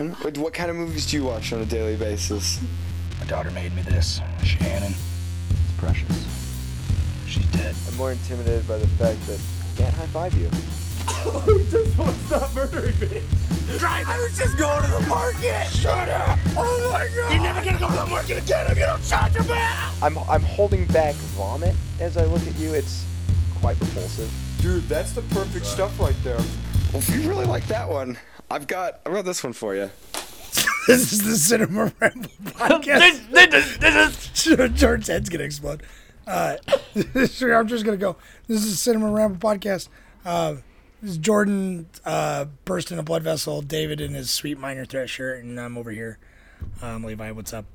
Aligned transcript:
And 0.00 0.14
what, 0.24 0.38
what 0.38 0.54
kind 0.54 0.70
of 0.70 0.76
movies 0.76 1.10
do 1.10 1.18
you 1.18 1.24
watch 1.24 1.52
on 1.52 1.60
a 1.60 1.66
daily 1.66 1.94
basis? 1.94 2.58
My 3.18 3.26
daughter 3.26 3.50
made 3.50 3.76
me 3.76 3.82
this. 3.82 4.18
Shannon. 4.42 4.94
It's 5.50 5.72
precious. 5.76 6.26
She's 7.26 7.44
dead. 7.52 7.74
I'm 7.86 7.98
more 7.98 8.10
intimidated 8.10 8.66
by 8.66 8.78
the 8.78 8.86
fact 8.86 9.20
that 9.26 9.38
I 9.38 9.76
can't 9.76 9.94
high 9.94 10.06
five 10.06 10.32
you. 10.32 10.48
just 11.70 11.98
won't 11.98 12.16
stop 12.16 12.54
murdering 12.54 12.98
me. 12.98 13.20
Drive, 13.76 14.08
I 14.08 14.18
was 14.22 14.38
just 14.38 14.56
going 14.56 14.82
to 14.84 14.90
the 14.90 15.06
market. 15.06 15.66
Shut 15.66 16.08
up. 16.08 16.38
Oh 16.56 16.90
my 16.90 17.06
god. 17.14 17.34
You're 17.34 17.42
never 17.42 17.62
gonna 17.62 17.78
go 17.78 17.90
to 17.90 17.96
the 17.96 18.06
market 18.06 18.42
again 18.42 18.70
if 18.70 18.78
you 18.78 18.86
don't 18.86 19.04
shut 19.04 19.34
your 19.34 19.44
mouth. 19.44 20.02
I'm 20.02 20.16
I'm 20.30 20.42
holding 20.42 20.86
back 20.86 21.14
vomit 21.36 21.76
as 22.00 22.16
I 22.16 22.24
look 22.24 22.46
at 22.46 22.56
you. 22.56 22.72
It's 22.72 23.04
quite 23.56 23.78
repulsive. 23.78 24.32
Dude, 24.62 24.88
that's 24.88 25.12
the 25.12 25.22
perfect 25.34 25.66
stuff 25.66 26.00
right 26.00 26.16
there. 26.24 26.38
Well, 26.90 27.02
if 27.02 27.14
you 27.14 27.28
really 27.28 27.44
like 27.44 27.66
that 27.66 27.86
one, 27.86 28.16
I've 28.50 28.66
got 28.66 29.00
I've 29.06 29.12
got 29.12 29.24
this 29.24 29.44
one 29.44 29.52
for 29.52 29.76
you. 29.76 29.90
this 30.88 31.12
is 31.12 31.22
the 31.22 31.36
Cinema 31.36 31.92
Ramble 32.00 32.30
podcast. 32.44 33.30
this, 33.30 33.76
this 33.78 34.46
is 34.46 34.70
George's 34.74 35.06
head's 35.06 35.28
gonna 35.28 35.44
explode. 35.44 35.84
Uh, 36.26 36.56
I'm 36.96 37.68
just 37.68 37.84
gonna 37.84 37.96
go. 37.96 38.16
This 38.48 38.64
is 38.64 38.72
the 38.72 38.76
Cinema 38.76 39.12
Ramble 39.12 39.38
podcast. 39.38 39.88
Uh, 40.24 40.56
this 41.00 41.12
is 41.12 41.18
Jordan 41.18 41.88
uh, 42.04 42.46
burst 42.64 42.90
in 42.90 42.98
a 42.98 43.04
blood 43.04 43.22
vessel. 43.22 43.62
David 43.62 44.00
in 44.00 44.14
his 44.14 44.30
sweet 44.30 44.58
minor 44.58 44.84
threat 44.84 45.08
shirt, 45.08 45.44
and 45.44 45.58
I'm 45.58 45.78
over 45.78 45.92
here. 45.92 46.18
Um, 46.82 47.04
Levi, 47.04 47.30
what's 47.30 47.52
up? 47.52 47.66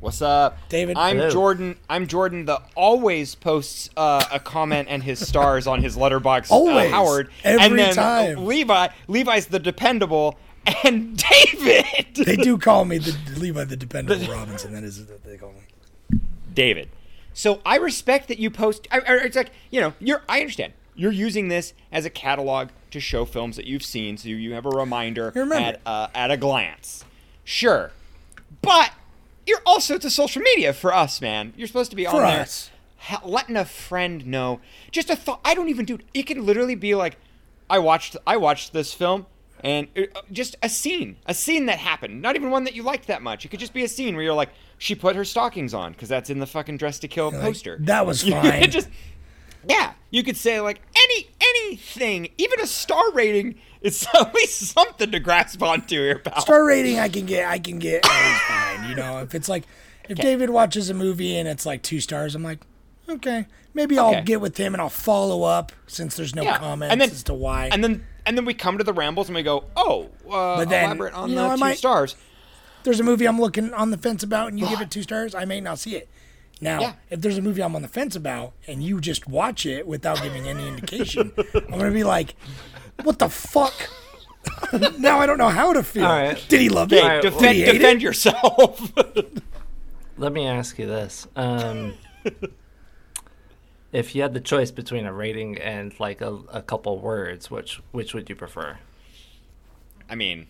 What's 0.00 0.20
up, 0.20 0.58
David? 0.68 0.96
I'm 0.96 1.16
Hello. 1.16 1.30
Jordan. 1.30 1.76
I'm 1.88 2.06
Jordan. 2.08 2.44
The 2.44 2.60
always 2.74 3.34
posts 3.36 3.88
uh, 3.96 4.24
a 4.32 4.40
comment 4.40 4.88
and 4.90 5.02
his 5.02 5.26
stars 5.26 5.66
on 5.68 5.80
his 5.82 5.96
Letterboxd. 5.96 6.50
Always. 6.50 6.90
Howard. 6.90 7.30
Every 7.44 7.64
and 7.64 7.78
then 7.78 7.94
time. 7.94 8.44
Levi. 8.46 8.88
Levi's 9.06 9.46
the 9.46 9.60
dependable, 9.60 10.36
and 10.84 11.16
David. 11.52 12.14
They 12.16 12.36
do 12.36 12.58
call 12.58 12.84
me 12.84 12.98
the 12.98 13.16
Levi 13.38 13.62
the 13.64 13.76
dependable 13.76 14.26
Robinson. 14.26 14.72
That 14.72 14.82
is 14.82 15.00
what 15.00 15.22
they 15.24 15.36
call 15.36 15.52
me. 15.52 16.18
David. 16.52 16.88
So 17.32 17.60
I 17.64 17.76
respect 17.76 18.26
that 18.28 18.38
you 18.38 18.50
post. 18.50 18.88
I, 18.90 18.98
I- 18.98 19.16
it's 19.24 19.36
like 19.36 19.50
you 19.70 19.80
know, 19.80 19.94
you're. 20.00 20.22
I 20.28 20.40
understand. 20.40 20.72
You're 20.94 21.12
using 21.12 21.48
this 21.48 21.72
as 21.90 22.04
a 22.04 22.10
catalog 22.10 22.68
to 22.90 23.00
show 23.00 23.24
films 23.24 23.56
that 23.56 23.66
you've 23.66 23.84
seen, 23.84 24.18
so 24.18 24.28
you 24.28 24.52
have 24.52 24.66
a 24.66 24.70
reminder 24.70 25.32
at 25.54 25.80
uh, 25.86 26.08
at 26.14 26.30
a 26.30 26.36
glance. 26.36 27.04
Sure, 27.44 27.92
but 28.60 28.92
you're 29.46 29.62
also 29.66 29.98
to 29.98 30.10
social 30.10 30.42
media 30.42 30.72
for 30.72 30.94
us, 30.94 31.20
man. 31.20 31.52
You're 31.56 31.66
supposed 31.66 31.90
to 31.90 31.96
be 31.96 32.04
For 32.04 32.16
on 32.16 32.22
there, 32.22 32.40
us. 32.42 32.70
letting 33.24 33.56
a 33.56 33.64
friend 33.64 34.26
know. 34.26 34.60
Just 34.90 35.10
a 35.10 35.16
thought. 35.16 35.40
I 35.44 35.54
don't 35.54 35.68
even 35.68 35.84
do. 35.84 35.98
It 36.14 36.24
can 36.24 36.44
literally 36.44 36.74
be 36.74 36.94
like, 36.94 37.16
I 37.68 37.78
watched. 37.78 38.16
I 38.26 38.36
watched 38.36 38.72
this 38.72 38.92
film. 38.94 39.26
And 39.64 39.86
uh, 39.96 40.20
just 40.32 40.56
a 40.60 40.68
scene, 40.68 41.16
a 41.24 41.34
scene 41.34 41.66
that 41.66 41.78
happened. 41.78 42.20
Not 42.20 42.34
even 42.34 42.50
one 42.50 42.64
that 42.64 42.74
you 42.74 42.82
liked 42.82 43.06
that 43.06 43.22
much. 43.22 43.44
It 43.44 43.48
could 43.48 43.60
just 43.60 43.72
be 43.72 43.84
a 43.84 43.88
scene 43.88 44.16
where 44.16 44.24
you're 44.24 44.34
like, 44.34 44.48
she 44.76 44.96
put 44.96 45.14
her 45.14 45.24
stockings 45.24 45.72
on 45.72 45.92
because 45.92 46.08
that's 46.08 46.30
in 46.30 46.40
the 46.40 46.46
fucking 46.48 46.78
Dressed 46.78 47.02
to 47.02 47.08
Kill 47.08 47.30
like, 47.30 47.40
poster. 47.40 47.76
"That 47.80 48.04
was 48.04 48.22
fine." 48.28 48.68
just, 48.72 48.88
yeah, 49.68 49.92
you 50.10 50.24
could 50.24 50.36
say 50.36 50.60
like 50.60 50.80
any 50.96 51.28
anything, 51.40 52.28
even 52.38 52.60
a 52.60 52.66
star 52.66 53.12
rating. 53.12 53.54
It's 53.82 54.06
at 54.14 54.34
least 54.34 54.60
something 54.60 55.10
to 55.10 55.18
grasp 55.20 55.62
onto 55.62 55.96
here, 55.96 56.18
pal. 56.18 56.40
Star 56.40 56.64
rating, 56.64 56.98
I 56.98 57.08
can 57.08 57.26
get. 57.26 57.48
I 57.48 57.58
can 57.58 57.78
get 57.78 58.04
fine. 58.48 58.88
You 58.88 58.94
know, 58.94 59.18
if 59.20 59.34
it's 59.34 59.48
like, 59.48 59.64
if 60.08 60.18
David 60.18 60.50
watches 60.50 60.90
a 60.90 60.94
movie 60.94 61.36
and 61.36 61.48
it's 61.48 61.66
like 61.66 61.82
two 61.82 62.00
stars, 62.00 62.34
I'm 62.34 62.42
like, 62.42 62.60
okay, 63.08 63.46
maybe 63.74 63.98
I'll 63.98 64.10
Okay. 64.10 64.22
get 64.22 64.40
with 64.40 64.56
him 64.56 64.74
and 64.74 64.80
I'll 64.80 64.88
follow 64.88 65.42
up 65.42 65.72
since 65.86 66.16
there's 66.16 66.34
no 66.34 66.42
Yeah, 66.42 66.58
comments 66.58 66.92
and 66.92 67.00
then- 67.00 67.10
as 67.10 67.22
to 67.24 67.34
why. 67.34 67.68
and 67.72 67.82
then 67.82 68.06
and 68.24 68.36
then 68.38 68.44
we 68.44 68.54
come 68.54 68.78
to 68.78 68.84
the 68.84 68.92
rambles 68.92 69.28
and 69.28 69.34
we 69.34 69.42
go, 69.42 69.64
oh, 69.76 70.04
uh, 70.30 70.58
But 70.58 70.68
then, 70.68 70.84
elaborate 70.84 71.12
on 71.14 71.28
you 71.30 71.34
the 71.34 71.42
know, 71.42 71.50
I 71.50 71.54
two 71.54 71.60
might- 71.60 71.78
stars. 71.78 72.14
there's 72.84 73.00
a 73.00 73.02
movie 73.02 73.26
I'm 73.26 73.40
looking 73.40 73.74
on 73.74 73.90
the 73.90 73.98
fence 73.98 74.22
about 74.22 74.48
and 74.48 74.60
you 74.60 74.68
give 74.68 74.80
it 74.80 74.90
two 74.92 75.02
stars, 75.02 75.34
I 75.34 75.44
may 75.44 75.60
not 75.60 75.80
see 75.80 75.96
it. 75.96 76.08
Now, 76.60 76.80
Yeah. 76.80 76.92
if 77.10 77.20
there's 77.20 77.36
a 77.38 77.42
movie 77.42 77.62
I'm 77.62 77.74
on 77.74 77.82
the 77.82 77.88
fence 77.88 78.14
about 78.14 78.52
and 78.68 78.80
you 78.80 79.00
just 79.00 79.26
watch 79.26 79.66
it 79.66 79.88
without 79.88 80.22
giving 80.22 80.46
any 80.48 80.68
indication, 80.68 81.32
I'm 81.54 81.70
gonna 81.78 81.90
be 81.90 82.04
like, 82.04 82.36
"What 83.02 83.18
the 83.18 83.28
fuck?" 83.28 83.74
now 84.98 85.18
I 85.18 85.26
don't 85.26 85.38
know 85.38 85.48
how 85.48 85.72
to 85.72 85.82
feel. 85.82 86.04
All 86.04 86.12
right. 86.12 86.44
Did 86.48 86.60
he 86.60 86.68
love 86.68 86.90
Hey, 86.90 86.98
it? 86.98 87.02
All 87.02 87.08
right, 87.08 87.22
Did 87.22 87.32
defend, 87.32 87.56
he 87.56 87.64
defend 87.64 88.00
it? 88.00 88.02
yourself. 88.02 88.92
Let 90.18 90.32
me 90.32 90.46
ask 90.46 90.78
you 90.78 90.86
this. 90.86 91.26
Um, 91.36 91.94
if 93.92 94.14
you 94.14 94.22
had 94.22 94.34
the 94.34 94.40
choice 94.40 94.70
between 94.70 95.06
a 95.06 95.12
rating 95.12 95.58
and 95.58 95.98
like 96.00 96.20
a, 96.20 96.34
a 96.52 96.62
couple 96.62 96.98
words, 96.98 97.50
which 97.50 97.80
which 97.92 98.14
would 98.14 98.28
you 98.28 98.34
prefer? 98.36 98.78
I 100.10 100.14
mean, 100.14 100.46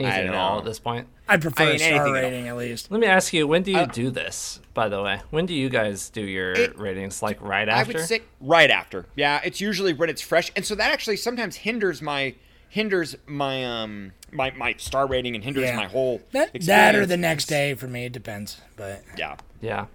Easy 0.00 0.10
at 0.28 0.34
all 0.34 0.58
at 0.58 0.64
this 0.64 0.78
point. 0.78 1.06
I'd 1.28 1.42
prefer 1.42 1.62
I 1.62 1.66
mean, 1.66 1.74
a 1.76 1.78
star 1.78 2.06
at 2.08 2.10
rating 2.12 2.48
at 2.48 2.56
least. 2.56 2.90
Let 2.90 3.00
me 3.00 3.06
ask 3.06 3.32
you, 3.32 3.46
when 3.46 3.62
do 3.62 3.70
you 3.70 3.78
Uh, 3.78 3.86
do 3.86 4.10
this, 4.10 4.60
by 4.74 4.88
the 4.88 5.02
way? 5.02 5.20
When 5.30 5.46
do 5.46 5.54
you 5.54 5.68
guys 5.68 6.08
do 6.10 6.22
your 6.22 6.52
It- 6.52 6.78
ratings? 6.78 7.22
Like 7.22 7.40
right 7.40 7.68
I 7.68 7.80
after? 7.80 7.98
would 7.98 8.06
say 8.06 8.22
right 8.40 8.70
after. 8.70 9.06
Yeah, 9.14 9.40
it's 9.44 9.60
usually 9.60 9.92
when 9.92 10.08
it's 10.10 10.22
fresh, 10.22 10.50
and 10.56 10.64
so 10.64 10.74
that 10.74 10.90
actually 10.92 11.16
sometimes 11.16 11.56
hinders 11.56 12.00
my 12.02 12.34
hinders 12.68 13.16
my 13.26 13.64
um 13.64 14.12
my 14.32 14.52
my 14.52 14.74
star 14.78 15.06
rating 15.06 15.34
and 15.34 15.42
hinders 15.44 15.64
Yeah. 15.64 15.76
my 15.76 15.86
whole 15.86 16.20
That, 16.32 16.50
experience. 16.54 16.66
that 16.66 16.94
or 16.94 17.04
the 17.06 17.16
next 17.16 17.46
day 17.46 17.74
for 17.74 17.86
me, 17.88 18.04
it 18.06 18.12
depends. 18.12 18.60
But 18.76 19.02
Yeah. 19.16 19.36
yeah. 19.60 19.86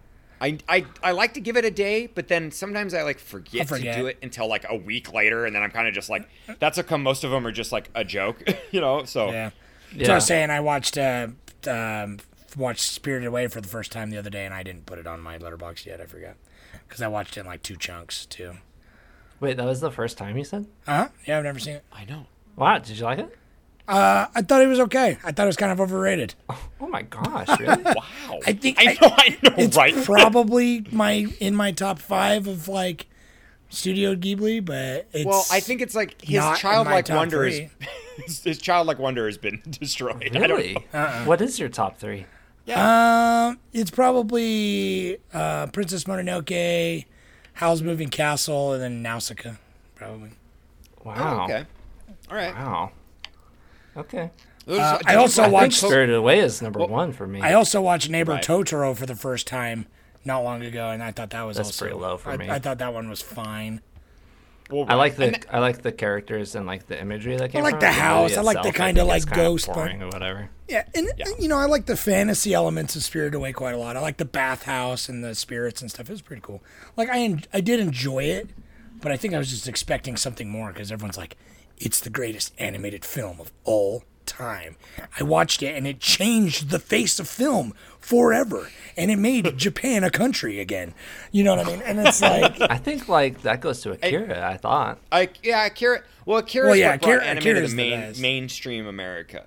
I, 0.41 0.57
I, 0.67 0.85
I 1.01 1.11
like 1.11 1.33
to 1.35 1.39
give 1.39 1.55
it 1.55 1.63
a 1.63 1.71
day, 1.71 2.07
but 2.07 2.27
then 2.27 2.51
sometimes 2.51 2.93
I 2.93 3.03
like 3.03 3.19
forget, 3.19 3.61
I 3.61 3.63
forget. 3.63 3.95
to 3.95 4.01
do 4.01 4.07
it 4.07 4.17
until 4.21 4.47
like 4.49 4.65
a 4.69 4.75
week 4.75 5.13
later, 5.13 5.45
and 5.45 5.55
then 5.55 5.63
I'm 5.63 5.71
kind 5.71 5.87
of 5.87 5.93
just 5.93 6.09
like, 6.09 6.27
that's 6.59 6.75
how 6.75 6.83
come 6.83 7.01
most 7.03 7.23
of 7.23 7.31
them 7.31 7.47
are 7.47 7.53
just 7.53 7.71
like 7.71 7.89
a 7.95 8.03
joke, 8.03 8.43
you 8.71 8.81
know. 8.81 9.05
So 9.05 9.31
yeah. 9.31 9.51
Yeah. 9.93 10.05
So 10.07 10.11
I 10.11 10.15
was 10.15 10.25
saying 10.25 10.49
I 10.49 10.59
watched 10.59 10.97
uh, 10.97 11.27
um, 11.67 12.19
watched 12.57 12.91
Spirited 12.91 13.27
Away 13.27 13.47
for 13.47 13.61
the 13.61 13.67
first 13.67 13.91
time 13.91 14.09
the 14.09 14.17
other 14.17 14.29
day, 14.29 14.45
and 14.45 14.53
I 14.53 14.63
didn't 14.63 14.85
put 14.85 14.99
it 14.99 15.07
on 15.07 15.19
my 15.21 15.37
Letterboxd 15.37 15.85
yet. 15.85 16.01
I 16.01 16.05
forgot 16.05 16.35
because 16.87 17.01
I 17.01 17.07
watched 17.07 17.37
it 17.37 17.41
in 17.41 17.45
like 17.45 17.63
two 17.63 17.75
chunks 17.75 18.25
too. 18.25 18.53
Wait, 19.39 19.57
that 19.57 19.65
was 19.65 19.81
the 19.81 19.91
first 19.91 20.17
time 20.17 20.37
you 20.37 20.43
said? 20.43 20.65
Uh 20.87 20.95
huh. 20.97 21.07
Yeah, 21.25 21.37
I've 21.37 21.43
never 21.43 21.59
seen 21.59 21.75
it. 21.75 21.83
I 21.91 22.05
know. 22.05 22.27
Wow, 22.55 22.77
did 22.79 22.97
you 22.97 23.03
like 23.03 23.19
it? 23.19 23.37
Uh, 23.87 24.25
I 24.33 24.41
thought 24.41 24.61
it 24.61 24.67
was 24.67 24.79
okay. 24.79 25.17
I 25.23 25.31
thought 25.31 25.43
it 25.43 25.47
was 25.47 25.57
kind 25.57 25.71
of 25.71 25.79
overrated. 25.79 26.35
Oh 26.81 26.87
my 26.89 27.01
gosh, 27.03 27.47
really? 27.59 27.83
Wow. 27.83 28.39
I 28.45 28.53
think 28.53 28.77
I 28.79 28.93
know. 29.01 29.13
I 29.17 29.37
know. 29.41 29.55
It's 29.57 29.75
right. 29.75 29.95
probably 30.05 30.85
my 30.91 31.27
in 31.39 31.55
my 31.55 31.71
top 31.71 31.99
five 31.99 32.47
of 32.47 32.67
like 32.67 33.07
Studio 33.75 34.15
Ghibli, 34.15 34.63
but 34.63 35.07
it's 35.13 35.25
well, 35.25 35.45
I 35.51 35.59
think 35.59 35.81
it's 35.81 35.95
like 35.95 36.21
his 36.21 36.37
not 36.37 36.63
in 36.63 36.85
my 36.85 37.01
childlike 37.01 37.09
wonder 37.09 37.45
is 37.45 37.61
his, 38.25 38.43
his 38.43 38.57
childlike 38.59 38.97
wonder 38.99 39.25
has 39.25 39.37
been 39.37 39.61
destroyed. 39.69 40.23
I 40.35 40.39
don't 40.47 40.49
really? 40.57 40.73
know. 40.73 40.81
Uh-uh. 40.99 41.25
What 41.25 41.41
is 41.41 41.59
your 41.59 41.69
top 41.69 41.97
three? 41.99 42.25
Um, 42.73 43.59
it's 43.73 43.91
probably 43.91 45.17
uh, 45.33 45.67
Princess 45.67 46.05
Mononoke, 46.05 47.05
Howl's 47.53 47.81
Moving 47.83 48.09
Castle, 48.09 48.73
and 48.73 48.81
then 48.81 49.01
Nausicaa, 49.03 49.53
probably. 49.95 50.31
Wow. 51.03 51.41
Oh, 51.41 51.43
okay. 51.43 51.65
All 52.31 52.35
right. 52.35 52.55
Wow. 52.55 52.91
Okay. 53.97 54.31
Those- 54.65 54.79
Uh, 54.79 54.99
I 55.05 55.15
also 55.15 55.43
watch 55.43 55.43
I 55.43 55.43
think 55.43 55.53
watched- 55.53 55.81
Coco- 55.81 55.91
Spirited 55.91 56.15
Away 56.15 56.39
is 56.39 56.61
number 56.61 56.79
Well, 56.79 56.87
one 56.87 57.11
for 57.13 57.27
me. 57.27 57.39
I 57.41 57.53
also 57.53 57.81
watched 57.81 58.09
Neighbor 58.09 58.31
Right. 58.31 58.43
Totoro 58.43 58.95
for 58.95 59.05
the 59.05 59.15
first 59.15 59.45
time 59.45 59.85
not 60.25 60.43
long 60.43 60.63
ago, 60.63 60.89
and 60.89 61.01
I 61.03 61.11
thought 61.11 61.29
that 61.31 61.43
was 61.43 61.57
That's 61.57 61.69
also 61.69 61.85
pretty 61.85 61.99
low 61.99 62.17
for 62.17 62.31
I, 62.31 62.37
me. 62.37 62.49
I 62.49 62.59
thought 62.59 62.79
that 62.79 62.93
one 62.93 63.09
was 63.09 63.21
fine. 63.21 63.81
Well, 64.71 64.85
I 64.89 64.95
like 64.95 65.15
the 65.15 65.25
and 65.25 65.35
th- 65.35 65.45
I 65.51 65.59
like 65.59 65.83
the 65.83 65.91
characters 65.91 66.55
and 66.55 66.65
like 66.65 66.87
the 66.87 66.99
imagery 66.99 67.37
that 67.37 67.51
came. 67.51 67.61
I 67.61 67.63
like 67.65 67.73
from 67.73 67.79
the 67.81 67.85
it. 67.85 67.89
movie 67.89 67.99
house. 68.01 68.35
I 68.37 68.41
like 68.41 68.63
the 68.63 68.71
kinda 68.71 69.03
like 69.03 69.19
is 69.19 69.25
kinda 69.25 69.43
ghost 69.43 69.67
part. 69.67 69.77
boring 69.77 70.01
or 70.01 70.07
whatever. 70.07 70.49
Yeah, 70.67 70.85
and 70.95 71.07
you 71.39 71.47
know 71.47 71.57
I 71.59 71.65
like 71.65 71.85
the 71.85 71.95
fantasy 71.95 72.51
elements 72.55 72.95
of 72.95 73.03
Spirited 73.03 73.35
Away 73.35 73.53
quite 73.53 73.75
a 73.75 73.77
lot. 73.77 73.95
I 73.95 73.99
like 73.99 74.17
the 74.17 74.25
bathhouse 74.25 75.07
and 75.07 75.23
the 75.23 75.35
spirits 75.35 75.81
and 75.81 75.91
stuff. 75.91 76.09
It 76.09 76.13
was 76.13 76.23
pretty 76.23 76.41
cool. 76.41 76.63
Like 76.97 77.09
I 77.09 77.19
en- 77.19 77.43
I 77.53 77.61
did 77.61 77.79
enjoy 77.79 78.23
it, 78.23 78.49
but 79.01 79.11
I 79.11 79.17
think 79.17 79.35
I 79.35 79.37
was 79.37 79.51
just 79.51 79.67
expecting 79.67 80.17
something 80.17 80.49
more 80.49 80.73
because 80.73 80.91
everyone's 80.91 81.17
like, 81.17 81.37
it's 81.77 81.99
the 81.99 82.09
greatest 82.09 82.51
animated 82.57 83.05
film 83.05 83.39
of 83.39 83.51
all 83.65 84.03
time. 84.25 84.75
I 85.19 85.23
watched 85.23 85.61
it 85.63 85.75
and 85.75 85.85
it 85.87 85.99
changed 85.99 86.69
the 86.69 86.79
face 86.79 87.19
of 87.19 87.27
film 87.29 87.73
forever, 87.99 88.69
and 88.97 89.09
it 89.11 89.17
made 89.17 89.57
Japan 89.57 90.03
a 90.03 90.09
country 90.09 90.59
again. 90.59 90.93
You 91.31 91.43
know 91.43 91.55
what 91.55 91.65
I 91.67 91.69
mean? 91.69 91.81
And 91.83 91.99
it's 91.99 92.21
like. 92.21 92.59
I 92.69 92.77
think 92.77 93.07
like 93.09 93.41
that 93.43 93.61
goes 93.61 93.81
to 93.81 93.91
Akira. 93.91 94.47
I 94.47 94.57
thought. 94.57 94.99
I 95.11 95.29
yeah, 95.43 95.65
Akira. 95.65 96.01
Well, 96.25 96.39
Akira 96.39 96.67
Well, 96.67 96.75
yeah, 96.75 96.91
what 96.91 97.01
brought 97.01 97.15
Akira- 97.17 97.25
anime 97.25 97.43
to 97.43 97.53
the 97.61 97.67
the 97.67 97.75
main, 97.75 97.99
best. 97.99 98.21
mainstream 98.21 98.87
America. 98.87 99.45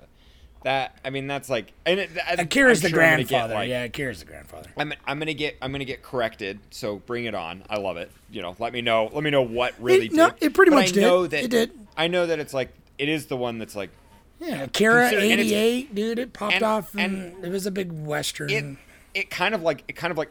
That 0.65 0.99
I 1.05 1.11
mean, 1.11 1.29
that's 1.29 1.49
like 1.49 1.73
and 1.87 2.01
it, 2.01 2.11
I- 2.27 2.35
Akira's 2.43 2.81
I'm 2.85 2.91
the 2.91 2.97
sure 2.97 3.03
I'm 3.05 3.19
get, 3.21 3.29
grandfather. 3.29 3.55
like- 3.55 3.69
yeah, 3.69 3.85
Akira's 3.85 4.19
the 4.19 4.25
grandfather. 4.25 4.69
I'm, 4.77 4.93
I'm 5.07 5.19
gonna 5.21 5.33
get 5.35 5.57
I'm 5.63 5.71
gonna 5.71 5.85
get 5.85 6.03
corrected. 6.03 6.59
So 6.71 6.97
bring 6.97 7.27
it 7.27 7.35
on. 7.35 7.63
I 7.71 7.79
love 7.79 7.97
it. 7.97 8.11
You 8.31 8.43
know, 8.43 8.57
let 8.59 8.73
me 8.73 8.81
know. 8.81 9.09
Let 9.13 9.23
me 9.23 9.31
know 9.31 9.43
what 9.43 9.75
really 9.79 10.07
It- 10.07 10.13
no, 10.13 10.31
did. 10.31 10.43
it 10.43 10.55
pretty 10.55 10.71
But 10.71 10.77
much 10.77 10.89
I 10.89 10.93
did. 10.93 11.01
know 11.03 11.27
that 11.29 11.45
It 11.45 11.51
did. 11.51 11.71
I 11.97 12.09
know 12.09 12.27
that 12.27 12.41
it's 12.41 12.53
like 12.53 12.71
it 12.99 13.09
is 13.09 13.27
the 13.27 13.37
one 13.37 13.59
that's 13.59 13.77
like 13.77 13.91
Yeah, 14.41 14.63
and 14.63 14.77
it's- 14.77 15.13
'88, 15.13 15.95
dude. 15.95 16.19
It 16.19 16.33
popped 16.33 16.55
and- 16.55 16.63
off, 16.63 16.95
and, 16.95 17.35
and 17.35 17.45
it 17.45 17.51
was 17.51 17.67
a 17.67 17.71
big 17.71 17.93
western. 17.93 18.51
it. 18.51 18.77
It 19.15 19.31
kind 19.31 19.55
of 19.55 19.63
like 19.63 19.85
it 19.89 19.97
kind 19.97 20.11
of 20.11 20.19
like, 20.19 20.31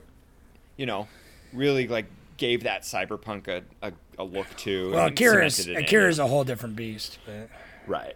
you 0.77 0.85
know, 0.85 1.07
really 1.51 1.87
like 1.87 2.05
gave 2.37 2.63
that 2.63 2.83
cyberpunk 2.83 3.47
a, 3.47 3.63
a, 3.81 3.91
a 4.17 4.23
look 4.23 4.47
to. 4.57 4.91
well, 4.91 5.07
Akira's 5.07 5.55
cemented 5.55 5.71
it 5.71 5.79
in 5.79 5.85
Akira's 5.85 6.19
a 6.19 6.27
whole 6.27 6.43
different 6.43 6.75
beast. 6.75 7.19
But 7.25 7.49
right. 7.85 8.15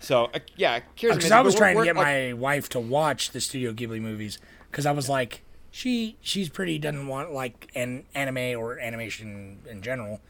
so 0.00 0.26
uh, 0.26 0.38
yeah, 0.56 0.80
because 0.94 1.30
I 1.30 1.40
was 1.40 1.54
trying 1.54 1.76
to 1.78 1.84
get 1.84 1.96
my 1.96 2.32
wife 2.32 2.68
to 2.70 2.80
watch 2.80 3.30
the 3.30 3.40
Studio 3.40 3.72
Ghibli 3.72 4.00
movies 4.00 4.38
because 4.70 4.86
I 4.86 4.92
was 4.92 5.08
like, 5.08 5.42
she 5.70 6.16
she's 6.20 6.48
pretty 6.48 6.78
doesn't 6.78 7.06
want 7.06 7.32
like 7.32 7.70
an 7.74 8.04
anime 8.14 8.58
or 8.58 8.78
animation 8.78 9.58
in 9.68 9.82
general, 9.82 10.20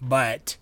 but 0.00 0.56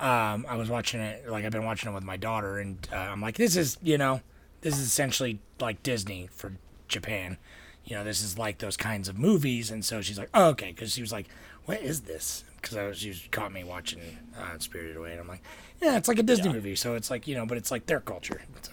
um, 0.00 0.46
I 0.48 0.56
was 0.56 0.68
watching 0.70 1.00
it 1.00 1.28
like 1.28 1.44
I've 1.44 1.52
been 1.52 1.64
watching 1.64 1.90
it 1.90 1.94
with 1.94 2.04
my 2.04 2.16
daughter, 2.16 2.58
and 2.58 2.88
uh, 2.92 2.96
I'm 2.96 3.20
like, 3.20 3.36
this 3.36 3.56
is 3.56 3.76
you 3.82 3.98
know, 3.98 4.20
this 4.62 4.74
is 4.78 4.86
essentially 4.86 5.40
like 5.60 5.82
Disney 5.82 6.28
for 6.32 6.52
Japan. 6.88 7.36
You 7.84 7.96
know, 7.96 8.04
this 8.04 8.22
is 8.22 8.38
like 8.38 8.58
those 8.58 8.76
kinds 8.76 9.08
of 9.08 9.18
movies, 9.18 9.70
and 9.70 9.84
so 9.84 10.00
she's 10.02 10.18
like, 10.18 10.30
oh, 10.34 10.48
okay, 10.50 10.70
because 10.70 10.92
she 10.94 11.00
was 11.00 11.12
like, 11.12 11.26
what 11.64 11.80
is 11.82 12.02
this? 12.02 12.44
Because 12.60 12.76
I 12.76 12.86
was 12.86 12.98
she 12.98 13.08
was- 13.08 13.26
caught 13.30 13.52
me 13.52 13.64
watching 13.64 14.00
uh, 14.38 14.58
Spirited 14.58 14.96
Away, 14.96 15.12
and 15.12 15.20
I'm 15.20 15.28
like, 15.28 15.42
yeah, 15.82 15.96
it's 15.96 16.08
like 16.08 16.18
a 16.18 16.22
Disney 16.22 16.52
movie, 16.52 16.76
so 16.76 16.94
it's 16.94 17.10
like 17.10 17.26
you 17.26 17.34
know, 17.34 17.46
but 17.46 17.56
it's 17.58 17.70
like 17.70 17.86
their 17.86 18.00
culture. 18.00 18.42
So 18.62 18.72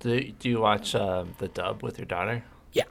Do, 0.00 0.20
do 0.38 0.48
you 0.48 0.60
watch 0.60 0.94
uh, 0.94 1.24
the 1.38 1.48
dub 1.48 1.82
with 1.82 1.98
your 1.98 2.06
daughter? 2.06 2.42
yeah, 2.72 2.84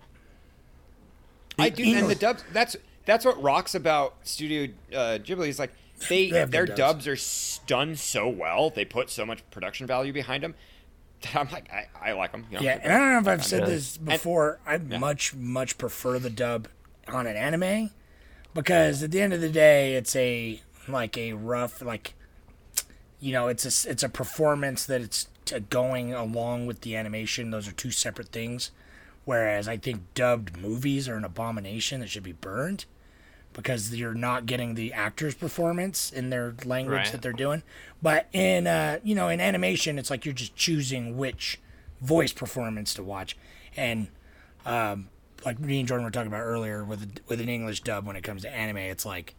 I 1.58 1.69
do, 1.69 1.84
and 1.84 2.08
the 2.10 2.16
dub, 2.16 2.38
That's 2.54 2.75
that's 3.06 3.24
what 3.25 3.42
rocks 3.42 3.75
about 3.75 4.16
Studio 4.24 4.72
uh, 4.94 5.18
Ghibli 5.19 5.48
is 5.48 5.60
like 5.60 5.72
they, 6.10 6.30
They 6.30 6.46
their 6.46 6.66
dubs. 6.66 7.06
dubs. 7.06 7.62
are 7.62 7.66
done 7.68 7.96
so 7.96 8.28
well. 8.28 8.70
They 8.70 8.86
put 8.86 9.10
so 9.10 9.26
much 9.26 9.50
production 9.52 9.88
value 9.88 10.14
behind 10.14 10.44
them. 10.44 10.56
That 11.22 11.36
I'm 11.36 11.50
like, 11.52 11.70
I, 11.72 12.10
I 12.10 12.12
like 12.14 12.32
them. 12.32 12.46
You 12.52 12.58
know, 12.58 12.64
Yeah, 12.64 12.80
and 12.82 12.92
I 12.92 12.98
don't 12.98 13.12
know 13.14 13.32
if 13.32 13.40
I've 13.40 13.46
said 13.46 13.66
this 13.66 13.98
before. 13.98 14.60
I 14.66 14.78
much 14.78 15.34
much 15.34 15.78
prefer 15.78 16.20
the 16.20 16.30
dub 16.30 16.68
on 17.08 17.28
an 17.28 17.36
anime 17.36 17.92
because 18.54 19.04
at 19.04 19.12
the 19.12 19.22
end 19.22 19.34
of 19.34 19.42
the 19.42 19.50
day, 19.50 19.96
it's 19.96 20.16
a 20.16 20.62
like 20.88 21.18
a 21.18 21.34
rough 21.34 21.82
like 21.82 22.14
you 23.20 23.32
know 23.32 23.48
it's 23.48 23.66
a 23.66 23.90
it's 23.90 24.04
a 24.04 24.10
performance 24.10 24.86
that 24.86 25.02
it's 25.02 25.28
going 25.70 26.14
along 26.14 26.68
with 26.68 26.82
the 26.82 26.96
animation. 26.96 27.52
Those 27.52 27.68
are 27.68 27.72
two 27.74 27.92
separate 27.92 28.30
things. 28.30 28.72
Whereas 29.24 29.68
I 29.68 29.78
think 29.78 30.14
dubbed 30.14 30.58
movies 30.58 31.10
are 31.10 31.16
an 31.16 31.24
abomination 31.26 32.02
that 32.02 32.10
should 32.10 32.22
be 32.24 32.34
burned 32.34 32.86
because 33.56 33.96
you're 33.96 34.13
not 34.13 34.46
getting 34.46 34.75
the 34.75 34.94
actor's 34.94 35.34
performance 35.34 36.12
in 36.12 36.30
their 36.30 36.54
language 36.66 36.98
Right. 36.98 37.12
that 37.12 37.22
they're 37.22 37.31
doing. 37.34 37.63
But 38.02 38.28
in 38.34 38.68
uh, 38.68 39.00
you 39.04 39.16
know, 39.16 39.30
in 39.30 39.40
animation, 39.42 39.98
it's 39.98 40.10
like 40.10 40.25
you're 40.25 40.34
just 40.34 40.56
choosing 40.56 41.18
which 41.18 41.60
voice 42.02 42.34
performance 42.34 42.94
to 42.94 43.04
watch, 43.04 43.36
and 43.75 44.07
um, 44.66 45.07
like 45.46 45.60
me 45.60 45.80
and 45.80 45.88
Jordan 45.88 46.04
were 46.04 46.12
talking 46.12 46.28
about 46.28 46.42
earlier 46.42 46.84
with 46.84 47.19
with 47.28 47.40
an 47.42 47.50
English 47.50 47.81
dub 47.81 48.06
when 48.06 48.16
it 48.16 48.22
comes 48.22 48.42
to 48.44 48.50
anime, 48.54 48.78
it's 48.78 49.06
like 49.06 49.34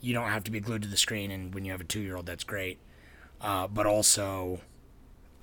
you 0.00 0.12
don't 0.12 0.28
have 0.28 0.44
to 0.44 0.50
be 0.50 0.60
glued 0.60 0.82
to 0.82 0.88
the 0.88 0.96
screen, 0.96 1.30
and 1.30 1.54
when 1.54 1.64
you 1.64 1.72
have 1.72 1.80
a 1.80 1.84
two 1.84 2.00
year 2.00 2.16
old, 2.16 2.26
that's 2.26 2.44
great. 2.44 2.78
Uh, 3.40 3.66
but 3.66 3.86
also, 3.86 4.60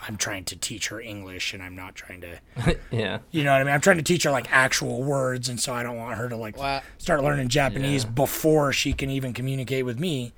I'm 0.08 0.16
trying 0.16 0.46
to 0.46 0.56
teach 0.56 0.88
her 0.88 1.02
English, 1.02 1.54
and 1.54 1.62
I'm 1.62 1.76
not 1.76 1.94
trying 1.96 2.22
to. 2.22 2.40
Yeah. 2.92 3.20
You 3.32 3.44
know 3.44 3.52
what 3.52 3.62
I 3.62 3.64
mean? 3.66 3.74
I'm 3.74 3.82
trying 3.82 3.98
to 3.98 4.04
teach 4.04 4.24
her 4.24 4.32
like 4.32 4.50
actual 4.52 5.04
words, 5.04 5.50
and 5.50 5.60
so 5.60 5.74
I 5.74 5.84
don't 5.84 5.98
want 5.98 6.18
her 6.18 6.30
to 6.30 6.36
like 6.38 6.58
Well, 6.58 6.82
start 6.98 7.22
learning 7.24 7.50
Japanese 7.50 8.04
Yeah. 8.06 8.12
before 8.12 8.72
she 8.74 8.94
can 8.94 9.10
even 9.10 9.34
communicate 9.34 9.86
with 9.86 10.00
me. 10.00 10.34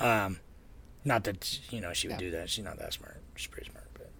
Um, 0.00 0.40
not 1.04 1.24
that 1.24 1.60
you 1.72 1.80
know 1.80 1.92
she 1.92 2.08
would 2.08 2.18
do 2.18 2.30
that. 2.32 2.50
She's 2.50 2.64
not 2.64 2.78
that 2.78 2.92
smart. 2.92 3.20
She's 3.36 3.46
pretty 3.48 3.70
smart, 3.70 3.86
but 3.94 4.10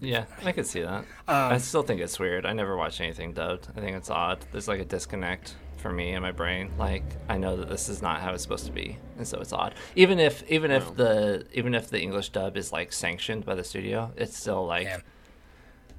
Yeah, 0.00 0.24
I 0.44 0.52
could 0.52 0.66
see 0.66 0.82
that. 0.82 1.00
Um, 1.00 1.04
I 1.52 1.58
still 1.58 1.82
think 1.82 2.00
it's 2.00 2.18
weird. 2.18 2.44
I 2.46 2.52
never 2.52 2.76
watch 2.76 3.00
anything 3.00 3.32
dubbed. 3.32 3.68
I 3.76 3.80
think 3.80 3.96
it's 3.96 4.10
odd. 4.10 4.38
There's 4.52 4.68
like 4.68 4.80
a 4.80 4.84
disconnect 4.84 5.54
for 5.78 5.92
me 5.92 6.12
in 6.12 6.22
my 6.22 6.32
brain. 6.32 6.70
Like 6.78 7.04
I 7.28 7.38
know 7.38 7.56
that 7.56 7.68
this 7.68 7.88
is 7.88 8.02
not 8.02 8.20
how 8.20 8.32
it's 8.34 8.42
supposed 8.42 8.66
to 8.66 8.72
be, 8.72 8.98
and 9.16 9.26
so 9.26 9.40
it's 9.40 9.52
odd. 9.52 9.74
Even 9.96 10.18
if 10.18 10.42
even 10.50 10.70
if 10.70 10.94
the 10.96 11.46
even 11.52 11.74
if 11.74 11.88
the 11.90 12.00
English 12.00 12.30
dub 12.30 12.56
is 12.56 12.72
like 12.72 12.92
sanctioned 12.92 13.44
by 13.44 13.54
the 13.54 13.64
studio, 13.64 14.12
it's 14.16 14.36
still 14.36 14.66
like 14.66 14.84
Yeah. 14.86 14.98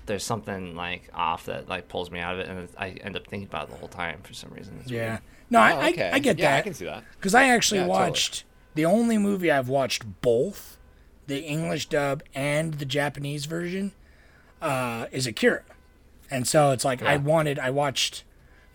there's 0.06 0.24
something 0.24 0.76
like 0.76 1.10
off 1.14 1.46
that 1.46 1.68
like 1.70 1.88
pulls 1.88 2.12
me 2.12 2.20
out 2.20 2.34
of 2.36 2.40
it, 2.42 2.48
and 2.48 2.68
I 2.78 2.90
end 2.90 3.16
up 3.16 3.28
thinking 3.28 3.48
about 3.48 3.68
it 3.70 3.72
the 3.72 3.78
whole 3.78 3.88
time 3.90 4.22
for 4.24 4.34
some 4.34 4.52
reason. 4.52 4.78
It's 4.81 4.92
yeah. 4.92 5.10
weird. 5.10 5.20
No, 5.52 5.60
I, 5.60 5.74
Oh, 5.74 5.90
okay. 5.90 6.10
I 6.12 6.16
I 6.16 6.20
get 6.20 6.38
yeah, 6.38 6.52
that. 6.52 6.58
I 6.60 6.62
can 6.62 6.74
see 6.74 6.86
that. 6.86 7.04
Because 7.18 7.34
I 7.34 7.46
actually 7.50 7.80
Yeah, 7.80 7.88
totally. 7.88 8.10
watched 8.10 8.44
the 8.75 8.86
only 8.86 9.18
movie 9.18 9.50
I've 9.52 9.68
watched 9.70 10.22
both 10.22 10.78
the 11.28 11.44
English 11.44 11.88
dub 11.90 12.22
and 12.36 12.75
the 12.75 12.86
Japanese 12.86 13.46
version 13.46 13.92
uh, 14.62 15.06
is 15.12 15.25
Akira, 15.28 15.64
and 16.30 16.48
so 16.48 16.72
it's 16.72 16.84
like 16.86 17.02
I 17.02 17.18
wanted 17.18 17.58
I 17.60 17.70
watched 17.72 18.24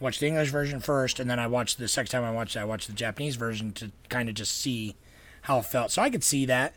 watched 0.04 0.20
the 0.20 0.26
English 0.28 0.50
version 0.50 0.78
first, 0.80 1.18
and 1.18 1.28
then 1.28 1.38
I 1.40 1.46
watched 1.48 1.78
the 1.78 1.88
second 1.88 2.10
time 2.10 2.22
I 2.24 2.30
watched 2.30 2.54
it, 2.56 2.60
I 2.60 2.64
watched 2.64 2.86
the 2.86 2.92
Japanese 2.92 3.34
version 3.36 3.72
to 3.72 3.90
kind 4.08 4.28
of 4.28 4.34
just 4.36 4.56
see 4.56 4.94
how 5.42 5.58
it 5.58 5.64
felt. 5.66 5.90
So 5.90 6.00
I 6.02 6.10
could 6.10 6.22
see 6.22 6.46
that. 6.46 6.74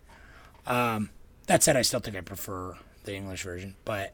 Um, 0.66 1.10
that 1.48 1.64
said, 1.64 1.78
I 1.78 1.82
still 1.84 2.00
think 2.00 2.18
I 2.18 2.22
prefer 2.22 2.76
the 3.04 3.14
English 3.16 3.44
version, 3.44 3.76
but 3.86 4.14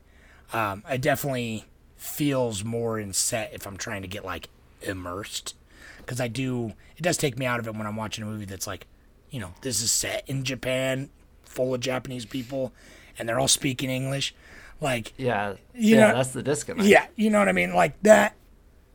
um, 0.52 0.84
it 0.90 1.02
definitely 1.02 1.66
feels 1.96 2.64
more 2.64 3.00
in 3.00 3.14
set 3.14 3.54
if 3.54 3.66
I'm 3.66 3.78
trying 3.78 4.02
to 4.02 4.08
get 4.08 4.26
like 4.26 4.50
immersed 4.82 5.56
because 5.98 6.20
I 6.20 6.28
do. 6.28 6.74
It 6.98 7.02
does 7.02 7.18
take 7.18 7.38
me 7.38 7.46
out 7.46 7.60
of 7.60 7.68
it 7.68 7.76
when 7.76 7.88
I'm 7.88 7.96
watching 7.96 8.24
a 8.24 8.28
movie 8.28 8.46
that's 8.46 8.68
like, 8.68 8.86
you 9.32 9.40
know, 9.40 9.54
this 9.62 9.82
is 9.82 9.90
set 9.92 10.24
in 10.28 10.44
Japan, 10.44 11.10
full 11.44 11.74
of 11.74 11.80
Japanese 11.82 12.26
people, 12.26 12.72
and 13.18 13.28
they're 13.28 13.40
all 13.40 13.48
speaking 13.48 13.90
English. 13.90 14.36
Like, 14.82 15.14
Yeah, 15.18 15.52
You 15.74 15.96
yeah, 15.96 16.08
know- 16.12 16.18
that's 16.18 16.30
the 16.32 16.44
disconnect. 16.44 16.88
yeah, 16.88 17.08
you 17.16 17.30
know 17.30 17.40
what 17.40 17.48
I 17.50 17.54
mean. 17.54 17.74
Like 17.74 18.02
that 18.04 18.36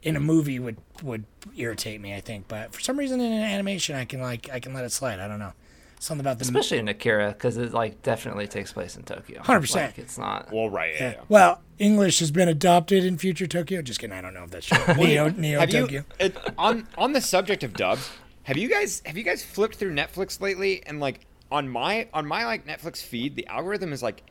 in 0.03 0.17
a 0.17 0.21
movie 0.21 0.59
would 0.59 0.77
would 1.03 1.25
irritate 1.56 2.00
me. 2.00 2.15
I 2.15 2.21
think, 2.21 2.49
but 2.49 2.73
for 2.73 2.81
some 2.81 2.99
reason 2.99 3.21
in 3.21 3.33
an 3.33 3.43
animation, 3.43 3.97
I 3.97 4.05
can 4.05 4.21
like 4.21 4.49
I 4.50 4.61
can 4.61 4.75
let 4.75 4.85
it 4.85 4.93
slide. 4.93 5.21
I 5.21 5.29
don't 5.29 5.39
know. 5.39 5.53
Something 6.00 6.21
about 6.21 6.39
the 6.39 6.45
especially 6.45 6.79
in 6.79 6.87
Akira 6.87 7.33
because 7.33 7.56
it 7.56 7.73
like 7.73 8.03
definitely 8.03 8.47
takes 8.47 8.73
place 8.73 8.97
in 8.97 9.03
Tokyo. 9.03 9.43
100%. 9.43 9.99
It's 9.99 10.17
not. 10.17 10.53
Well, 10.53 10.71
right. 10.71 10.95
Yeah. 10.95 11.03
Yeah. 11.03 11.11
yeah. 11.11 11.21
Well, 11.29 11.61
English 11.81 12.21
has 12.21 12.31
been 12.31 12.49
adopted 12.49 13.05
in 13.05 13.19
future 13.19 13.49
Tokyo. 13.49 13.83
Just 13.83 13.99
kidding. 13.99 14.17
I 14.17 14.21
don't 14.21 14.33
know 14.33 14.45
if 14.45 14.50
that's 14.50 14.67
true. 14.67 14.95
Neo, 14.97 15.29
Neo 15.31 15.59
Have 15.59 15.71
Tokyo. 15.71 16.00
you 16.00 16.05
it, 16.27 16.37
on 16.56 16.87
on 16.97 17.12
the 17.15 17.21
subject 17.21 17.65
of 17.65 17.73
dubs? 17.73 18.11
Have 18.45 18.56
you 18.56 18.69
guys 18.69 19.03
have 19.06 19.17
you 19.17 19.25
guys 19.25 19.45
flipped 19.45 19.75
through 19.75 19.93
Netflix 19.93 20.41
lately? 20.41 20.85
And 20.87 21.00
like 21.00 21.27
on 21.50 21.69
my 21.69 22.06
on 22.15 22.27
my 22.27 22.45
like 22.45 22.65
Netflix 22.65 23.03
feed, 23.03 23.35
the 23.35 23.47
algorithm 23.49 23.93
is 23.93 24.00
like 24.00 24.23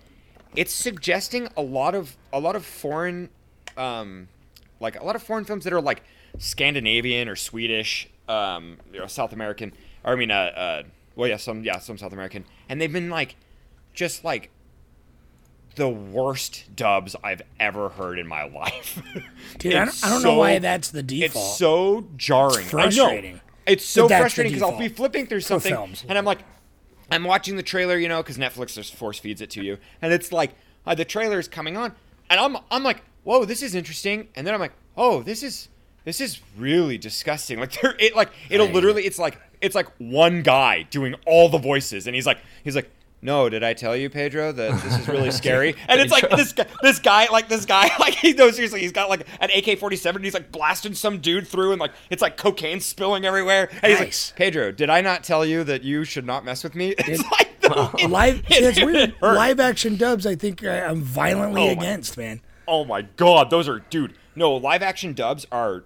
it's 0.56 0.74
suggesting 0.74 1.50
a 1.58 1.62
lot 1.62 1.96
of 1.96 2.16
a 2.32 2.40
lot 2.40 2.56
of 2.56 2.66
foreign 2.66 3.30
um 3.76 4.30
like 4.80 5.00
a 5.00 5.04
lot 5.04 5.16
of 5.16 5.24
foreign 5.24 5.46
films 5.46 5.64
that 5.64 5.74
are 5.74 5.82
like 5.82 6.04
Scandinavian 6.38 7.28
or 7.30 7.36
Swedish, 7.36 8.10
um, 8.28 8.78
you 8.94 9.00
know, 9.00 9.08
South 9.08 9.34
American, 9.34 9.74
or 10.04 10.14
I 10.14 10.16
mean, 10.16 10.32
uh, 10.32 10.36
uh, 10.36 10.84
well, 11.16 11.30
yeah, 11.30 11.38
some, 11.38 11.64
yeah, 11.64 11.80
some 11.80 11.98
South 11.98 12.14
American, 12.14 12.46
and 12.70 12.80
they've 12.80 12.92
been 12.92 13.10
like, 13.10 13.36
just 13.94 14.24
like, 14.24 14.52
the 15.76 15.90
worst 15.90 16.76
dubs 16.76 17.16
I've 17.24 17.42
ever 17.60 17.90
heard 17.90 18.18
in 18.20 18.28
my 18.28 18.44
life. 18.50 19.02
Dude, 19.60 19.76
I 19.76 19.86
don't, 19.86 20.06
I 20.06 20.10
don't 20.10 20.24
know 20.24 20.36
why 20.38 20.60
that's 20.60 20.90
the 20.92 21.04
default. 21.04 21.46
It's 21.46 21.58
so 21.58 22.08
jarring. 22.18 22.66
It's 22.66 22.74
I 22.74 22.78
know. 22.78 22.90
frustrating. 22.90 23.42
It's 23.66 23.86
so 23.86 24.04
But 24.04 24.08
that's 24.08 24.18
the 24.18 24.22
frustrating 24.24 24.54
because 24.54 24.70
I'll 24.72 24.80
be 24.80 24.88
flipping 24.88 25.28
through 25.28 25.42
something 25.42 25.72
films. 25.74 26.06
and 26.08 26.18
I'm 26.18 26.26
like, 26.26 26.40
I'm 27.12 27.24
watching 27.24 27.58
the 27.58 27.64
trailer, 27.64 27.98
you 27.98 28.08
know, 28.08 28.24
because 28.24 28.38
Netflix 28.38 28.74
just 28.74 28.96
force 28.96 29.20
feeds 29.20 29.42
it 29.42 29.50
to 29.52 29.64
you, 29.64 29.78
and 30.02 30.12
it's 30.14 30.32
like 30.32 30.56
uh, 30.86 30.96
the 30.96 31.06
trailer 31.06 31.38
is 31.40 31.48
coming 31.48 31.78
on, 31.78 31.94
and 32.30 32.40
I'm 32.40 32.58
I'm 32.72 32.84
like, 32.84 33.02
whoa, 33.28 33.44
this 33.46 33.62
is 33.62 33.76
interesting, 33.76 34.30
and 34.36 34.48
then 34.48 34.54
I'm 34.54 34.60
like, 34.62 34.74
oh, 34.96 35.22
this 35.22 35.44
is 35.44 35.68
this 36.06 36.22
is 36.22 36.40
really 36.58 36.98
disgusting. 36.98 37.60
Like 37.64 37.74
there, 37.82 37.96
it 38.00 38.16
like 38.16 38.30
it'll 38.50 38.68
literally, 38.70 39.04
it's 39.04 39.20
like 39.20 39.38
it's 39.62 39.76
like 39.76 39.88
one 39.98 40.42
guy 40.44 40.84
doing 40.84 41.14
all 41.26 41.50
the 41.50 41.58
voices, 41.58 42.08
and 42.08 42.16
he's 42.16 42.26
like 42.26 42.40
he's 42.64 42.76
like. 42.76 42.90
No, 43.20 43.50
did 43.50 43.64
I 43.64 43.74
tell 43.74 43.96
you, 43.98 44.12
Pedro, 44.12 44.52
that 44.52 44.80
this 44.84 45.00
is 45.00 45.08
really 45.08 45.32
scary? 45.42 45.74
And 45.90 46.00
it's 46.00 46.12
like 46.12 46.30
this 46.30 46.54
guy, 46.54 46.68
this 46.84 47.00
guy, 47.00 47.26
like 47.32 47.50
this 47.50 47.66
guy, 47.66 47.90
like 48.00 48.14
he 48.14 48.34
knows 48.34 48.54
seriously, 48.58 48.80
he's 48.82 48.92
got 48.92 49.10
like 49.10 49.22
an 49.42 49.50
AK-47, 49.50 50.16
and 50.18 50.24
he's 50.24 50.36
like 50.36 50.52
blasting 50.52 50.94
some 50.94 51.18
dude 51.20 51.48
through, 51.48 51.72
and 51.72 51.82
like 51.82 51.94
it's 52.12 52.22
like 52.22 52.38
cocaine 52.38 52.80
spilling 52.80 53.26
everywhere. 53.26 53.70
And 53.82 53.92
he's 53.92 54.00
Nice. 54.00 54.32
like, 54.32 54.38
Pedro, 54.38 54.72
did 54.72 54.92
I 54.92 55.02
not 55.02 55.24
tell 55.24 55.44
you 55.44 55.64
that 55.64 55.82
you 55.82 56.04
should 56.04 56.28
not 56.28 56.46
mess 56.46 56.64
with 56.64 56.76
me? 56.76 56.94
It's 56.96 57.24
like 57.32 57.60
the, 57.60 57.90
it- 57.98 58.10
live. 58.12 58.44
it- 58.52 58.78
it 58.78 58.86
weird. 58.86 59.16
Live 59.20 59.60
action 59.60 59.96
dubs. 59.98 60.28
I 60.28 60.36
think 60.36 60.64
I- 60.64 60.82
I'm 60.86 61.02
violently 61.02 61.70
Oh 61.70 61.72
against, 61.72 62.18
man. 62.20 62.42
Oh 62.68 62.86
my 62.86 63.04
god, 63.04 63.50
those 63.50 63.68
are 63.68 63.80
dude. 63.80 64.14
No, 64.36 64.54
live 64.54 64.84
action 64.84 65.14
dubs 65.14 65.46
are 65.52 65.86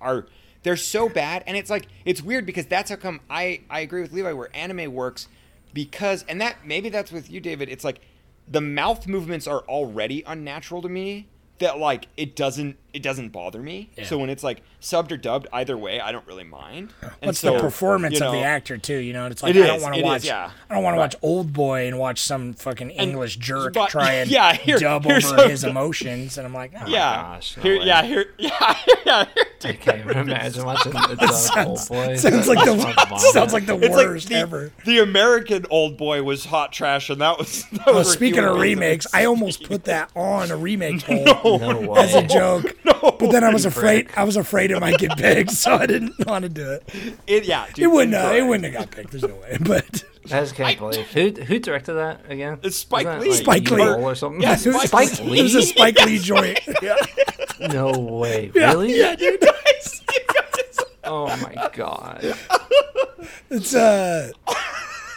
are 0.00 0.26
they're 0.62 0.76
so 0.76 1.08
bad, 1.08 1.44
and 1.46 1.56
it's 1.56 1.70
like 1.70 1.86
it's 2.04 2.22
weird 2.22 2.46
because 2.46 2.66
that's 2.66 2.90
how 2.90 2.96
come 2.96 3.20
I 3.28 3.60
I 3.68 3.80
agree 3.80 4.02
with 4.02 4.12
Levi 4.12 4.32
where 4.32 4.54
anime 4.54 4.92
works 4.92 5.28
because 5.74 6.24
and 6.28 6.40
that 6.40 6.66
maybe 6.66 6.88
that's 6.88 7.12
with 7.12 7.30
you, 7.30 7.40
David. 7.40 7.68
It's 7.68 7.84
like 7.84 8.00
the 8.46 8.60
mouth 8.60 9.06
movements 9.06 9.46
are 9.46 9.60
already 9.60 10.22
unnatural 10.26 10.82
to 10.82 10.88
me. 10.88 11.28
That 11.58 11.78
like 11.78 12.08
it 12.16 12.36
doesn't 12.36 12.76
it 12.92 13.02
doesn't 13.02 13.28
bother 13.30 13.60
me. 13.60 13.90
Yeah. 13.96 14.04
So 14.06 14.18
when 14.18 14.30
it's 14.30 14.42
like 14.42 14.62
subbed 14.80 15.12
or 15.12 15.16
dubbed, 15.18 15.46
either 15.52 15.76
way, 15.76 16.00
I 16.00 16.10
don't 16.10 16.26
really 16.26 16.44
mind. 16.44 16.92
And 17.02 17.12
What's 17.20 17.38
so, 17.40 17.54
the 17.54 17.60
performance 17.60 18.18
you 18.18 18.26
of 18.26 18.32
the 18.32 18.40
actor 18.42 18.78
too? 18.78 18.96
You 18.96 19.12
know, 19.12 19.26
it's 19.26 19.42
like 19.42 19.54
It 19.54 19.62
I 19.62 19.66
don't 19.66 19.82
want 19.82 19.94
it 19.96 19.98
to 19.98 20.04
is, 20.04 20.10
watch. 20.10 20.24
yeah. 20.24 20.50
I 20.70 20.74
don't 20.74 20.82
want 20.82 20.94
to 20.94 20.98
watch 20.98 21.16
Old 21.22 21.52
Boy 21.52 21.86
and 21.86 21.98
watch 21.98 22.20
some 22.22 22.54
fucking 22.54 22.90
English 22.90 23.36
jerk 23.36 23.74
but- 23.74 23.90
try 23.90 24.12
and 24.14 24.30
yeah, 24.30 24.54
here- 24.54 24.78
dub 24.78 25.04
here's 25.04 25.26
over 25.26 25.38
some- 25.38 25.50
his 25.50 25.64
emotions, 25.64 26.38
and 26.38 26.46
I'm 26.46 26.54
like, 26.54 26.72
oh, 26.80 26.86
Yeah, 26.86 27.14
gosh, 27.16 27.56
no 27.58 27.62
here, 27.62 27.74
yeah, 27.74 28.02
here, 28.02 28.26
yeah, 28.38 28.76
yeah. 29.04 29.24
Here, 29.34 29.44
I 29.64 29.72
can't 29.74 29.98
even 30.00 30.16
imagine 30.18 30.64
watching 30.64 30.92
the 31.08 31.16
dub 31.20 31.30
sounds- 31.34 31.90
old 31.90 32.06
boy. 32.06 32.16
sounds 32.16 32.48
like 32.48 32.64
the 32.64 33.18
sounds 33.32 33.52
like 33.52 33.66
the 33.66 33.76
It's 33.76 33.94
like 33.96 34.06
worst 34.06 34.28
the, 34.28 34.34
ever. 34.36 34.72
the 34.86 34.98
American 35.00 35.66
old 35.70 35.96
boy 35.96 36.22
was 36.22 36.46
hot 36.46 36.72
trash, 36.72 37.10
and 37.10 37.20
that 37.20 37.38
was. 37.38 37.64
That 37.72 37.82
Oh, 37.88 37.94
was 37.98 38.10
speaking 38.12 38.44
of 38.44 38.56
remakes, 38.58 39.06
I 39.12 39.24
almost 39.26 39.64
put 39.64 39.84
that 39.84 40.10
on 40.16 40.50
a 40.50 40.56
remake 40.56 41.04
poll 41.04 41.58
no 41.58 41.80
way. 41.80 42.00
as 42.00 42.14
a 42.14 42.22
joke, 42.26 42.76
but 43.00 43.30
then 43.32 43.44
I 43.44 43.52
was 43.52 43.64
afraid 43.64 44.08
I 44.16 44.24
was 44.24 44.36
afraid 44.36 44.70
it 44.70 44.80
might 44.80 44.98
get 44.98 45.16
picked, 45.16 45.50
so 45.52 45.74
I 45.74 45.86
didn't 45.86 46.14
want 46.26 46.42
to 46.44 46.48
do 46.48 46.70
it. 46.72 46.88
It, 47.26 47.44
yeah, 47.44 47.66
dude, 47.72 47.84
It 47.84 47.86
wouldn't. 47.88 48.14
Uh, 48.14 48.32
it 48.34 48.42
wouldn't 48.42 48.64
have 48.64 48.74
got 48.74 48.90
picked. 48.90 49.10
There's 49.12 49.22
no 49.24 49.34
way. 49.36 49.56
But 49.60 50.04
I 50.26 50.40
just 50.40 50.54
can't 50.54 50.78
believe 50.78 51.06
who 51.08 51.30
who 51.42 51.58
directed 51.58 51.94
that 51.94 52.30
again. 52.30 52.58
It's 52.62 52.76
Spike 52.76 53.06
Wasn't 53.06 53.22
Lee. 53.22 53.28
that, 53.30 53.36
Spike 53.36 53.70
Lee. 53.70 53.82
Or 54.02 54.14
something. 54.14 54.40
Yeah, 54.42 54.52
it 54.58 54.66
was, 54.66 54.82
Spike 54.84 55.08
Spike 55.08 55.26
It 55.38 55.42
was 55.42 55.54
a 55.54 55.58
Lee? 55.58 55.64
Spike 55.64 56.04
Lee 56.06 56.18
joint. 56.18 56.60
Yeah, 56.82 56.96
No 57.68 57.90
way. 57.98 58.50
yeah, 58.54 58.68
Really? 58.70 58.98
yeah, 58.98 59.16
dude. 59.16 59.44
Oh 61.04 61.26
my 61.38 61.70
god. 61.72 62.36
It's 63.50 63.74
uh. 63.74 64.30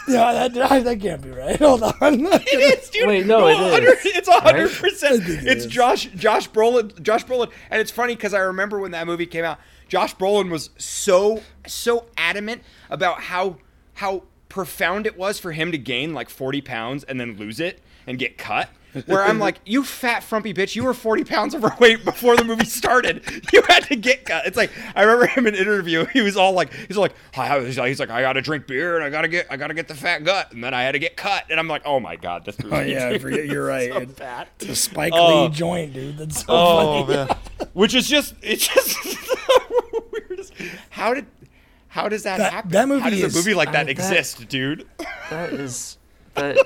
Yeah, 0.08 0.48
that, 0.48 0.84
that 0.84 1.00
can't 1.00 1.22
be 1.22 1.30
right. 1.30 1.56
Hold 1.60 1.82
on. 1.82 1.92
It 2.00 2.78
is, 2.80 2.90
dude. 2.90 3.06
Wait, 3.06 3.26
no, 3.26 3.46
it 3.46 3.54
100 3.54 3.88
is, 3.88 3.98
It's 4.06 4.28
hundred 4.28 4.70
I 4.70 4.74
percent. 4.74 5.22
think 5.24 5.42
it 5.42 5.48
It's 5.48 5.64
is. 5.66 5.70
Josh 5.72 6.06
Josh 6.16 6.48
Brolin. 6.50 7.00
Josh 7.02 7.24
Brolin, 7.24 7.50
and 7.70 7.80
it's 7.80 7.90
funny 7.90 8.14
because 8.16 8.34
I 8.34 8.40
remember 8.40 8.80
when 8.80 8.90
that 8.92 9.06
movie 9.06 9.26
came 9.26 9.44
out. 9.44 9.58
Josh 9.88 10.14
Brolin 10.16 10.50
was 10.50 10.70
so 10.78 11.42
so 11.66 12.06
adamant 12.16 12.62
about 12.90 13.20
how 13.22 13.58
how 13.94 14.24
profound 14.48 15.06
it 15.06 15.16
was 15.16 15.38
for 15.38 15.52
him 15.52 15.70
to 15.72 15.78
gain 15.78 16.14
like 16.14 16.28
forty 16.30 16.60
pounds 16.60 17.04
and 17.04 17.20
then 17.20 17.36
lose 17.36 17.60
it 17.60 17.80
and 18.06 18.18
get 18.18 18.36
cut. 18.38 18.70
Where 19.06 19.22
I'm 19.24 19.38
like, 19.38 19.58
you 19.64 19.84
fat 19.84 20.22
frumpy 20.22 20.52
bitch, 20.52 20.76
you 20.76 20.84
were 20.84 20.92
40 20.92 21.24
pounds 21.24 21.54
overweight 21.54 22.04
before 22.04 22.36
the 22.36 22.44
movie 22.44 22.64
started. 22.66 23.22
You 23.52 23.62
had 23.68 23.84
to 23.84 23.96
get 23.96 24.24
cut. 24.24 24.46
It's 24.46 24.56
like 24.56 24.70
I 24.94 25.02
remember 25.02 25.26
him 25.26 25.46
in 25.46 25.54
an 25.54 25.60
interview. 25.60 26.04
He 26.06 26.20
was 26.22 26.36
all 26.36 26.52
like, 26.52 26.72
he's 26.72 26.96
like, 26.96 27.12
I- 27.36 27.60
he's 27.60 27.78
like, 27.78 27.88
he's 27.88 28.00
like, 28.00 28.10
I 28.10 28.20
gotta 28.22 28.40
drink 28.40 28.66
beer 28.66 28.96
and 28.96 29.04
I 29.04 29.10
gotta 29.10 29.28
get, 29.28 29.46
I 29.50 29.56
gotta 29.56 29.74
get 29.74 29.88
the 29.88 29.94
fat 29.94 30.24
gut, 30.24 30.52
and 30.52 30.62
then 30.64 30.72
I 30.74 30.82
had 30.82 30.92
to 30.92 30.98
get 30.98 31.16
cut. 31.16 31.44
And 31.50 31.58
I'm 31.60 31.68
like, 31.68 31.82
oh 31.84 32.00
my 32.00 32.16
god, 32.16 32.44
this 32.44 32.56
oh, 32.64 32.64
movie. 32.64 32.76
Oh 32.76 32.80
yeah, 32.82 33.08
I 33.08 33.18
forget. 33.18 33.46
You're 33.46 33.64
right. 33.66 33.90
so 33.92 33.98
It- 33.98 34.10
fat. 34.10 34.48
It's 34.60 34.68
a 34.70 34.76
Spike 34.76 35.12
Oh. 35.14 35.44
Lee 35.44 35.48
joint, 35.50 35.92
dude. 35.94 36.18
That's 36.18 36.40
so 36.40 36.44
Oh 36.48 37.04
funny. 37.06 37.16
man, 37.16 37.68
which 37.74 37.94
is 37.94 38.08
just, 38.08 38.34
it's 38.42 38.66
just 38.68 39.02
the 39.02 40.02
weirdest. 40.12 40.52
How 40.90 41.14
did, 41.14 41.26
how 41.88 42.08
does 42.08 42.22
that, 42.24 42.38
That- 42.38 42.52
happen? 42.52 42.70
that 42.72 42.88
movie 42.88 43.00
how 43.02 43.10
does 43.10 43.22
is- 43.22 43.34
a 43.34 43.38
movie 43.38 43.54
like 43.54 43.68
I 43.68 43.72
that 43.72 43.86
mean, 43.86 43.96
that- 43.96 44.02
exist, 44.16 44.48
dude? 44.48 44.86
That 45.30 45.52
is 45.52 45.98
that 46.34 46.56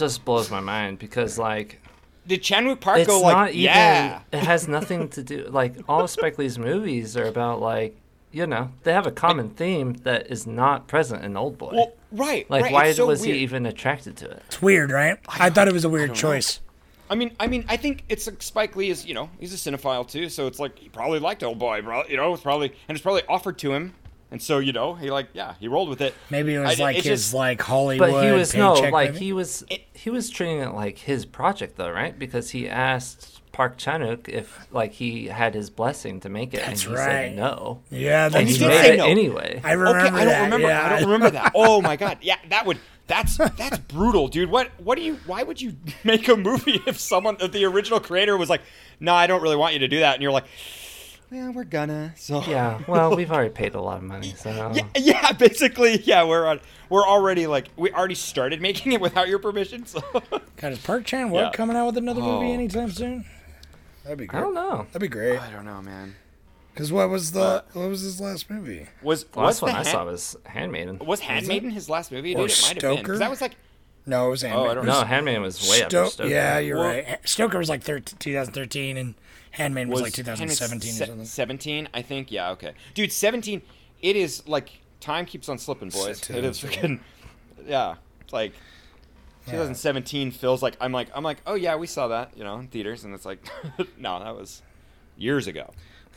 just 0.00 0.24
blows 0.24 0.50
my 0.50 0.60
mind 0.60 0.98
because 0.98 1.38
like 1.38 1.80
Did 2.26 2.42
Chanwook 2.42 2.80
Park 2.80 2.98
it's 2.98 3.08
go 3.08 3.20
like, 3.20 3.36
not 3.36 3.50
even 3.50 3.62
yeah? 3.62 4.22
it 4.32 4.40
has 4.40 4.66
nothing 4.66 5.08
to 5.10 5.22
do 5.22 5.46
like 5.50 5.76
all 5.88 6.02
of 6.02 6.10
Spike 6.10 6.38
Lee's 6.38 6.58
movies 6.58 7.16
are 7.16 7.26
about 7.26 7.60
like 7.60 7.96
you 8.32 8.46
know 8.46 8.72
they 8.82 8.92
have 8.92 9.06
a 9.06 9.12
common 9.12 9.50
theme 9.50 9.94
that 10.02 10.30
is 10.30 10.46
not 10.46 10.86
present 10.88 11.24
in 11.24 11.36
Old 11.36 11.58
Boy. 11.58 11.70
Well, 11.72 11.92
right. 12.12 12.48
like 12.50 12.64
right, 12.64 12.72
why 12.72 12.86
it's 12.86 12.96
so 12.96 13.06
was 13.06 13.20
weird. 13.20 13.36
he 13.36 13.42
even 13.42 13.66
attracted 13.66 14.16
to 14.18 14.30
it? 14.30 14.42
It's 14.46 14.62
weird, 14.62 14.90
right? 14.90 15.18
I, 15.28 15.50
thought 15.50 15.68
it 15.68 15.74
was 15.74 15.84
a 15.84 15.88
weird 15.88 16.14
choice. 16.14 16.60
I 17.08 17.16
mean, 17.16 17.34
I 17.40 17.48
mean, 17.48 17.64
I 17.68 17.76
think 17.76 18.04
it's 18.08 18.28
like 18.28 18.40
Spike 18.40 18.76
Lee 18.76 18.88
is, 18.88 19.04
you 19.04 19.14
know, 19.14 19.30
he's 19.40 19.52
a 19.52 19.56
cinephile 19.70 20.08
too, 20.08 20.28
so 20.28 20.46
it's 20.46 20.60
like 20.60 20.78
he 20.78 20.88
probably 20.88 21.18
liked 21.18 21.42
Old 21.42 21.58
Boy, 21.58 21.82
bro. 21.82 22.04
You 22.08 22.16
know, 22.16 22.32
it's 22.32 22.42
probably 22.42 22.68
and 22.88 22.96
it's 22.96 23.02
probably 23.02 23.22
offered 23.28 23.58
to 23.58 23.72
him, 23.72 23.94
and 24.30 24.40
so 24.42 24.58
you 24.58 24.72
know, 24.72 24.94
he 24.94 25.10
like, 25.10 25.28
yeah, 25.32 25.54
he 25.60 25.68
rolled 25.68 25.88
with 25.88 26.00
it. 26.00 26.14
Maybe 26.30 26.54
it 26.54 26.60
was 26.60 26.78
I- 26.80 26.82
like 26.82 26.96
it's 26.98 27.06
his 27.06 27.20
just- 27.22 27.34
like 27.34 27.60
Hollywood 27.60 28.10
But 28.12 28.24
he 28.24 28.30
was 28.32 28.54
no 28.54 28.74
like 28.74 29.12
maybe? 29.14 29.24
he 29.26 29.32
was 29.32 29.64
he 29.94 30.10
was 30.10 30.30
treating 30.30 30.60
it 30.60 30.72
like 30.74 30.98
his 30.98 31.24
project 31.26 31.76
though, 31.76 31.90
right? 31.90 32.18
Because 32.18 32.50
he 32.50 32.68
asked 32.68 33.36
Park 33.52 33.76
Chan-wook 33.76 34.28
if 34.28 34.66
like 34.72 34.92
he 34.92 35.26
had 35.26 35.54
his 35.54 35.70
blessing 35.70 36.20
to 36.20 36.28
make 36.28 36.54
it, 36.54 36.58
That's 36.64 36.84
and 36.84 36.92
he 36.92 36.96
right. 36.96 37.06
said 37.06 37.36
no. 37.36 37.80
Yeah, 37.90 38.26
And 38.26 38.34
that's 38.34 38.54
he 38.56 38.64
right. 38.66 38.82
made 38.82 38.94
it 38.94 38.96
no. 38.98 39.06
anyway. 39.06 39.60
I 39.64 39.72
remember 39.72 39.98
okay, 40.00 40.08
I 40.08 40.10
don't 40.24 40.26
that. 40.28 40.44
remember. 40.44 40.68
yeah. 40.68 40.84
I 40.86 40.88
don't 40.90 41.02
remember 41.10 41.30
that. 41.30 41.52
Oh 41.56 41.82
my 41.82 41.96
god, 41.96 42.18
yeah, 42.22 42.36
that 42.48 42.64
would. 42.66 42.78
That's 43.08 43.36
that's 43.38 43.78
brutal, 43.78 44.28
dude. 44.28 44.50
What 44.50 44.70
what 44.78 44.96
do 44.96 45.02
you? 45.02 45.18
Why 45.26 45.42
would 45.42 45.60
you 45.60 45.74
make 46.04 46.28
a 46.28 46.36
movie 46.36 46.80
if 46.86 47.00
someone, 47.00 47.36
if 47.40 47.50
the 47.50 47.64
original 47.64 47.98
creator 47.98 48.36
was 48.36 48.48
like, 48.48 48.62
"No, 49.00 49.12
I 49.14 49.26
don't 49.26 49.42
really 49.42 49.56
want 49.56 49.72
you 49.72 49.80
to 49.80 49.88
do 49.88 49.98
that," 49.98 50.14
and 50.14 50.22
you're 50.22 50.30
like, 50.30 50.44
"Well, 51.30 51.52
we're 51.52 51.64
gonna." 51.64 52.14
So 52.16 52.42
Yeah, 52.44 52.80
well, 52.86 53.14
we've 53.16 53.30
already 53.30 53.50
paid 53.50 53.74
a 53.74 53.80
lot 53.80 53.98
of 53.98 54.02
money, 54.04 54.34
so 54.36 54.50
yeah, 54.74 54.84
yeah, 54.96 55.32
basically, 55.32 56.00
yeah, 56.02 56.24
we're 56.24 56.46
on. 56.46 56.60
We're 56.88 57.06
already 57.06 57.46
like 57.46 57.68
we 57.76 57.90
already 57.92 58.14
started 58.16 58.60
making 58.60 58.92
it 58.92 59.00
without 59.00 59.28
your 59.28 59.38
permission. 59.38 59.86
So 59.86 60.00
God, 60.56 60.72
is 60.72 60.78
Park 60.80 61.04
Chan 61.04 61.30
Wook 61.30 61.40
Yeah. 61.40 61.50
coming 61.52 61.76
out 61.76 61.86
with 61.86 61.96
another 61.98 62.20
movie 62.20 62.46
Oh. 62.48 62.52
anytime 62.54 62.90
soon? 62.90 63.24
That'd 64.04 64.18
be 64.18 64.26
great. 64.26 64.38
I 64.38 64.42
don't 64.42 64.54
know. 64.54 64.86
That'd 64.92 65.00
be 65.02 65.08
great. 65.08 65.38
I 65.38 65.50
don't 65.50 65.64
know, 65.64 65.80
man. 65.82 66.16
Because 66.72 66.90
what 66.92 67.10
was 67.10 67.32
the 67.32 67.64
what 67.74 67.88
was 67.88 68.00
his 68.00 68.20
last 68.20 68.48
movie? 68.50 68.86
Was 69.02 69.24
The 69.24 69.40
last 69.40 69.60
one 69.62 69.70
the 69.72 69.78
I 69.78 69.82
Han- 69.82 69.92
saw 69.92 70.04
was 70.04 70.36
Handmaiden. 70.46 70.98
was 71.00 71.20
Handmaiden 71.20 71.70
his 71.70 71.88
last 71.90 72.10
movie? 72.10 72.34
Or 72.34 72.46
Dude, 72.46 72.50
it 72.50 72.62
might 72.62 72.68
have 72.68 72.80
been. 72.80 72.80
'cause 72.80 72.96
Stoker? 73.04 73.18
That 73.18 73.30
was 73.30 73.40
like 73.40 73.52
No, 74.06 74.28
it 74.28 74.30
was 74.30 74.44
Ant-Man. 74.44 74.66
Oh, 74.66 74.70
I 74.70 74.74
don't 74.74 74.86
know. 74.86 74.92
No, 74.92 74.98
was 75.00 75.08
Handmaiden 75.08 75.42
was 75.42 75.60
way 75.68 75.76
Sto- 75.76 75.84
after 76.04 76.06
Stoker. 76.06 76.30
Yeah, 76.30 76.58
you're 76.58 76.78
Well- 76.78 76.86
right. 76.88 77.18
Stoker 77.28 77.58
was 77.58 77.68
like 77.68 77.82
13, 77.82 78.16
2013, 78.18 78.96
and 78.96 79.14
Handmaid 79.50 79.88
was, 79.88 80.00
like 80.02 80.14
Handmaid's 80.16 80.58
2017 80.58 80.92
se- 80.92 81.04
or 81.04 81.06
something. 81.08 81.24
17, 81.26 81.88
I 81.92 82.02
think. 82.02 82.30
Yeah, 82.30 82.50
okay. 82.52 82.72
Dude, 82.94 83.12
17, 83.12 83.62
it 84.02 84.16
is 84.16 84.46
like 84.48 84.70
time 85.00 85.26
keeps 85.26 85.48
on 85.48 85.58
slipping, 85.58 85.88
boys. 85.90 86.28
It 86.30 86.44
is 86.44 86.60
freaking 86.60 87.00
yeah. 87.66 87.96
It's 88.22 88.32
like 88.32 88.52
2017 89.46 90.30
feels 90.30 90.62
like 90.62 90.76
I'm 90.80 90.92
like 90.92 91.08
I'm 91.14 91.24
like, 91.24 91.38
"Oh 91.46 91.54
yeah, 91.54 91.76
we 91.76 91.86
saw 91.86 92.08
that, 92.08 92.36
you 92.36 92.44
know, 92.44 92.58
in 92.58 92.68
theaters." 92.68 93.04
And 93.04 93.14
it's 93.14 93.24
like 93.24 93.44
no, 93.98 94.18
that 94.22 94.36
was 94.36 94.62
years 95.16 95.46
ago. 95.46 95.72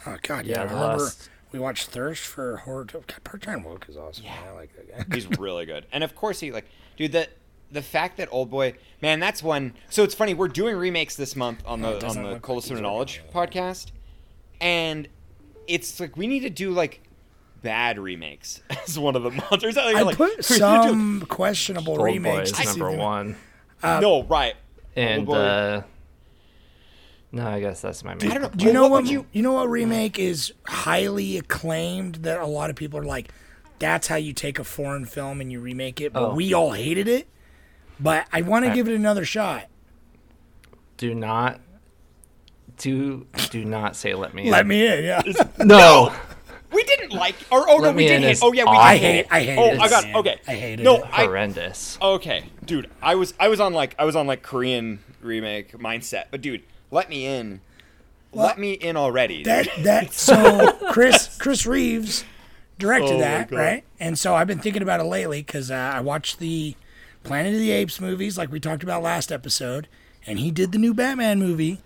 Oh 0.05 0.17
God, 0.21 0.45
Yeah, 0.45 0.55
yeah. 0.55 0.61
I 0.61 0.63
remember 0.65 1.03
last- 1.03 1.29
we 1.51 1.59
watched 1.59 1.87
Thirst 1.89 2.23
for 2.25 2.57
Horror. 2.57 2.85
God, 2.85 3.03
Park 3.23 3.41
Chan 3.43 3.63
Wook 3.63 3.87
is 3.89 3.95
awesome. 3.97 4.25
Yeah, 4.25 4.35
I 4.49 4.51
like 4.53 4.75
that 4.75 5.09
guy. 5.09 5.15
He's 5.15 5.27
really 5.39 5.65
good. 5.65 5.85
And 5.91 6.03
of 6.03 6.15
course 6.15 6.39
he 6.39 6.51
like 6.51 6.65
dude 6.97 7.11
that 7.13 7.29
the 7.73 7.81
fact 7.81 8.17
that 8.17 8.29
Old 8.31 8.49
Boy, 8.49 8.75
man, 9.01 9.19
that's 9.19 9.43
one. 9.43 9.73
So 9.89 10.03
it's 10.03 10.15
funny. 10.15 10.33
We're 10.33 10.47
doing 10.47 10.75
remakes 10.77 11.15
this 11.15 11.35
month 11.35 11.61
on 11.65 11.83
Oh, 11.83 11.99
the 11.99 12.07
on 12.07 12.15
the 12.23 12.29
look 12.31 12.41
Cold 12.41 12.69
like 12.69 12.81
Knowledge 12.81 13.21
podcast, 13.33 13.87
and 14.61 15.07
it's 15.67 15.99
like 15.99 16.15
we 16.15 16.27
need 16.27 16.41
to 16.41 16.49
do 16.49 16.71
like 16.71 17.01
bad 17.61 17.97
remakes 17.99 18.61
as 18.87 18.97
one 18.99 19.15
of 19.15 19.23
the 19.23 19.31
monsters. 19.31 19.63
Or 19.77 19.81
something. 19.81 19.97
I 19.97 20.01
like, 20.03 20.17
put 20.17 20.29
we 20.29 20.35
need 20.35 20.43
to 20.43 20.53
do- 20.53 20.57
some 20.59 21.25
questionable 21.27 21.91
Old 21.93 21.99
Boy 21.99 22.05
remakes. 22.05 22.51
is 22.59 22.65
number 22.65 22.91
them- 22.91 22.99
one, 22.99 23.35
no, 23.83 24.23
right. 24.23 24.55
and 24.95 25.27
uh, 25.29 25.81
no, 27.31 27.47
I 27.47 27.59
guess 27.59 27.81
that's 27.81 28.03
my 28.03 28.13
main. 28.13 28.29
I 28.29 28.33
don't 28.35 28.41
know. 28.43 28.49
Do 28.55 28.65
you 28.65 28.73
know 28.73 28.83
what 28.83 28.91
what? 28.91 29.03
would 29.05 29.25
You, 29.31 29.41
know 29.41 29.53
what 29.53 29.69
remake 29.69 30.19
is 30.19 30.53
highly 30.67 31.37
acclaimed 31.37 32.15
that 32.17 32.39
a 32.39 32.45
lot 32.45 32.69
of 32.69 32.75
people 32.75 32.99
are 32.99 33.03
like, 33.05 33.31
that's 33.79 34.07
how 34.07 34.17
you 34.17 34.33
take 34.33 34.59
a 34.59 34.63
foreign 34.63 35.05
film 35.05 35.41
and 35.41 35.51
you 35.51 35.59
remake 35.59 35.99
it. 35.99 36.13
But 36.13 36.21
Oh. 36.31 36.35
we 36.35 36.53
all 36.53 36.73
hated 36.73 37.07
it. 37.07 37.27
But 38.03 38.27
I 38.33 38.41
want 38.41 38.65
to 38.65 38.73
give 38.73 38.89
it 38.89 38.93
another 38.93 39.23
shot. 39.23 39.67
Do 40.97 41.15
not, 41.15 41.61
do 42.77 43.25
do 43.49 43.63
not 43.63 43.95
say 43.95 44.13
let 44.13 44.33
me. 44.33 44.43
In. 44.43 44.51
Let 44.51 44.61
in. 44.61 44.67
me 44.67 44.85
in. 44.85 45.03
Yeah. 45.05 45.21
No. 45.65 46.13
We 46.73 46.83
didn't 46.83 47.11
like, 47.13 47.35
or 47.51 47.69
oh 47.69 47.77
no, 47.77 47.83
Let 47.83 47.95
we 47.95 48.07
did 48.07 48.15
In 48.15 48.21
hate. 48.23 48.31
is 48.31 48.41
Oh 48.43 48.51
yeah, 48.51 48.63
we 48.63 48.69
awful. 48.69 48.81
did 48.81 48.87
I 48.87 48.97
hate. 48.97 49.27
I 49.29 49.41
hate. 49.41 49.57
Oh, 49.59 49.73
it. 49.75 49.79
I 49.79 49.89
got 49.89 50.03
man. 50.05 50.15
okay. 50.17 50.39
I 50.47 50.55
hated 50.55 50.83
no, 50.83 50.97
it. 50.97 51.03
I 51.13 51.25
Horrendous. 51.25 51.99
okay, 52.01 52.45
dude. 52.65 52.89
I 53.01 53.13
was 53.15 53.35
I 53.39 53.47
was 53.47 53.59
on 53.59 53.73
like 53.73 53.95
I 53.99 54.05
was 54.05 54.15
on 54.15 54.25
like 54.25 54.41
Korean 54.41 54.99
remake 55.21 55.73
mindset, 55.77 56.25
but 56.31 56.41
dude, 56.41 56.63
let 56.89 57.09
me 57.09 57.27
in. 57.27 57.61
let 58.33 58.57
me 58.57 58.73
in 58.73 58.97
already. 58.97 59.43
That 59.43 59.69
that 59.83 60.13
so 60.15 60.71
Chris 60.91 61.37
Chris 61.37 61.67
Reeves 61.67 62.25
directed 62.79 63.17
Oh 63.17 63.19
that 63.19 63.51
right, 63.51 63.83
and 63.99 64.17
so 64.17 64.33
I've 64.35 64.47
been 64.47 64.59
thinking 64.59 64.81
about 64.81 64.99
it 64.99 65.03
lately 65.03 65.43
because 65.43 65.69
uh, 65.69 65.75
I 65.75 66.01
watched 66.01 66.39
the 66.39 66.75
Planet 67.23 67.53
of 67.53 67.59
the 67.59 67.71
Apes 67.71 67.99
movies 68.01 68.37
like 68.37 68.51
we 68.51 68.59
talked 68.59 68.83
about 68.83 69.01
last 69.03 69.31
episode, 69.31 69.87
and 70.25 70.39
he 70.39 70.51
did 70.51 70.71
the 70.71 70.77
new 70.77 70.93
Batman 70.93 71.39
movie, 71.39 71.81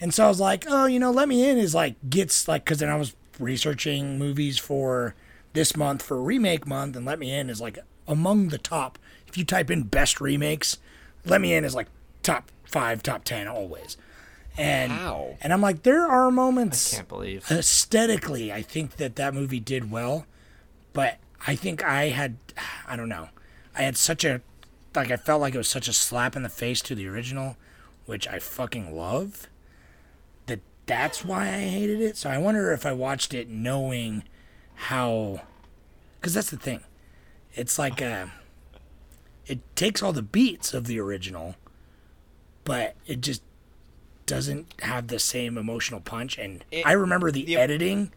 and 0.00 0.12
so 0.12 0.24
I 0.24 0.28
was 0.28 0.40
like, 0.40 0.64
oh, 0.68 0.86
you 0.86 0.98
know, 0.98 1.10
Let 1.10 1.28
Me 1.28 1.48
In 1.48 1.58
is 1.58 1.74
like 1.74 1.94
gets 2.10 2.48
like 2.48 2.64
because 2.64 2.78
then 2.78 2.88
I 2.88 2.96
was 2.96 3.14
researching 3.38 4.18
movies 4.18 4.58
for 4.58 5.14
this 5.52 5.76
month 5.76 6.02
for 6.02 6.20
remake 6.22 6.66
month, 6.66 6.96
and 6.96 7.06
Let 7.06 7.18
Me 7.18 7.32
In 7.32 7.48
is 7.50 7.60
like 7.60 7.78
among 8.08 8.48
the 8.48 8.58
top. 8.58 8.98
If 9.26 9.38
you 9.38 9.44
type 9.44 9.70
in 9.70 9.84
best 9.84 10.20
remakes, 10.20 10.78
Let 11.24 11.40
Me 11.40 11.54
In 11.54 11.64
is 11.64 11.74
like 11.74 11.88
top 12.22 12.50
five, 12.64 13.02
top 13.02 13.24
ten 13.24 13.46
always. 13.48 13.96
And 14.58 14.92
How? 14.92 15.36
and 15.40 15.50
I'm 15.50 15.62
like, 15.62 15.82
there 15.82 16.06
are 16.06 16.30
moments 16.30 16.92
I 16.92 16.96
Can't 16.96 17.08
believe. 17.08 17.50
aesthetically, 17.50 18.52
I 18.52 18.60
think 18.60 18.96
that 18.96 19.16
that 19.16 19.32
movie 19.32 19.60
did 19.60 19.90
well, 19.90 20.26
but 20.92 21.16
I 21.46 21.54
think 21.56 21.82
I 21.82 22.08
had, 22.10 22.36
I 22.86 22.94
don't 22.96 23.08
know, 23.08 23.28
I 23.74 23.82
had 23.82 23.96
such 23.96 24.24
a, 24.26 24.42
like 24.94 25.10
I 25.10 25.16
felt 25.16 25.40
like 25.40 25.54
it 25.54 25.58
was 25.58 25.68
such 25.68 25.88
a 25.88 25.92
slap 25.92 26.36
in 26.36 26.42
the 26.42 26.48
face 26.48 26.80
to 26.82 26.94
the 26.94 27.06
original, 27.08 27.56
which 28.06 28.26
I 28.28 28.38
fucking 28.38 28.94
love. 28.96 29.48
That 30.46 30.60
that's 30.86 31.24
why 31.24 31.48
I 31.48 31.60
hated 31.60 32.00
it. 32.00 32.16
So 32.16 32.30
I 32.30 32.38
wonder 32.38 32.72
if 32.72 32.84
I 32.86 32.92
watched 32.92 33.32
it 33.34 33.48
knowing 33.48 34.24
how, 34.74 35.42
because 36.20 36.34
that's 36.34 36.50
the 36.50 36.56
thing, 36.56 36.80
it's 37.54 37.78
like 37.78 38.02
uh, 38.02 38.26
it 39.46 39.60
takes 39.76 40.02
all 40.02 40.12
the 40.12 40.22
beats 40.22 40.74
of 40.74 40.86
the 40.86 40.98
original, 41.00 41.56
but 42.64 42.96
it 43.06 43.20
just 43.20 43.42
doesn't 44.26 44.72
have 44.82 45.08
the 45.08 45.18
same 45.18 45.58
emotional 45.58 46.00
punch. 46.00 46.38
And 46.38 46.64
It- 46.70 46.86
I 46.86 46.92
remember 46.92 47.30
the 47.30 47.44
the- 47.44 47.56
editing 47.56 48.12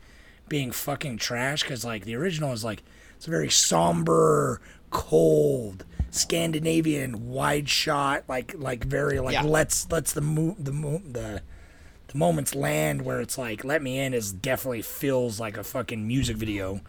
being 0.47 0.71
fucking 0.71 1.17
trash 1.17 1.63
because 1.63 1.83
like 1.83 2.05
the 2.05 2.15
original 2.15 2.53
is 2.53 2.63
like 2.63 2.83
it's 3.17 3.27
a 3.27 3.31
very 3.31 3.49
somber, 3.49 4.61
cold, 4.91 5.85
Scandinavian, 6.15 7.27
wide 7.29 7.69
shot, 7.69 8.23
like 8.27 8.53
like 8.57 8.83
very 8.85 9.19
like 9.19 9.33
Yeah. 9.33 9.43
let's 9.43 9.89
let's 9.91 10.13
the 10.13 10.21
mo- 10.21 10.55
the 10.59 10.71
mo- 10.71 11.01
the 11.09 11.41
the 12.07 12.17
moments 12.17 12.55
land 12.55 13.03
where 13.03 13.19
it's 13.21 13.37
like 13.37 13.63
let 13.63 13.81
me 13.81 13.99
in 13.99 14.13
is 14.13 14.31
definitely 14.31 14.81
feels 14.81 15.39
like 15.39 15.57
a 15.57 15.63
fucking 15.63 16.07
music 16.07 16.37
video, 16.37 16.81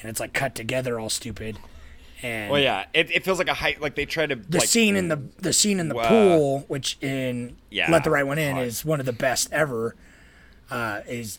and 0.00 0.10
it's 0.10 0.20
like 0.20 0.32
cut 0.32 0.54
together 0.54 0.98
all 0.98 1.10
stupid. 1.10 1.58
And 2.22 2.50
Well, 2.50 2.60
yeah, 2.60 2.86
it, 2.94 3.10
it 3.10 3.24
feels 3.24 3.38
like 3.38 3.48
a 3.48 3.54
height. 3.54 3.80
Like 3.82 3.96
they 3.96 4.06
try 4.06 4.24
to 4.26 4.34
the 4.36 4.58
like, 4.58 4.68
scene 4.68 4.96
in 4.96 5.08
the 5.08 5.20
the 5.38 5.52
scene 5.52 5.78
in 5.80 5.88
the 5.88 5.94
Wow. 5.94 6.08
pool, 6.08 6.64
which 6.68 6.96
in 7.02 7.56
Yeah. 7.70 7.90
Let 7.90 8.04
the 8.04 8.10
Right 8.10 8.26
One 8.26 8.38
In 8.38 8.56
God. 8.56 8.64
is 8.64 8.84
one 8.84 8.98
of 9.00 9.06
the 9.06 9.12
best 9.12 9.52
ever, 9.52 9.94
uh, 10.70 11.00
is 11.06 11.38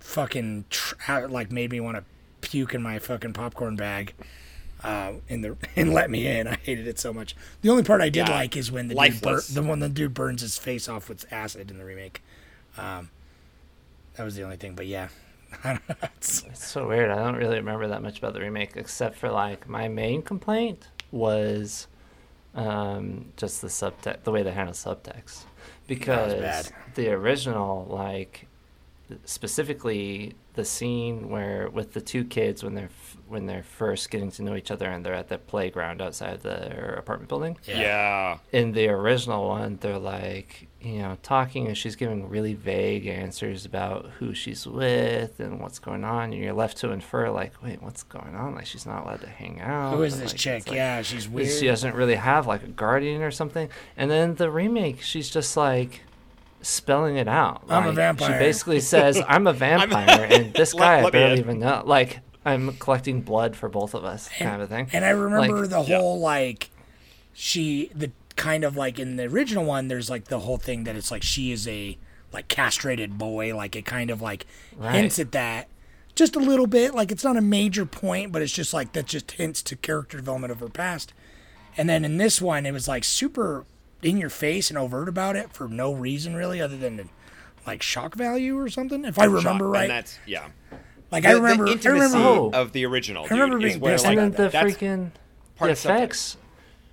fucking 0.00 0.66
tr- 0.70 1.26
like 1.28 1.50
made 1.50 1.70
me 1.70 1.80
want 1.80 1.96
to 1.96 2.04
puke 2.48 2.74
in 2.74 2.82
my 2.82 2.98
fucking 2.98 3.32
popcorn 3.32 3.76
bag. 3.76 4.14
Uh, 4.86 5.14
in 5.28 5.40
the 5.40 5.56
and 5.76 5.92
Let 5.92 6.10
Me 6.10 6.26
In, 6.26 6.46
I 6.46 6.54
hated 6.62 6.86
it 6.86 6.98
so 6.98 7.12
much. 7.12 7.34
The 7.62 7.70
only 7.70 7.82
part 7.82 8.00
I 8.00 8.08
did 8.08 8.28
Yeah. 8.28 8.34
like 8.34 8.56
is 8.56 8.70
when 8.70 8.88
the 8.88 8.94
dude 8.94 9.20
bur- 9.20 9.40
the 9.52 9.62
one 9.62 9.80
the 9.80 9.88
dude 9.88 10.14
burns 10.14 10.42
his 10.42 10.56
face 10.58 10.88
off 10.88 11.08
with 11.08 11.24
acid 11.32 11.70
in 11.70 11.78
the 11.78 11.84
remake. 11.84 12.22
Um, 12.78 13.10
that 14.14 14.22
was 14.24 14.36
the 14.36 14.42
only 14.44 14.56
thing, 14.56 14.74
but 14.74 14.86
yeah, 14.86 15.08
It's- 15.64 16.44
It's 16.48 16.66
so 16.66 16.86
weird. 16.88 17.10
I 17.10 17.16
don't 17.16 17.36
really 17.36 17.56
remember 17.56 17.88
that 17.88 18.02
much 18.02 18.18
about 18.18 18.32
the 18.34 18.40
remake, 18.40 18.72
except 18.76 19.16
for 19.16 19.30
like 19.30 19.68
my 19.68 19.88
main 19.88 20.22
complaint 20.22 20.86
was 21.10 21.88
um, 22.54 23.32
just 23.36 23.60
the 23.62 23.68
subtext, 23.68 24.22
the 24.24 24.30
way 24.30 24.42
they 24.42 24.52
handle 24.52 24.72
subtext, 24.74 25.44
because 25.86 26.32
bad. 26.34 26.68
the 26.94 27.08
original, 27.10 27.86
like 27.90 28.46
specifically 29.24 30.34
the 30.56 30.64
scene 30.64 31.28
where 31.28 31.68
with 31.70 31.92
the 31.92 32.00
two 32.00 32.24
kids 32.24 32.64
when 32.64 32.74
they're 32.74 32.84
f- 32.86 33.16
when 33.28 33.46
they're 33.46 33.62
first 33.62 34.10
getting 34.10 34.30
to 34.30 34.42
know 34.42 34.54
each 34.54 34.70
other 34.70 34.86
and 34.88 35.04
they're 35.04 35.14
at 35.14 35.28
the 35.28 35.38
playground 35.38 36.00
outside 36.00 36.40
their 36.42 36.94
apartment 36.98 37.28
building 37.28 37.56
yeah. 37.64 38.38
in 38.52 38.70
the 38.72 38.88
original 38.88 39.48
one, 39.48 39.78
they're 39.80 39.98
like, 39.98 40.68
you 40.80 40.98
know, 40.98 41.18
talking 41.24 41.66
and 41.66 41.76
she's 41.76 41.96
giving 41.96 42.28
really 42.28 42.54
vague 42.54 43.06
answers 43.06 43.64
about 43.64 44.06
who 44.18 44.32
she's 44.32 44.64
with 44.64 45.40
and 45.40 45.60
what's 45.60 45.80
going 45.80 46.04
on. 46.04 46.32
And 46.32 46.34
you're 46.34 46.52
left 46.52 46.76
to 46.78 46.92
infer, 46.92 47.28
like, 47.30 47.60
wait, 47.64 47.82
what's 47.82 48.04
going 48.04 48.36
on? 48.36 48.54
Like, 48.54 48.66
she's 48.66 48.86
not 48.86 49.02
allowed 49.02 49.22
to 49.22 49.28
hang 49.28 49.60
out. 49.60 49.96
who 49.96 50.04
is 50.04 50.14
and, 50.14 50.22
this 50.22 50.32
like, 50.32 50.40
chick? 50.40 50.66
like- 50.68 50.76
yeah, 50.76 51.02
she's 51.02 51.28
weird. 51.28 51.50
She 51.50 51.66
doesn't 51.66 51.96
really 51.96 52.14
have, 52.14 52.46
like, 52.46 52.62
a 52.62 52.68
guardian 52.68 53.22
or 53.22 53.32
something. 53.32 53.68
And 53.96 54.08
then 54.08 54.36
the 54.36 54.50
remake, 54.50 55.02
she's 55.02 55.28
just 55.28 55.56
like, 55.56 56.02
spelling 56.66 57.16
it 57.16 57.28
out. 57.28 57.64
I'm 57.68 57.86
a 57.86 57.92
vampire. 57.92 58.32
She 58.32 58.38
basically 58.38 58.80
says, 58.80 59.22
I'm 59.26 59.46
a 59.46 59.52
vampire, 59.66 60.24
and 60.30 60.52
this 60.52 60.74
guy 60.74 61.04
I 61.04 61.10
barely 61.10 61.38
even 61.38 61.58
know. 61.60 61.82
Like, 61.84 62.20
I'm 62.44 62.76
collecting 62.78 63.22
blood 63.22 63.56
for 63.56 63.68
both 63.68 63.94
of 63.94 64.04
us, 64.04 64.28
kind 64.38 64.60
of 64.60 64.70
a 64.70 64.74
thing. 64.74 64.88
And 64.92 65.04
I 65.04 65.10
remember 65.10 65.60
Like, 65.62 65.70
the 65.70 65.82
whole 65.82 66.20
like 66.20 66.70
she 67.32 67.90
the 67.94 68.10
kind 68.36 68.64
of 68.64 68.76
like 68.76 68.98
in 68.98 69.16
the 69.16 69.24
original 69.24 69.64
one 69.64 69.88
there's 69.88 70.10
like 70.10 70.26
the 70.26 70.40
whole 70.40 70.58
thing 70.58 70.84
that 70.84 70.94
it's 70.96 71.10
like 71.10 71.22
she 71.22 71.52
is 71.52 71.66
a 71.68 71.96
like 72.32 72.48
castrated 72.48 73.16
boy 73.16 73.54
like 73.56 73.74
it 73.76 73.84
kind 73.86 74.10
of 74.10 74.20
like 74.20 74.46
Right. 74.76 74.94
hints 74.94 75.18
at 75.18 75.32
that 75.32 75.68
just 76.14 76.36
a 76.36 76.38
little 76.38 76.66
bit 76.66 76.94
like 76.94 77.10
it's 77.10 77.24
not 77.24 77.36
a 77.38 77.40
major 77.42 77.86
point 77.86 78.32
but 78.32 78.42
it's 78.42 78.52
just 78.52 78.74
like 78.74 78.92
that 78.92 79.06
just 79.06 79.32
hints 79.32 79.62
to 79.64 79.76
character 79.76 80.18
development 80.18 80.52
of 80.52 80.60
her 80.60 80.68
past 80.68 81.14
and 81.78 81.88
then 81.88 82.04
in 82.04 82.18
this 82.18 82.40
one 82.42 82.66
it 82.66 82.72
was 82.72 82.86
like 82.88 83.04
super 83.04 83.64
in 84.06 84.16
your 84.16 84.30
face 84.30 84.70
and 84.70 84.78
overt 84.78 85.08
about 85.08 85.36
it 85.36 85.52
for 85.52 85.68
no 85.68 85.92
reason 85.92 86.34
really 86.34 86.60
other 86.60 86.76
than 86.76 87.08
like 87.66 87.82
shock 87.82 88.14
value 88.14 88.56
or 88.58 88.68
something 88.68 89.04
if 89.04 89.18
i 89.18 89.24
remember 89.24 89.64
Shock, 89.66 89.72
right 89.72 89.82
And 89.82 89.90
that's 89.90 90.18
yeah. 90.26 90.46
like 91.10 91.24
The, 91.24 91.30
i 91.30 91.32
remember 91.32 91.64
the 91.74 91.88
i 91.88 91.92
remember 91.92 92.18
Oh. 92.18 92.50
of 92.54 92.72
the 92.72 92.86
original. 92.86 93.24
Dude, 93.24 93.32
remember 93.32 93.58
is 93.58 93.72
being 93.72 93.80
where, 93.80 93.92
pissed 93.94 94.04
like, 94.04 94.18
and 94.18 94.32
then 94.34 94.44
the 94.44 94.50
that's 94.50 94.72
freaking 94.76 95.10
part 95.56 95.68
the 95.68 95.72
effects 95.72 96.36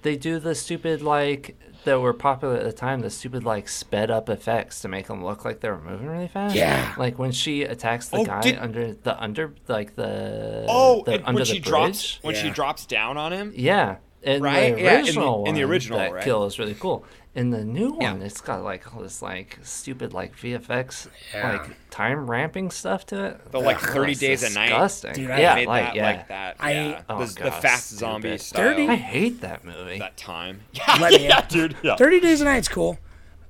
they 0.02 0.16
do 0.18 0.40
the 0.40 0.56
stupid 0.56 1.02
like 1.02 1.58
that 1.86 2.00
were 2.00 2.14
popular 2.14 2.56
at 2.56 2.64
the 2.64 2.72
time 2.74 3.02
the 3.02 3.10
stupid 3.10 3.44
like 3.44 3.68
sped 3.70 4.10
up 4.10 4.30
effects 4.30 4.80
to 4.82 4.88
make 4.88 5.08
them 5.08 5.24
look 5.24 5.44
like 5.46 5.60
they 5.60 5.70
were 5.70 5.80
moving 5.82 6.08
really 6.08 6.28
fast 6.30 6.56
Yeah. 6.56 6.94
like 6.98 7.20
when 7.20 7.32
she 7.32 7.64
attacks 7.64 8.08
the 8.08 8.18
Oh, 8.18 8.26
guy 8.26 8.42
did- 8.42 8.58
under 8.58 8.94
the 8.94 9.22
under 9.22 9.54
like 9.68 9.96
the 9.96 10.66
Oh, 10.70 11.04
the, 11.06 11.14
and 11.16 11.24
under 11.26 11.34
when 11.34 11.42
the 11.42 11.46
she 11.46 11.60
bridge 11.60 11.66
drops 11.70 12.20
when 12.24 12.36
she 12.36 12.50
drops 12.50 12.86
down 12.86 13.18
on 13.18 13.32
him. 13.34 13.54
yeah 13.56 13.98
in 14.24 14.42
Right? 14.42 14.76
the 14.76 14.82
Yeah, 14.82 14.94
in 15.00 15.04
the- 15.04 15.08
original 15.10 15.46
in 15.46 15.56
the 15.56 15.62
one, 15.64 15.72
original, 15.72 16.00
that 16.00 16.14
right? 16.14 16.24
kill 16.24 16.46
is 16.46 16.58
really 16.60 16.74
cool 16.76 17.06
in 17.36 17.50
the 17.50 17.64
new 17.64 17.98
Yeah. 18.00 18.12
one 18.14 18.22
it's 18.22 18.42
got 18.42 18.64
like 18.64 18.94
all 18.96 19.02
this 19.02 19.22
like 19.22 19.58
stupid 19.64 20.14
like 20.14 20.36
vfx 20.38 21.08
Yeah. 21.34 21.54
like 21.54 21.72
time 21.90 22.30
ramping 22.30 22.70
stuff 22.70 23.06
to 23.08 23.26
it 23.26 23.52
The 23.52 23.60
like 23.60 23.78
Ugh, 23.84 23.90
30 23.90 24.12
it's 24.12 24.22
days 24.22 24.44
a 24.44 24.50
night. 24.54 24.68
disgusting 24.70 25.14
Dude, 25.14 25.32
I 25.32 25.40
yeah 25.40 25.56
made 25.56 25.68
like 25.68 25.86
that 25.86 25.96
yeah 25.96 26.06
like 26.06 26.28
that. 26.28 26.56
I- 26.60 26.72
yeah. 26.72 27.02
Oh, 27.10 27.26
the, 27.26 27.44
the 27.44 27.52
fast 27.52 27.88
stupid. 27.88 28.00
zombie 28.00 28.38
style. 28.38 28.64
Dirty? 28.70 28.88
i 28.88 28.96
hate 28.96 29.42
that 29.42 29.66
movie 29.66 30.00
That 30.00 30.16
time. 30.16 30.62
Yeah, 30.74 30.98
Let 31.02 31.12
me 31.14 31.28
yeah, 31.28 31.42
dude. 31.48 31.76
Yeah. 31.84 31.96
30 31.96 32.20
days 32.20 32.42
a 32.42 32.46
night's 32.46 32.68
cool 32.70 33.00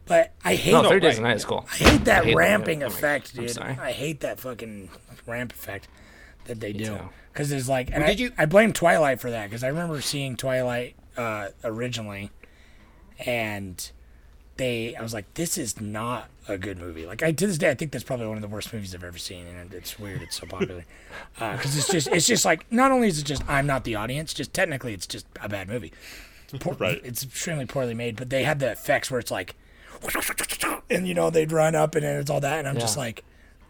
but 0.05 0.33
i 0.43 0.55
hate 0.55 0.71
no, 0.73 0.81
No, 0.81 0.89
30 0.89 0.99
days 1.01 1.15
right. 1.15 1.19
a 1.19 1.27
night 1.27 1.36
is 1.38 1.45
cool 1.45 1.65
I 1.71 1.75
hate 1.75 2.05
that 2.05 2.21
I 2.21 2.25
hate 2.25 2.31
that 2.31 2.36
ramping 2.38 2.79
movie. 2.79 2.86
Oh 2.86 2.89
my- 2.89 2.95
effect, 2.97 3.31
I'm 3.36 3.41
dude. 3.41 3.51
sorry. 3.51 3.77
I 3.81 3.91
hate 3.91 4.19
that 4.21 4.39
fucking 4.39 4.89
ramp 5.27 5.51
effect 5.53 5.88
that 6.45 6.59
they 6.62 6.71
do. 6.73 6.86
too. 6.86 6.99
Because 7.34 7.52
it's 7.52 7.67
like, 7.67 7.89
and 7.91 8.02
Well, 8.04 8.10
I, 8.12 8.13
you- 8.13 8.32
I 8.38 8.46
blame 8.46 8.72
Twilight 8.74 9.19
for 9.19 9.32
that 9.32 9.50
because 9.50 9.63
I 9.63 9.67
remember 9.67 10.00
seeing 10.02 10.38
Twilight 10.38 10.96
uh, 11.17 11.48
originally, 11.63 12.30
and 13.26 13.91
they, 14.58 14.96
I 14.96 15.02
was 15.02 15.13
like, 15.13 15.34
this 15.34 15.58
is 15.58 15.82
not 15.82 16.30
a 16.48 16.58
good 16.58 16.78
movie. 16.78 17.06
Like 17.08 17.24
I 17.24 17.32
to 17.32 17.48
this 17.48 17.58
day, 17.58 17.69
I 17.72 17.74
think 17.74 17.91
that's 17.91 18.04
probably 18.04 18.28
one 18.28 18.38
of 18.38 18.41
the 18.41 18.48
worst 18.48 18.72
movies 18.74 18.93
I've 18.93 19.04
ever 19.04 19.17
seen, 19.17 19.48
and 19.48 19.74
it's 19.74 19.98
weird 19.98 20.22
it's 20.22 20.39
so 20.39 20.46
popular 20.46 20.86
because 21.34 21.78
it's 21.78 21.88
just, 21.89 22.08
it's 22.10 22.28
just 22.28 22.46
like, 22.46 22.72
not 22.72 22.91
only 22.91 23.08
is 23.08 23.19
it 23.19 23.24
just 23.26 23.43
I'm 23.50 23.65
not 23.65 23.84
the 23.84 23.96
audience, 23.96 24.34
just 24.34 24.54
technically 24.54 24.93
it's 24.93 25.08
just 25.08 25.26
a 25.41 25.50
bad 25.50 25.67
movie. 25.67 25.91
It's 26.52 26.63
poor, 26.63 26.74
Right. 26.76 27.02
It's 27.04 27.24
extremely 27.24 27.65
poorly 27.65 27.93
made, 27.96 28.15
but 28.15 28.30
they 28.30 28.43
had 28.43 28.60
the 28.60 28.72
effects 28.72 29.10
where 29.10 29.19
it's 29.19 29.32
like, 29.32 29.56
and 30.89 31.08
you 31.08 31.13
know 31.13 31.30
they'd 31.30 31.52
run 31.52 31.76
up 31.76 31.96
and 31.96 32.06
it's 32.06 32.30
all 32.30 32.41
that, 32.41 32.60
and 32.60 32.67
I'm 32.67 32.78
just 32.78 32.98
like, 32.98 33.24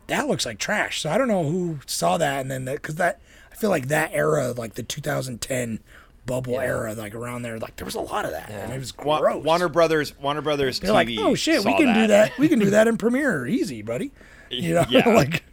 that 0.08 0.28
looks 0.28 0.45
like 0.45 0.58
trash. 0.58 1.02
So 1.02 1.10
I 1.10 1.17
don't 1.17 1.28
know 1.30 1.43
who 1.43 1.80
saw 1.86 2.17
that, 2.17 2.41
and 2.41 2.52
then 2.52 2.65
because 2.65 2.95
that 2.95 3.21
I 3.53 3.55
feel 3.55 3.69
like 3.69 3.87
that 3.89 4.09
era, 4.13 4.51
like 4.51 4.73
the 4.73 4.83
2010 4.83 5.79
bubble 6.25 6.59
era, 6.59 6.93
like 6.95 7.13
around 7.15 7.43
there, 7.43 7.59
like 7.59 7.75
there 7.75 7.85
was 7.85 7.95
a 7.95 8.01
lot 8.01 8.25
of 8.25 8.31
that, 8.31 8.49
and 8.49 8.73
it 8.73 8.79
was 8.79 8.97
Wa- 8.97 9.19
gross. 9.19 9.43
Warner 9.45 9.69
Brothers. 9.69 10.17
Warner 10.19 10.41
Brothers 10.41 10.79
They're 10.79 10.89
TV. 10.91 10.93
like, 10.93 11.09
oh 11.19 11.35
shit, 11.35 11.57
we 11.63 11.71
saw 11.71 11.77
can 11.77 11.93
do 11.93 12.07
that. 12.07 12.37
We 12.37 12.47
can 12.49 12.59
do 12.59 12.71
that 12.71 12.87
in 12.89 12.97
Premiere, 12.97 13.45
easy, 13.45 13.81
buddy. 13.81 14.11
You 14.49 14.73
know, 14.75 14.85
Yeah. 14.89 15.07
like 15.13 15.43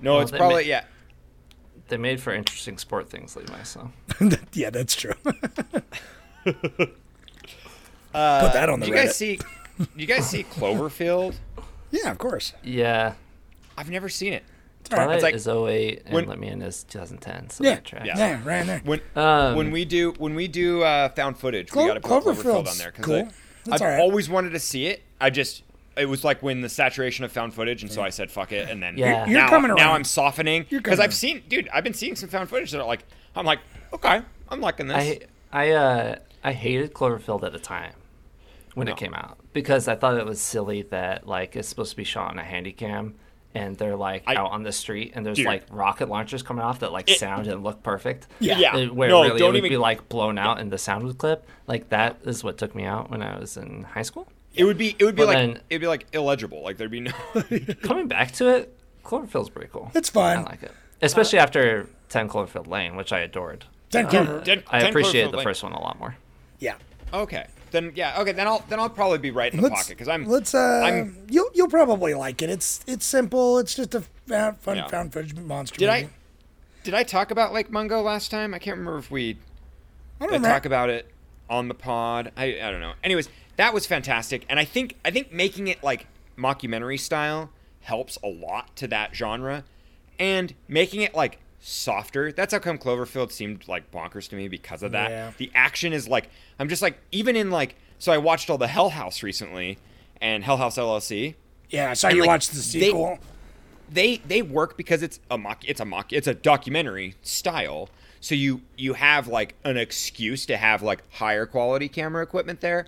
No, 0.00 0.20
it's 0.20 0.30
probably 0.30 0.64
ma- 0.64 0.68
yeah. 0.68 0.84
They 1.88 1.96
made 1.96 2.20
for 2.20 2.32
interesting 2.32 2.78
sport 2.78 3.10
things, 3.10 3.34
Levi. 3.36 3.62
So 3.64 3.90
yeah, 4.52 4.70
that's 4.70 4.94
true. 4.96 5.14
Uh, 8.12 8.40
Put 8.40 8.52
that 8.54 8.68
on 8.68 8.80
the 8.80 8.86
Do 8.86 8.92
you 8.92 8.98
guys 8.98 9.16
see? 9.16 9.38
You 9.96 10.06
guys 10.06 10.28
see 10.28 10.44
Cloverfield? 10.44 11.34
yeah, 11.90 12.10
of 12.10 12.18
course. 12.18 12.52
yeah, 12.62 13.14
I've 13.78 13.90
never 13.90 14.08
seen 14.08 14.32
it. 14.32 14.44
Twilight 14.90 15.14
It's 15.16 15.22
like- 15.22 15.34
is 15.34 15.46
08 15.48 16.02
and 16.04 16.14
when- 16.14 16.26
Let 16.26 16.38
Me 16.38 16.48
In 16.48 16.62
is 16.62 16.84
2010. 16.84 17.50
So 17.50 17.64
Yeah, 17.64 17.76
that 17.76 18.04
yeah, 18.06 18.16
Yeah. 18.16 18.40
right 18.44 18.66
there. 18.66 18.80
When 18.84 19.00
Um, 19.16 19.56
when 19.56 19.70
we 19.70 19.84
do 19.84 20.12
when 20.18 20.34
we 20.34 20.48
do 20.48 20.82
uh, 20.82 21.08
found 21.10 21.38
footage, 21.38 21.68
Clo- 21.70 21.82
we 21.84 21.88
got 21.88 21.94
to 21.94 22.00
put 22.00 22.10
Cloverfield 22.24 22.42
Cloverfield's 22.64 22.70
on 22.72 22.78
there 22.78 22.92
because 22.92 23.04
cool. 23.06 23.28
I've 23.72 23.80
all 23.82 23.88
right. 23.88 24.00
always 24.00 24.28
wanted 24.28 24.50
to 24.50 24.58
see 24.60 24.86
it. 24.86 25.02
I 25.20 25.30
just 25.30 25.62
it 25.96 26.06
was 26.06 26.24
like 26.24 26.42
when 26.42 26.60
the 26.60 26.68
saturation 26.68 27.24
of 27.24 27.32
found 27.32 27.52
footage, 27.54 27.82
and 27.82 27.90
so 27.92 28.00
I 28.02 28.10
said 28.10 28.30
fuck 28.30 28.52
it, 28.52 28.68
and 28.70 28.82
then 28.82 28.96
Yeah. 28.96 29.26
You're 29.26 29.40
now, 29.40 29.48
coming 29.48 29.74
now. 29.74 29.92
I'm 29.92 30.04
softening 30.04 30.66
because 30.70 30.98
I've 31.00 31.12
seen, 31.14 31.42
dude, 31.48 31.68
I've 31.72 31.84
been 31.84 31.94
seeing 31.94 32.16
some 32.16 32.28
found 32.28 32.48
footage 32.48 32.70
that 32.70 32.80
are 32.80 32.86
like, 32.86 33.04
I'm 33.36 33.44
like, 33.44 33.58
okay, 33.92 34.22
I'm 34.48 34.60
liking 34.60 34.88
this. 34.88 34.96
I 34.96 35.20
I 35.52 35.70
uh 35.72 36.16
I 36.42 36.52
hated 36.52 36.94
Cloverfield 36.94 37.42
at 37.44 37.52
the 37.52 37.58
time 37.58 37.92
when 38.74 38.86
No. 38.86 38.92
it 38.92 38.98
came 38.98 39.12
out 39.14 39.36
because 39.52 39.88
I 39.88 39.94
thought 39.96 40.16
it 40.16 40.24
was 40.24 40.40
silly 40.40 40.82
that 40.82 41.26
like 41.26 41.54
it's 41.56 41.68
supposed 41.68 41.90
to 41.90 41.96
be 41.96 42.04
shot 42.04 42.30
on 42.30 42.38
a 42.38 42.44
handy 42.44 42.72
cam 42.72 43.14
and 43.54 43.76
they're 43.76 43.96
like 43.96 44.22
I- 44.26 44.36
out 44.36 44.50
on 44.52 44.62
the 44.62 44.72
street 44.72 45.12
and 45.14 45.24
there's 45.26 45.36
Dude. 45.38 45.46
like 45.46 45.64
rocket 45.70 46.08
launchers 46.08 46.42
coming 46.42 46.62
off 46.62 46.80
that 46.80 46.92
like 46.92 47.10
It- 47.10 47.18
sound 47.18 47.46
and 47.48 47.62
look 47.64 47.82
perfect. 47.82 48.26
Yeah. 48.38 48.58
Yeah. 48.58 48.76
Uh, 48.76 48.86
Where 48.86 49.08
No, 49.08 49.22
really 49.24 49.38
don't 49.38 49.48
it 49.48 49.52
would 49.52 49.56
even- 49.58 49.68
be 49.70 49.76
like 49.76 50.08
blown 50.08 50.38
out 50.38 50.60
and 50.60 50.70
the 50.70 50.78
sound 50.78 51.04
would 51.04 51.18
clip. 51.18 51.46
Like 51.66 51.88
that 51.90 52.18
is 52.24 52.44
what 52.44 52.58
took 52.58 52.74
me 52.74 52.84
out 52.84 53.10
when 53.10 53.22
I 53.22 53.38
was 53.38 53.56
in 53.56 53.84
high 53.84 54.02
school. 54.02 54.28
it 54.54 54.64
would 54.64 54.78
be 54.78 54.96
it 54.98 55.04
would 55.04 55.14
be 55.14 55.22
But 55.22 55.28
like 55.28 55.36
then- 55.36 55.60
it'd 55.70 55.80
be 55.80 55.86
like 55.86 56.06
illegible. 56.12 56.62
Like 56.62 56.76
there'd 56.76 56.90
be 56.90 57.00
no. 57.00 57.12
Coming 57.82 58.08
back 58.08 58.32
to 58.32 58.48
it, 58.48 58.76
Cloverfield's 59.04 59.48
pretty 59.50 59.68
cool. 59.72 59.90
It's 59.94 60.10
fun. 60.10 60.38
I 60.38 60.42
like 60.42 60.62
it. 60.62 60.72
Especially 61.02 61.38
after 61.38 61.88
10 62.10 62.28
Cloverfield 62.28 62.66
Lane, 62.66 62.94
which 62.96 63.12
I 63.12 63.20
adored. 63.20 63.64
Ten 63.90 64.06
Clover. 64.06 64.40
Ten- 64.42 64.62
I 64.70 64.80
ten 64.80 64.90
appreciated 64.90 65.32
the 65.32 65.38
Lane. 65.38 65.44
first 65.44 65.62
one 65.62 65.72
a 65.72 65.80
lot 65.80 65.98
more. 65.98 66.14
Yeah. 66.58 66.74
Okay, 67.12 67.46
then 67.70 67.92
yeah, 67.94 68.20
okay, 68.20 68.32
then 68.32 68.46
I'll 68.46 68.64
then 68.68 68.78
I'll 68.80 68.88
probably 68.90 69.18
be 69.18 69.30
right 69.30 69.52
in 69.52 69.58
the 69.60 69.68
Let's 69.68 69.82
pocket 69.82 69.88
because 69.90 70.08
I'm 70.08 70.26
let's 70.26 70.54
uh 70.54 70.58
I'm- 70.84 71.16
you'll 71.28 71.50
you'll 71.54 71.68
probably 71.68 72.14
like 72.14 72.42
it. 72.42 72.50
It's 72.50 72.80
it's 72.86 73.04
simple. 73.06 73.58
It's 73.58 73.74
just 73.74 73.94
a 73.94 74.00
fun 74.00 74.56
Yeah. 74.76 74.86
found 74.88 75.12
footage 75.12 75.34
monster. 75.36 75.76
Did 75.78 75.88
movie. 75.88 76.04
I 76.06 76.08
did 76.82 76.94
I 76.94 77.02
talk 77.02 77.30
about 77.30 77.52
Lake 77.52 77.70
Mungo 77.70 78.00
last 78.02 78.30
time? 78.30 78.54
I 78.54 78.58
can't 78.58 78.78
remember 78.78 78.98
if 78.98 79.10
we 79.10 79.36
I 80.20 80.26
don't 80.26 80.44
I 80.44 80.48
talk 80.48 80.64
about 80.66 80.90
it 80.90 81.10
on 81.48 81.68
the 81.68 81.74
pod. 81.74 82.32
I, 82.36 82.60
I 82.62 82.70
don't 82.70 82.80
know. 82.80 82.92
Anyways, 83.02 83.28
that 83.56 83.74
was 83.74 83.86
fantastic, 83.86 84.44
and 84.48 84.58
I 84.58 84.64
think 84.64 84.96
I 85.04 85.10
think 85.10 85.32
making 85.32 85.68
it 85.68 85.82
like 85.82 86.06
mockumentary 86.38 86.98
style 86.98 87.50
helps 87.80 88.18
a 88.22 88.28
lot 88.28 88.74
to 88.76 88.86
that 88.88 89.14
genre. 89.14 89.64
and 90.18 90.54
making 90.68 91.00
it 91.00 91.14
like 91.14 91.38
softer. 91.60 92.32
That's 92.32 92.52
how 92.52 92.58
come 92.58 92.78
Cloverfield 92.78 93.30
seemed 93.32 93.68
like 93.68 93.90
bonkers 93.90 94.28
to 94.30 94.36
me 94.36 94.48
because 94.48 94.82
of 94.82 94.92
that. 94.92 95.10
Yeah. 95.10 95.32
The 95.36 95.50
action 95.54 95.92
is 95.92 96.08
like 96.08 96.28
I'm 96.58 96.68
just 96.68 96.82
like 96.82 96.98
even 97.12 97.36
in 97.36 97.50
like 97.50 97.76
so 97.98 98.12
I 98.12 98.18
watched 98.18 98.48
all 98.50 98.58
the 98.58 98.66
Hell 98.66 98.90
House 98.90 99.22
recently 99.22 99.78
and 100.20 100.42
Hell 100.42 100.56
House 100.56 100.76
LLC. 100.78 101.34
Yeah, 101.68 101.90
I 101.90 101.94
saw 101.94 102.08
And, 102.08 102.16
you 102.16 102.22
like, 102.22 102.28
watch 102.28 102.48
the 102.48 102.56
they- 102.56 102.62
sequel. 102.86 103.18
They 103.92 104.18
they 104.18 104.42
work 104.42 104.76
because 104.76 105.02
it's 105.02 105.18
a 105.30 105.36
mock 105.36 105.64
it's 105.68 105.80
a 105.80 105.84
mock 105.84 106.12
it's 106.12 106.26
a 106.28 106.34
documentary 106.34 107.16
style. 107.22 107.88
So 108.20 108.34
you 108.34 108.62
you 108.76 108.94
have 108.94 109.28
like 109.28 109.54
an 109.64 109.76
excuse 109.76 110.46
to 110.46 110.56
have 110.56 110.82
like 110.82 111.02
higher 111.12 111.44
quality 111.46 111.88
camera 111.88 112.22
equipment 112.22 112.60
there. 112.60 112.86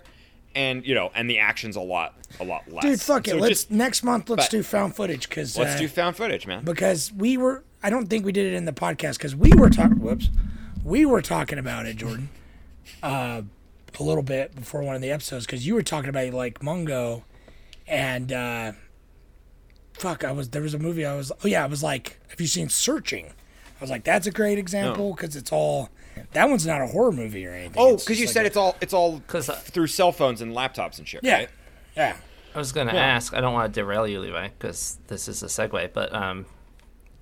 And 0.55 0.85
you 0.85 0.93
know, 0.95 1.11
and 1.15 1.29
the 1.29 1.39
action's 1.39 1.75
a 1.75 1.81
lot 1.81 2.15
a 2.39 2.43
lot 2.45 2.71
less. 2.71 2.83
Dude, 2.83 3.01
fuck 3.01 3.27
it. 3.27 3.31
So 3.31 3.37
let's 3.37 3.49
just- 3.49 3.71
next 3.71 4.03
month. 4.03 4.29
Let's 4.29 4.45
but- 4.45 4.51
do 4.51 4.63
found 4.63 4.95
footage 4.95 5.27
because 5.27 5.57
let's 5.57 5.75
uh, 5.75 5.79
do 5.79 5.87
found 5.87 6.15
footage, 6.15 6.47
man. 6.47 6.63
because 6.63 7.11
we 7.11 7.37
were. 7.37 7.63
I 7.83 7.89
don't 7.89 8.07
think 8.07 8.25
we 8.25 8.31
did 8.31 8.45
it 8.53 8.55
in 8.55 8.65
the 8.65 8.71
podcast 8.73 9.17
because 9.17 9.35
we 9.35 9.51
were 9.53 9.69
talking. 9.69 9.99
Whoops, 9.99 10.29
we 10.83 11.05
were 11.05 11.21
talking 11.21 11.59
about 11.59 11.85
it, 11.85 11.97
Jordan, 11.97 12.29
uh, 13.01 13.41
a 13.99 14.03
little 14.03 14.23
bit 14.23 14.55
before 14.55 14.81
one 14.81 14.95
of 14.95 15.01
the 15.01 15.11
episodes 15.11 15.45
because 15.45 15.67
you 15.67 15.75
were 15.75 15.83
talking 15.83 16.09
about 16.09 16.33
like 16.33 16.63
Mungo, 16.63 17.23
and 17.87 18.31
uh, 18.31 18.71
fuck, 19.93 20.23
I 20.23 20.31
was 20.31 20.49
there 20.49 20.61
was 20.61 20.73
a 20.73 20.79
movie 20.79 21.05
I 21.05 21.15
was. 21.15 21.31
Oh 21.43 21.47
yeah, 21.47 21.63
I 21.63 21.67
was 21.67 21.83
like, 21.83 22.19
have 22.29 22.39
you 22.39 22.47
seen 22.47 22.69
Searching? 22.69 23.27
I 23.27 23.81
was 23.83 23.89
like, 23.89 24.03
that's 24.05 24.27
a 24.27 24.31
great 24.31 24.57
example 24.57 25.13
because 25.13 25.35
it's 25.35 25.51
all. 25.51 25.89
That 26.33 26.47
one's 26.47 26.65
not 26.65 26.79
a 26.81 26.87
horror 26.87 27.11
movie 27.11 27.45
or 27.45 27.51
anything. 27.53 27.73
Oh, 27.75 27.97
because 27.97 28.19
you 28.19 28.27
like 28.27 28.33
said 28.33 28.43
a- 28.43 28.47
it's 28.47 28.55
all 28.57 28.75
it's 28.81 28.93
all 28.93 29.19
'Cause 29.27 29.49
I- 29.49 29.55
through 29.55 29.87
cell 29.87 30.11
phones 30.11 30.41
and 30.41 30.53
laptops 30.55 30.99
and 30.99 31.07
shit. 31.07 31.21
Yeah, 31.23 31.37
right? 31.39 31.49
yeah. 31.97 32.15
I 32.55 32.59
was 32.59 32.71
gonna 32.71 32.93
ask. 32.93 33.33
I 33.33 33.41
don't 33.41 33.53
want 33.53 33.73
to 33.73 33.81
derail 33.81 34.07
you, 34.07 34.19
Levi, 34.19 34.47
because 34.49 34.99
this 35.07 35.27
is 35.27 35.41
a 35.41 35.47
segue. 35.47 35.91
But 35.91 36.13
um, 36.13 36.45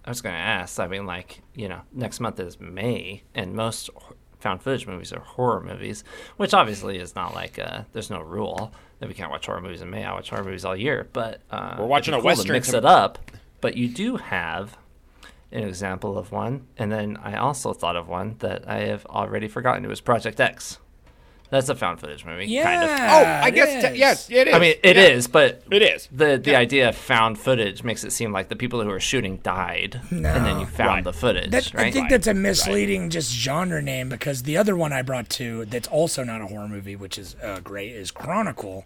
I 0.05 0.09
was 0.09 0.21
gonna 0.21 0.35
ask. 0.37 0.79
I 0.79 0.87
mean, 0.87 1.05
like 1.05 1.41
you 1.55 1.69
know, 1.69 1.81
next 1.93 2.19
month 2.19 2.39
is 2.39 2.59
May, 2.59 3.23
and 3.35 3.53
most 3.53 3.89
found 4.39 4.61
footage 4.61 4.87
movies 4.87 5.13
are 5.13 5.19
horror 5.19 5.61
movies, 5.61 6.03
which 6.37 6.53
obviously 6.53 6.97
is 6.97 7.15
not 7.15 7.35
like 7.35 7.59
uh, 7.59 7.83
there's 7.93 8.09
no 8.09 8.21
rule 8.21 8.73
that 8.99 9.07
we 9.07 9.13
can't 9.15 9.31
watch 9.31 9.45
horror 9.45 9.61
movies 9.61 9.81
in 9.81 9.89
May. 9.89 10.03
I 10.03 10.13
watch 10.13 10.29
horror 10.29 10.43
movies 10.43 10.65
all 10.65 10.75
year, 10.75 11.07
but 11.13 11.41
uh, 11.51 11.75
We're 11.79 11.85
watching 11.85 12.13
a 12.13 12.17
cool 12.17 12.21
to 12.21 12.27
Western 12.27 12.53
mix 12.53 12.71
com- 12.71 12.77
it 12.79 12.85
up. 12.85 13.19
But 13.61 13.77
you 13.77 13.87
do 13.87 14.17
have 14.17 14.77
an 15.51 15.63
example 15.63 16.17
of 16.17 16.31
one, 16.31 16.65
and 16.77 16.91
then 16.91 17.17
I 17.17 17.35
also 17.35 17.73
thought 17.73 17.95
of 17.95 18.07
one 18.07 18.37
that 18.39 18.67
I 18.67 18.79
have 18.85 19.05
already 19.05 19.47
forgotten. 19.47 19.85
It 19.85 19.89
was 19.89 20.01
Project 20.01 20.39
X. 20.39 20.79
That's 21.51 21.67
a 21.69 21.75
found 21.75 21.99
footage 21.99 22.25
movie, 22.25 22.45
Yeah. 22.47 22.63
kind 22.63 22.83
of. 22.85 22.89
Oh, 22.89 23.29
I 23.29 23.47
it 23.49 23.51
guess 23.55 23.83
te- 23.83 23.89
is. 23.89 23.97
yes, 23.99 24.29
it 24.31 24.47
is. 24.47 24.53
I 24.55 24.59
mean, 24.59 24.75
it 24.81 24.97
is, 24.97 25.25
Yeah. 25.27 25.31
but 25.33 25.63
It 25.69 25.81
is. 25.83 26.07
the 26.11 26.37
the 26.43 26.55
idea 26.55 26.89
of 26.89 26.95
found 26.95 27.37
footage 27.37 27.83
makes 27.83 28.03
it 28.05 28.11
seem 28.11 28.31
like 28.31 28.47
the 28.49 28.55
people 28.55 28.81
who 28.81 28.87
were 28.87 29.01
shooting 29.01 29.37
died, 29.43 29.99
and 30.09 30.23
then 30.25 30.59
you 30.61 30.65
found 30.65 30.89
Right. 30.89 31.03
the 31.03 31.13
footage, 31.13 31.51
That, 31.51 31.73
right? 31.73 31.87
I 31.87 31.91
think 31.91 32.09
that's 32.09 32.25
a 32.27 32.33
misleading 32.33 33.09
just 33.09 33.33
genre 33.33 33.81
name 33.81 34.07
because 34.09 34.43
the 34.43 34.55
other 34.57 34.75
one 34.77 34.93
I 34.93 35.01
brought 35.01 35.29
to 35.31 35.65
that's 35.65 35.89
also 35.89 36.23
not 36.23 36.41
a 36.41 36.47
horror 36.47 36.69
movie, 36.69 36.95
which 36.95 37.17
is 37.19 37.35
uh, 37.43 37.59
great, 37.61 37.91
is 37.91 38.11
Chronicle. 38.11 38.85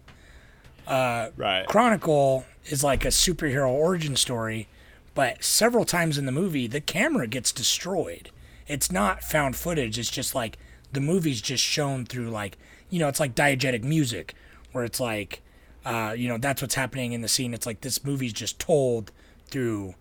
right. 0.87 1.65
Chronicle 1.67 2.45
is 2.65 2.83
like 2.83 3.05
a 3.05 3.09
superhero 3.09 3.69
origin 3.69 4.15
story, 4.15 4.67
but 5.13 5.43
several 5.43 5.85
times 5.85 6.17
in 6.17 6.25
the 6.25 6.31
movie, 6.31 6.67
the 6.67 6.81
camera 6.81 7.27
gets 7.27 7.51
destroyed. 7.51 8.31
It's 8.67 8.91
not 8.91 9.23
found 9.23 9.55
footage. 9.55 9.99
It's 9.99 10.09
just 10.09 10.33
like 10.33 10.57
the 10.95 11.01
movie's 11.01 11.41
just 11.41 11.63
shown 11.63 12.05
through 12.05 12.29
like 12.29 12.57
you 12.89 12.99
know, 12.99 13.07
it's 13.07 13.19
like 13.19 13.35
diegetic 13.35 13.83
music, 13.83 14.33
where 14.71 14.83
it's 14.83 14.99
like, 14.99 15.41
uh, 15.85 16.13
you 16.17 16.27
know, 16.27 16.37
that's 16.37 16.61
what's 16.61 16.75
happening 16.75 17.13
in 17.13 17.21
the 17.21 17.27
scene. 17.27 17.53
It's 17.53 17.65
like 17.65 17.81
this 17.81 18.03
movie's 18.03 18.33
just 18.33 18.59
told 18.59 19.11
through 19.47 19.95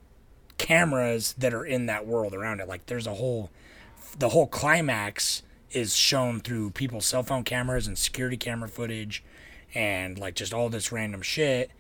cameras 0.59 1.35
that 1.39 1.53
are 1.53 1.65
in 1.65 1.87
that 1.87 2.07
world 2.07 2.35
around 2.35 2.61
it. 2.61 2.69
Like 2.69 2.87
there's 2.87 3.07
a 3.07 3.15
whole, 3.15 3.51
the 4.19 4.31
whole 4.31 4.47
climax 4.47 5.43
is 5.71 5.97
shown 5.97 6.41
through 6.41 6.71
people's 6.71 7.07
cell 7.07 7.23
phone 7.23 7.43
cameras 7.43 7.87
and 7.87 7.99
security 7.99 8.37
camera 8.37 8.69
footage, 8.69 9.25
and 9.75 10.19
like 10.19 10.35
just 10.35 10.55
all 10.55 10.69
this 10.69 10.93
random 10.93 11.23
shit. 11.23 11.71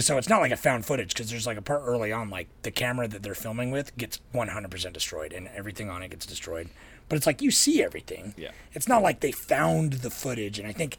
So 0.00 0.18
it's 0.18 0.28
not 0.28 0.40
like 0.40 0.50
a 0.50 0.56
found 0.56 0.84
footage 0.84 1.14
because 1.14 1.30
there's 1.30 1.46
like 1.46 1.56
a 1.56 1.62
part 1.62 1.82
early 1.84 2.12
on, 2.12 2.28
like 2.28 2.48
the 2.62 2.72
camera 2.72 3.06
that 3.06 3.22
they're 3.22 3.34
filming 3.34 3.70
with 3.70 3.96
gets 3.96 4.20
100% 4.34 4.92
destroyed 4.92 5.32
and 5.32 5.46
everything 5.54 5.88
on 5.88 6.02
it 6.02 6.10
gets 6.10 6.26
destroyed. 6.26 6.68
But 7.08 7.16
it's 7.16 7.26
like 7.26 7.42
you 7.42 7.50
see 7.50 7.82
everything. 7.82 8.34
Yeah. 8.36 8.50
It's 8.72 8.88
not 8.88 9.02
like 9.02 9.20
they 9.20 9.32
found 9.32 9.94
the 9.94 10.10
footage, 10.10 10.58
and 10.58 10.66
I 10.66 10.72
think, 10.72 10.96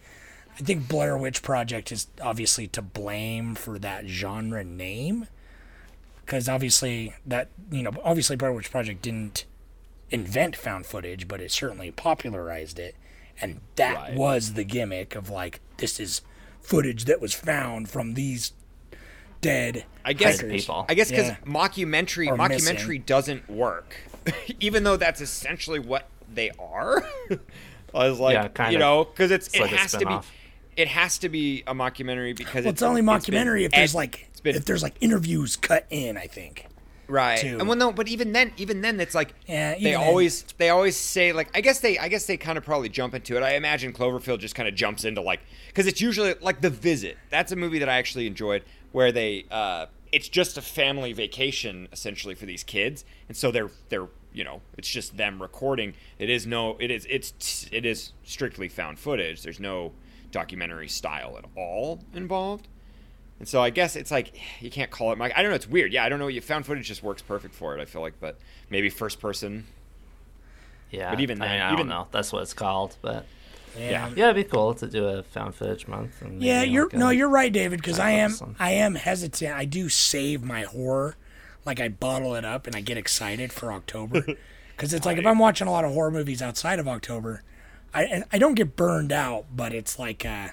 I 0.58 0.62
think 0.62 0.88
Blair 0.88 1.18
Witch 1.18 1.41
Project 1.41 1.91
is 1.91 2.08
obviously 2.22 2.68
to 2.68 2.82
blame 2.82 3.56
for 3.56 3.80
that 3.80 4.06
genre 4.08 4.63
name, 4.63 5.28
because 6.26 6.48
obviously 6.48 7.13
that 7.26 7.50
you 7.72 7.84
know 7.84 7.91
obviously 8.04 8.36
Blair 8.36 8.54
Witch 8.54 8.70
Project 8.72 9.02
didn't 9.02 9.46
invent 10.12 10.56
found 10.56 10.86
footage, 10.86 11.28
but 11.28 11.41
it 11.41 11.52
certainly 11.52 11.89
popularized 11.91 12.78
it, 12.80 12.96
and 13.41 13.60
that 13.76 13.96
Right. 13.96 14.13
was 14.15 14.54
the 14.54 14.63
gimmick 14.63 15.15
of 15.15 15.30
like 15.30 15.60
this 15.78 16.00
is 16.00 16.22
footage 16.62 17.06
that 17.06 17.20
was 17.20 17.34
found 17.34 17.89
from 17.89 18.13
these 18.13 18.54
dead 19.41 19.86
I 20.04 20.13
guess 20.13 20.38
hikers. 20.39 20.62
people. 20.62 20.86
I 20.89 20.94
guess 20.94 21.10
because 21.10 21.28
Yeah. 21.28 21.36
mockumentary 21.46 22.28
Or 22.28 22.38
mockumentary 22.38 22.88
missing. 22.88 23.04
doesn't 23.06 23.50
work, 23.50 23.96
even 24.60 24.84
though 24.84 24.98
that's 24.98 25.22
essentially 25.22 25.80
what 25.80 26.08
they 26.34 26.52
are. 26.60 27.04
I 27.94 28.10
was 28.10 28.20
like, 28.20 28.34
Yeah, 28.34 28.48
kind 28.50 28.72
you 28.74 28.78
of. 28.78 28.82
know, 28.82 29.04
because 29.06 29.32
it's, 29.32 29.48
It's 29.48 29.56
it 29.58 29.62
like 29.62 29.72
has 29.72 29.92
to 29.94 30.06
be, 30.06 30.18
it 30.76 30.88
has 30.90 31.18
to 31.20 31.30
be 31.30 31.64
a 31.68 31.74
mockumentary 31.74 32.36
because 32.36 32.66
Well, 32.66 32.74
it's 32.74 32.82
only 32.82 33.02
been 33.02 33.10
mockumentary 33.10 33.64
if 33.64 33.72
there's 33.72 33.94
ed- 33.94 33.98
like 33.98 34.28
it's 34.32 34.42
been- 34.42 34.56
if 34.56 34.66
there's 34.66 34.84
like 34.84 34.96
interviews 35.02 35.56
cut 35.56 35.86
in. 35.90 36.18
I 36.18 36.28
think. 36.28 36.68
right 37.08 37.38
too. 37.38 37.58
and 37.60 37.68
well 37.68 37.78
no 37.78 37.92
but 37.94 38.08
even 38.08 38.32
then 38.34 38.52
even 38.58 38.82
then 38.82 39.00
it's 39.00 39.14
like 39.14 39.36
Yeah, 39.48 39.74
they 39.74 39.78
even 39.80 39.92
then. 39.92 40.02
always 40.10 40.42
they 40.58 40.70
always 40.70 40.98
say 40.98 41.34
like 41.34 41.56
i 41.56 41.62
guess 41.62 41.80
they 41.80 42.00
i 42.00 42.08
guess 42.08 42.26
they 42.26 42.36
kind 42.36 42.58
of 42.58 42.66
probably 42.66 42.90
jump 42.90 43.14
into 43.14 43.38
it 43.38 43.44
i 43.44 43.54
imagine 43.56 43.94
cloverfield 43.94 44.40
just 44.40 44.56
kind 44.56 44.68
of 44.68 44.74
jumps 44.74 45.06
into 45.06 45.22
like 45.22 45.40
because 45.68 45.86
it's 45.86 46.02
usually 46.02 46.34
like 46.42 46.62
the 46.62 46.70
visit 46.72 47.16
that's 47.30 47.52
a 47.52 47.56
movie 47.56 47.78
that 47.78 47.88
i 47.90 47.98
actually 48.00 48.26
enjoyed 48.26 48.64
where 48.92 49.12
they 49.12 49.46
uh 49.52 49.86
it's 50.15 50.30
just 50.30 50.58
a 50.58 50.62
family 50.62 51.12
vacation 51.13 51.88
essentially 51.91 52.36
for 52.36 52.45
these 52.45 52.63
kids 52.63 53.04
and 53.28 53.36
so 53.38 53.51
they're 53.51 53.69
they're 53.89 54.08
you 54.34 54.43
know 54.43 54.62
it's 54.78 54.88
just 54.89 55.17
them 55.17 55.41
recording 55.41 55.93
it 56.19 56.30
is 56.30 56.45
no 56.47 56.78
it 56.80 56.89
is 56.91 57.06
it's 57.10 57.67
it 57.71 57.86
is 57.86 58.13
strictly 58.23 58.69
found 58.69 58.97
footage 58.97 59.41
there's 59.43 59.60
no 59.60 59.91
documentary 60.32 60.88
style 60.88 61.38
at 61.38 61.45
all 61.56 61.99
involved 62.13 62.67
and 63.39 63.47
so 63.47 63.62
I 63.62 63.69
guess 63.69 63.95
it's 63.97 64.12
like 64.12 64.39
you 64.62 64.71
can't 64.71 64.89
call 64.89 65.12
it. 65.12 65.17
Mike. 65.17 65.34
I 65.36 65.41
don't 65.41 65.51
know. 65.51 65.56
It's 65.56 65.67
weird. 65.67 65.91
Yeah, 65.91 66.06
I 66.06 66.10
don't 66.10 66.19
know. 66.19 66.28
You 66.30 66.39
found 66.39 66.65
footage 66.65 66.88
just 66.88 67.04
works 67.04 67.21
perfect 67.21 67.54
for 67.54 67.78
it. 67.78 67.82
I 67.82 67.86
feel 67.86 67.99
like, 68.01 68.13
but 68.21 68.39
maybe 68.69 68.89
first 68.89 69.19
person. 69.19 69.65
yeah, 70.89 71.10
but 71.10 71.19
even 71.19 71.41
I, 71.41 71.45
mean, 71.45 71.51
then- 71.58 71.62
I 71.62 71.67
even- 71.73 71.78
don't 71.80 71.89
know. 71.89 72.08
That's 72.12 72.32
what 72.32 72.43
it's 72.43 72.54
called, 72.54 72.95
but 73.01 73.25
Yeah. 73.78 74.10
yeah, 74.16 74.30
it'd 74.30 74.36
be 74.36 74.44
cool 74.50 74.74
to 74.76 74.88
do 74.88 75.06
a 75.08 75.24
found 75.24 75.56
footage 75.56 75.88
month. 75.88 76.22
And 76.22 76.42
Yeah, 76.42 76.64
you're 76.64 76.86
like, 76.86 76.94
no, 76.94 77.10
you're 77.10 77.30
right, 77.30 77.52
David. 77.52 77.80
Because 77.80 78.00
I 78.00 78.12
am, 78.12 78.32
focus 78.32 78.56
I 78.60 78.72
am 78.72 78.96
hesitant. 78.96 79.54
I 79.56 79.66
do 79.66 79.90
save 79.90 80.44
my 80.44 80.64
horror, 80.64 81.16
like 81.66 81.80
I 81.80 81.90
bottle 81.90 82.36
it 82.36 82.46
up 82.46 82.68
and 82.68 82.76
I 82.76 82.82
get 82.82 82.98
excited 82.98 83.52
for 83.54 83.72
October. 83.72 84.26
Because 84.76 84.94
it's 84.94 85.06
like 85.06 85.18
if 85.18 85.26
I'm 85.26 85.40
watching 85.40 85.68
a 85.68 85.72
lot 85.72 85.86
of 85.86 85.94
horror 85.94 86.12
movies 86.12 86.42
outside 86.42 86.80
of 86.80 86.88
October, 86.88 87.44
I 87.94 88.04
and 88.04 88.26
I 88.34 88.38
don't 88.38 88.56
get 88.56 88.76
burned 88.76 89.14
out, 89.14 89.46
but 89.56 89.74
it's 89.74 89.98
like 89.98 90.26
uh, 90.26 90.50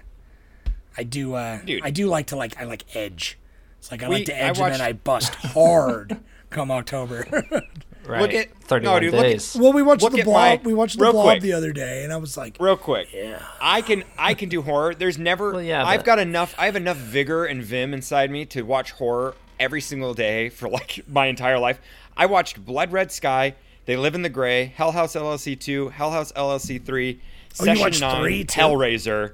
I 0.96 1.02
do, 1.02 1.34
uh, 1.34 1.58
Dude. 1.64 1.82
I 1.82 1.90
do 1.90 2.06
like 2.06 2.28
to 2.28 2.36
like 2.36 2.56
I 2.56 2.62
like 2.62 2.84
edge. 2.94 3.36
It's 3.80 3.90
like 3.90 4.04
I 4.04 4.08
We- 4.08 4.14
like 4.18 4.26
to 4.26 4.32
I 4.36 4.48
edge 4.50 4.60
and 4.60 4.74
then 4.74 4.80
I 4.80 4.92
bust 4.92 5.34
hard 5.34 6.20
come 6.50 6.70
October. 6.70 7.26
right. 8.06 8.20
Look 8.22 8.34
at- 8.34 8.48
no, 8.48 8.54
31 8.66 9.00
dude, 9.02 9.12
look 9.12 9.20
at- 9.24 9.28
days. 9.28 9.56
well, 9.58 9.72
we 9.72 9.82
watched 9.82 10.10
the 10.10 10.22
blob. 10.22 10.34
my- 10.34 10.60
we 10.64 10.74
watched 10.74 10.98
the 10.98 11.10
blob 11.10 11.24
quick. 11.24 11.42
the 11.42 11.52
other 11.52 11.72
day, 11.72 12.04
and 12.04 12.12
I 12.12 12.16
was 12.16 12.36
like, 12.36 12.56
Real 12.60 12.76
quick. 12.76 13.08
yeah. 13.12 13.42
I 13.60 13.82
can 13.82 14.04
I 14.18 14.34
can 14.34 14.48
do 14.48 14.62
horror. 14.62 14.94
There's 14.94 15.18
never. 15.18 15.52
Well, 15.52 15.62
yeah, 15.62 15.84
I've 15.84 16.00
but- 16.00 16.06
got 16.06 16.18
enough. 16.18 16.54
I 16.58 16.66
have 16.66 16.76
enough 16.76 16.96
vigor 16.96 17.44
and 17.44 17.62
vim 17.62 17.92
inside 17.94 18.30
me 18.30 18.44
to 18.46 18.62
watch 18.62 18.92
horror 18.92 19.34
every 19.60 19.80
single 19.80 20.14
day 20.14 20.48
for 20.48 20.68
like 20.68 21.00
my 21.08 21.26
entire 21.26 21.58
life. 21.58 21.80
I 22.16 22.26
watched 22.26 22.64
Blood 22.64 22.92
Red 22.92 23.12
Sky. 23.12 23.54
They 23.84 23.96
Live 23.96 24.14
in 24.14 24.22
the 24.22 24.28
Gray, 24.28 24.66
Hell 24.76 24.92
House 24.92 25.14
LLC 25.16 25.58
two, 25.58 25.88
Hell 25.88 26.12
House 26.12 26.30
LLC 26.32 26.82
three, 26.84 27.20
Oh, 27.60 27.64
you 27.64 27.66
Session 27.66 27.80
watched 27.82 28.00
nine, 28.00 28.22
three, 28.22 28.44
too? 28.44 28.60
Hellraiser. 28.60 29.32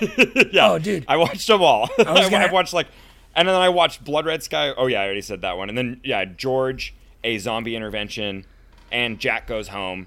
yeah. 0.52 0.70
Oh, 0.72 0.78
dude. 0.78 1.04
I 1.08 1.16
watched 1.16 1.46
them 1.46 1.62
all. 1.62 1.88
I, 1.98 2.04
gonna- 2.30 2.36
I 2.46 2.50
watched 2.52 2.72
like, 2.74 2.88
and 3.34 3.46
then 3.48 3.54
I 3.54 3.68
watched 3.68 4.04
Blood 4.04 4.26
Red 4.26 4.42
Sky. 4.42 4.72
Oh 4.76 4.86
yeah, 4.86 5.00
I 5.00 5.04
already 5.04 5.20
said 5.22 5.42
that 5.42 5.56
one. 5.56 5.68
And 5.68 5.78
then 5.78 6.00
yeah, 6.04 6.24
George, 6.24 6.92
a 7.24 7.38
zombie 7.38 7.76
intervention, 7.76 8.44
and 8.92 9.18
Jack 9.18 9.46
Goes 9.46 9.68
Home. 9.68 10.06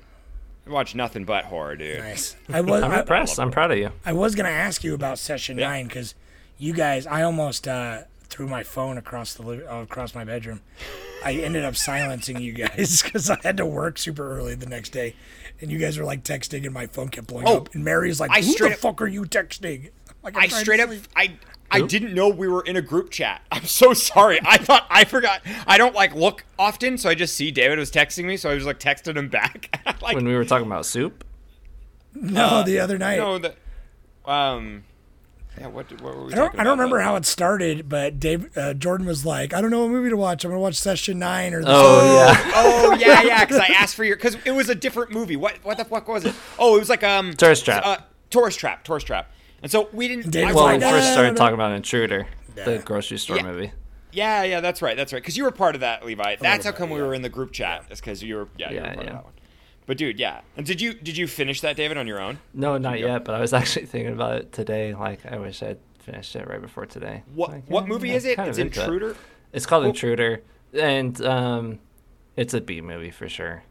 I 0.68 0.70
watched 0.70 0.96
nothing 0.96 1.26
but 1.26 1.46
horror, 1.46 1.76
dude. 1.76 2.00
Nice. 2.00 2.36
I 2.52 2.62
was. 2.62 2.84
I'm 2.84 2.92
I, 2.92 3.00
impressed. 3.00 3.40
I'm 3.40 3.52
proud 3.52 3.72
of 3.72 3.78
you. 3.78 3.92
I 4.06 4.14
was 4.14 4.36
gonna 4.36 4.50
ask 4.50 4.84
you 4.84 4.94
about 4.94 5.18
session 5.20 5.58
Yeah. 5.58 5.70
nine 5.70 5.88
because 5.88 6.14
you 6.58 6.74
guys, 6.74 7.08
I 7.08 7.24
almost 7.24 7.68
uh, 7.68 8.04
threw 8.30 8.48
my 8.48 8.64
phone 8.64 8.98
across 8.98 9.34
the 9.34 9.44
uh, 9.44 9.82
across 9.82 10.14
my 10.14 10.24
bedroom. 10.24 10.62
I 11.26 11.34
ended 11.34 11.66
up 11.66 11.76
silencing 11.76 12.40
you 12.40 12.54
guys 12.54 13.02
because 13.04 13.30
I 13.30 13.38
had 13.44 13.58
to 13.58 13.66
work 13.66 13.98
super 13.98 14.36
early 14.38 14.54
the 14.56 14.66
next 14.68 14.90
day, 14.92 15.16
and 15.60 15.72
you 15.72 15.80
guys 15.80 15.98
were 15.98 16.06
like 16.06 16.24
texting, 16.24 16.64
and 16.66 16.74
my 16.74 16.86
phone 16.88 17.10
kept 17.10 17.28
blowing 17.28 17.48
Oh, 17.48 17.58
up. 17.58 17.74
And 17.74 17.84
Mary's 17.84 18.20
like, 18.20 18.32
I 18.32 18.42
"Who 18.42 18.52
straight 18.52 18.70
the 18.70 18.76
up- 18.76 18.82
fuck 18.82 19.02
are 19.02 19.08
you 19.08 19.24
texting?" 19.24 19.90
Like, 20.24 20.36
I'm 20.38 20.44
I 20.44 20.48
trying 20.48 20.60
to 20.60 20.66
straight 20.66 20.80
up. 20.80 20.90
I 21.16 21.32
I 21.72 21.82
didn't 21.82 22.14
know 22.14 22.28
we 22.30 22.48
were 22.48 22.62
in 22.62 22.76
a 22.76 22.82
group 22.82 23.10
chat. 23.10 23.42
I'm 23.52 23.66
so 23.66 23.94
sorry. 23.94 24.40
I 24.46 24.58
thought 24.58 24.86
I 24.90 25.06
forgot. 25.06 25.42
I 25.66 25.78
don't 25.78 25.96
like 25.96 26.14
look 26.14 26.46
often, 26.60 26.98
so 26.98 27.10
I 27.10 27.16
just 27.16 27.36
see 27.36 27.52
David 27.52 27.80
was 27.80 27.92
texting 27.92 28.26
me, 28.26 28.38
so 28.38 28.50
I 28.50 28.54
was 28.56 28.66
like 28.66 28.80
texting 28.80 29.16
him 29.18 29.30
back. 29.30 29.80
like 30.02 30.16
when 30.16 30.26
we 30.26 30.36
were 30.36 30.46
talking 30.46 30.68
about 30.68 30.86
soup. 30.86 31.24
No, 32.14 32.64
the 32.64 32.80
other 32.80 32.98
night. 32.98 33.18
no, 33.18 33.38
the 33.38 33.56
um, 34.26 34.84
yeah. 35.58 35.68
What, 35.68 35.90
what 36.02 36.16
were 36.16 36.26
we 36.26 36.34
I 36.34 36.36
don't, 36.36 36.46
talking 36.48 36.60
I 36.60 36.64
don't 36.64 36.74
about? 36.74 36.84
remember 36.84 37.00
how 37.00 37.16
it 37.16 37.26
started, 37.26 37.88
but 37.88 38.20
Dave 38.20 38.56
uh, 38.58 38.74
Jordan 38.74 39.08
was 39.08 39.26
like, 39.26 39.54
"I 39.54 39.62
don't 39.62 39.72
know 39.72 39.82
what 39.82 39.92
movie 39.92 40.10
to 40.10 40.18
watch. 40.18 40.44
I'm 40.44 40.52
gonna 40.52 40.60
watch 40.62 40.76
Session 40.76 41.20
Nine 41.20 41.54
or 41.54 41.62
the 41.62 41.68
Oh 41.70 42.16
yeah, 42.16 42.52
Oh 42.56 42.98
yeah, 43.00 43.22
yeah. 43.24 43.46
Because 43.46 43.60
I 43.60 43.68
asked 43.68 43.96
for 43.96 44.04
your 44.04 44.18
because 44.18 44.36
it 44.46 44.52
was 44.52 44.68
a 44.70 44.76
different 44.76 45.12
movie. 45.12 45.38
What 45.38 45.56
what 45.64 45.78
the 45.78 45.86
fuck 45.86 46.08
was 46.08 46.26
it? 46.26 46.36
Oh, 46.60 46.76
it 46.76 46.80
was 46.80 46.90
like 46.90 47.04
um 47.04 47.34
Tourist 47.34 47.64
Trap. 47.66 47.86
Uh, 47.86 47.98
tourist 48.30 48.60
trap. 48.60 48.84
Tourist 48.84 49.08
trap. 49.08 49.32
And 49.62 49.72
so 49.72 49.90
we 49.94 50.08
didn't. 50.08 50.32
David's 50.32 50.54
I 50.54 50.56
well, 50.56 50.68
we 50.74 50.78
"No, 50.80 50.90
first 50.90 51.08
no, 51.08 51.12
started 51.14 51.32
no." 51.32 51.38
talking 51.38 51.54
about 51.56 51.72
Intruder, 51.74 52.28
the 52.56 52.82
grocery 52.84 53.18
store 53.18 53.38
Yeah. 53.38 53.44
movie. 53.44 53.72
Yeah, 54.14 54.44
yeah, 54.44 54.60
that's 54.60 54.82
right, 54.82 54.98
that's 54.98 55.14
right. 55.14 55.22
Because 55.22 55.38
you 55.38 55.44
were 55.46 55.52
part 55.52 55.76
of 55.76 55.82
that, 55.82 56.06
Levi. 56.06 56.36
That's 56.38 56.66
how 56.66 56.72
bit, 56.72 56.78
come 56.78 56.90
we 56.90 57.00
yeah. 57.00 57.06
were 57.06 57.14
in 57.14 57.22
the 57.22 57.30
group 57.30 57.52
chat. 57.54 57.86
It's 57.90 58.02
because 58.02 58.22
you 58.22 58.36
were, 58.36 58.50
yeah, 58.58 58.70
you 58.72 58.76
were 58.78 58.82
Yeah, 58.88 58.94
part 58.94 59.06
yeah. 59.06 59.10
of 59.12 59.16
that 59.18 59.24
one. 59.24 59.34
But 59.86 59.98
dude, 59.98 60.20
yeah. 60.20 60.42
And 60.58 60.66
did 60.66 60.82
you 60.82 60.94
did 60.94 61.16
you 61.16 61.28
finish 61.28 61.62
that, 61.62 61.76
David, 61.78 61.98
on 61.98 62.08
your 62.08 62.20
own? 62.20 62.40
No, 62.54 62.78
not 62.78 63.00
you 63.00 63.06
go. 63.06 63.14
yet. 63.14 63.26
But 63.26 63.36
I 63.36 63.40
was 63.40 63.54
actually 63.60 63.86
thinking 63.86 64.14
about 64.14 64.36
it 64.38 64.52
today. 64.52 64.94
Like, 64.96 65.26
I 65.26 65.38
wish 65.38 65.64
I'd 65.64 65.78
finished 66.00 66.36
it 66.36 66.48
right 66.48 66.62
before 66.62 66.86
today. 66.86 67.24
What 67.36 67.52
Like, 67.52 67.70
what 67.70 67.88
movie 67.88 68.12
I'm 68.12 68.18
is 68.18 68.26
it? 68.26 68.40
It's 68.40 68.58
of 68.58 68.60
into 68.60 68.80
it. 68.82 68.84
Intruder. 68.84 69.16
It's 69.54 69.66
called 69.66 69.84
Well- 69.84 69.92
Intruder, 69.92 70.42
and 70.74 71.22
um, 71.26 71.80
it's 72.36 72.54
a 72.54 72.60
B 72.62 72.82
movie 72.82 73.12
for 73.12 73.30
sure. 73.30 73.64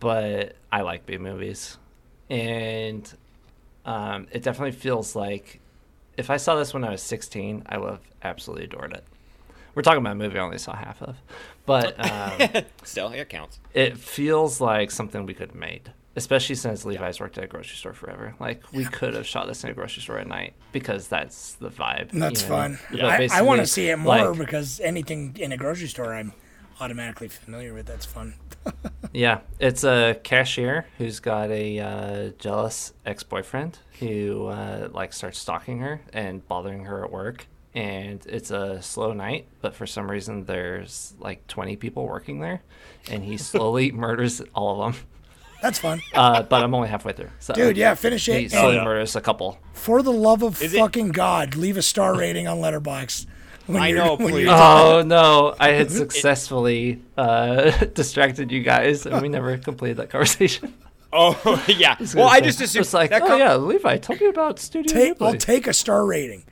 But 0.00 0.56
I 0.72 0.80
like 0.82 1.06
B 1.06 1.18
movies, 1.18 1.78
and 2.28 3.10
um, 3.84 4.26
it 4.30 4.42
definitely 4.42 4.72
feels 4.72 5.14
like 5.14 5.60
if 6.16 6.30
I 6.30 6.36
saw 6.36 6.54
this 6.56 6.72
when 6.72 6.84
I 6.84 6.90
was 6.90 7.02
16, 7.02 7.64
I 7.66 7.78
would 7.78 7.90
have 7.90 8.00
absolutely 8.22 8.64
adored 8.64 8.92
it. 8.92 9.04
We're 9.74 9.82
talking 9.82 9.98
about 9.98 10.12
a 10.12 10.14
movie 10.16 10.38
I 10.38 10.42
only 10.42 10.58
saw 10.58 10.74
half 10.76 11.02
of, 11.02 11.16
but 11.66 11.94
um, 12.10 12.64
Still, 12.84 13.08
it 13.10 13.28
counts. 13.28 13.58
it 13.72 13.98
feels 13.98 14.60
like 14.60 14.90
something 14.92 15.26
we 15.26 15.34
could 15.34 15.48
have 15.48 15.56
made, 15.58 15.92
especially 16.14 16.54
since 16.54 16.84
Levi's 16.84 17.18
worked 17.18 17.38
at 17.38 17.44
a 17.44 17.46
grocery 17.48 17.74
store 17.76 17.92
forever. 17.92 18.36
Like 18.38 18.62
we 18.72 18.84
could 18.84 19.14
have 19.14 19.26
shot 19.26 19.48
this 19.48 19.64
in 19.64 19.70
a 19.70 19.74
grocery 19.74 20.02
store 20.02 20.18
at 20.18 20.28
night 20.28 20.54
because 20.70 21.08
that's 21.08 21.54
the 21.54 21.70
vibe. 21.70 22.12
And 22.12 22.22
That's 22.22 22.42
you 22.42 22.48
know? 22.50 22.54
fun. 22.54 22.78
But 22.92 23.04
I, 23.04 23.28
I 23.32 23.42
want 23.42 23.62
to 23.62 23.66
see 23.66 23.88
it 23.88 23.96
more 23.98 24.30
like, 24.30 24.38
because 24.38 24.78
anything 24.78 25.36
in 25.40 25.50
a 25.50 25.56
grocery 25.56 25.88
store, 25.88 26.14
I'm 26.14 26.32
automatically 26.80 27.26
familiar 27.26 27.74
with. 27.74 27.86
That's 27.86 28.06
fun. 28.06 28.34
Yeah, 29.12 29.40
it's 29.60 29.84
a 29.84 30.18
cashier 30.24 30.86
who's 30.98 31.20
got 31.20 31.50
a 31.50 31.78
uh, 31.78 32.28
jealous 32.38 32.92
ex-boyfriend 33.06 33.78
who 34.00 34.46
uh, 34.46 34.88
like 34.92 35.12
starts 35.12 35.38
stalking 35.38 35.78
her 35.80 36.00
and 36.12 36.46
bothering 36.48 36.84
her 36.86 37.04
at 37.04 37.12
work. 37.12 37.46
And 37.76 38.24
it's 38.26 38.50
a 38.50 38.80
slow 38.82 39.12
night, 39.12 39.46
but 39.60 39.74
for 39.74 39.86
some 39.86 40.10
reason 40.10 40.44
there's 40.44 41.14
like 41.18 41.46
20 41.48 41.76
people 41.76 42.06
working 42.06 42.40
there, 42.40 42.62
and 43.10 43.24
he 43.24 43.36
slowly 43.36 43.90
murders 43.92 44.40
all 44.54 44.82
of 44.82 44.94
them. 44.94 45.02
That's 45.62 45.78
fun, 45.78 46.00
Uh, 46.14 46.42
but 46.42 46.62
I'm 46.62 46.74
only 46.74 46.88
halfway 46.88 47.12
through. 47.14 47.30
So 47.40 47.54
dude. 47.54 47.76
Yeah, 47.76 47.94
finish 47.94 48.26
he 48.26 48.32
it. 48.44 48.50
slowly 48.52 48.76
And 48.76 48.84
murders 48.84 49.16
a 49.16 49.20
couple. 49.20 49.58
for 49.72 50.02
the 50.02 50.12
love 50.12 50.42
of 50.42 50.60
Is 50.62 50.74
it- 50.74 50.78
fucking 50.78 51.08
God, 51.10 51.56
leave 51.56 51.76
a 51.76 51.82
star 51.82 52.14
rating 52.18 52.46
on 52.46 52.58
Letterboxd. 52.58 53.26
When 53.66 53.80
I 53.82 53.92
know, 53.92 54.14
when 54.18 54.28
please. 54.30 54.48
Oh 54.50 55.02
no! 55.04 55.54
I 55.58 55.70
had 55.70 55.90
successfully 56.02 57.02
uh, 57.16 57.70
distracted 57.94 58.50
you 58.52 58.62
guys, 58.62 59.06
and 59.06 59.20
we 59.22 59.28
never 59.28 59.56
completed 59.58 59.96
that 59.98 60.10
conversation. 60.10 60.74
Oh 61.12 61.64
yeah. 61.68 61.96
Well, 62.14 62.28
I 62.28 62.40
just 62.40 62.60
assumed 62.60 62.84
it's 62.86 62.92
like, 62.94 63.10
that 63.10 63.22
oh 63.22 63.26
com- 63.28 63.38
yeah, 63.38 63.54
Levi, 63.56 63.98
tell 63.98 64.16
me 64.16 64.26
about 64.26 64.58
Studio 64.58 64.92
take, 64.92 65.22
I'll 65.22 65.34
take 65.34 65.66
a 65.66 65.72
star 65.72 66.04
rating. 66.04 66.44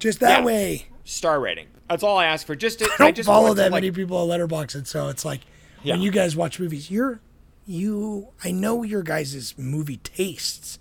Just 0.00 0.20
that 0.20 0.40
Yeah. 0.40 0.44
way, 0.44 0.86
star 1.04 1.38
rating. 1.40 1.68
That's 1.88 2.02
all 2.02 2.18
I 2.18 2.26
ask 2.26 2.46
for. 2.46 2.54
Just 2.56 2.80
to, 2.80 2.84
I 2.98 3.04
don't 3.04 3.16
just 3.16 3.26
follow 3.28 3.42
wanted 3.48 3.54
to, 3.54 3.62
that 3.62 3.72
like, 3.72 3.82
many 3.84 3.90
people 3.92 4.16
on 4.18 4.28
Letterboxd, 4.28 4.74
and 4.74 4.86
so 4.88 5.08
it's 5.08 5.24
like 5.24 5.40
Yeah. 5.84 5.94
when 5.94 6.02
you 6.02 6.10
guys 6.10 6.34
watch 6.36 6.58
movies, 6.60 6.90
you're 6.90 7.20
you. 7.64 8.28
I 8.44 8.50
know 8.50 8.82
your 8.82 9.02
guys' 9.02 9.54
movie 9.56 9.98
tastes, 9.98 10.78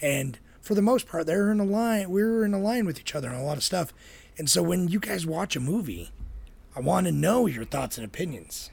and 0.00 0.38
for 0.62 0.74
the 0.74 0.82
most 0.82 1.06
part, 1.06 1.26
they're 1.26 1.50
in 1.52 1.60
a 1.60 1.64
line. 1.64 2.10
We're 2.10 2.44
in 2.44 2.54
a 2.54 2.58
line 2.58 2.86
with 2.86 2.98
each 3.00 3.14
other 3.14 3.28
on 3.28 3.34
a 3.36 3.44
lot 3.44 3.56
of 3.58 3.62
stuff, 3.62 3.92
and 4.38 4.48
so 4.48 4.62
when 4.62 4.88
you 4.88 5.00
guys 5.00 5.26
watch 5.26 5.56
a 5.56 5.60
movie, 5.60 6.10
I 6.76 6.80
want 6.80 7.06
to 7.06 7.12
know 7.12 7.46
your 7.46 7.64
thoughts 7.64 7.98
and 7.98 8.04
opinions. 8.06 8.70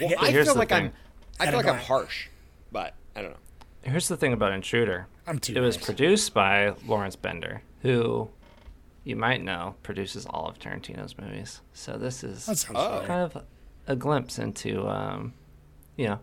Well, 0.00 0.08
get- 0.10 0.22
I 0.22 0.30
Here's 0.30 0.46
feel 0.46 0.54
the 0.54 0.58
like 0.60 0.72
I'm, 0.72 0.92
I 1.38 1.46
feel 1.46 1.56
like 1.56 1.66
I'm 1.66 1.78
harsh, 1.78 2.28
but 2.72 2.94
I 3.14 3.22
don't 3.22 3.30
know. 3.32 3.36
Here's 3.82 4.08
the 4.08 4.16
thing 4.16 4.32
about 4.32 4.52
Intruder. 4.52 5.06
I'm 5.26 5.38
too 5.38 5.54
It 5.54 5.60
was 5.60 5.76
produced 5.76 6.34
by 6.34 6.74
Lawrence 6.86 7.16
Bender, 7.16 7.62
who 7.82 8.28
you 9.04 9.14
might 9.16 9.42
know 9.42 9.76
produces 9.84 10.26
all 10.26 10.48
of 10.48 10.58
Tarantino's 10.58 11.16
movies. 11.18 11.60
So 11.72 11.96
this 11.96 12.24
is 12.24 12.48
Oh. 12.74 13.04
kind 13.06 13.22
of 13.22 13.44
a 13.86 13.94
glimpse 13.94 14.38
into, 14.38 14.88
um, 14.88 15.34
you 15.96 16.06
know, 16.08 16.18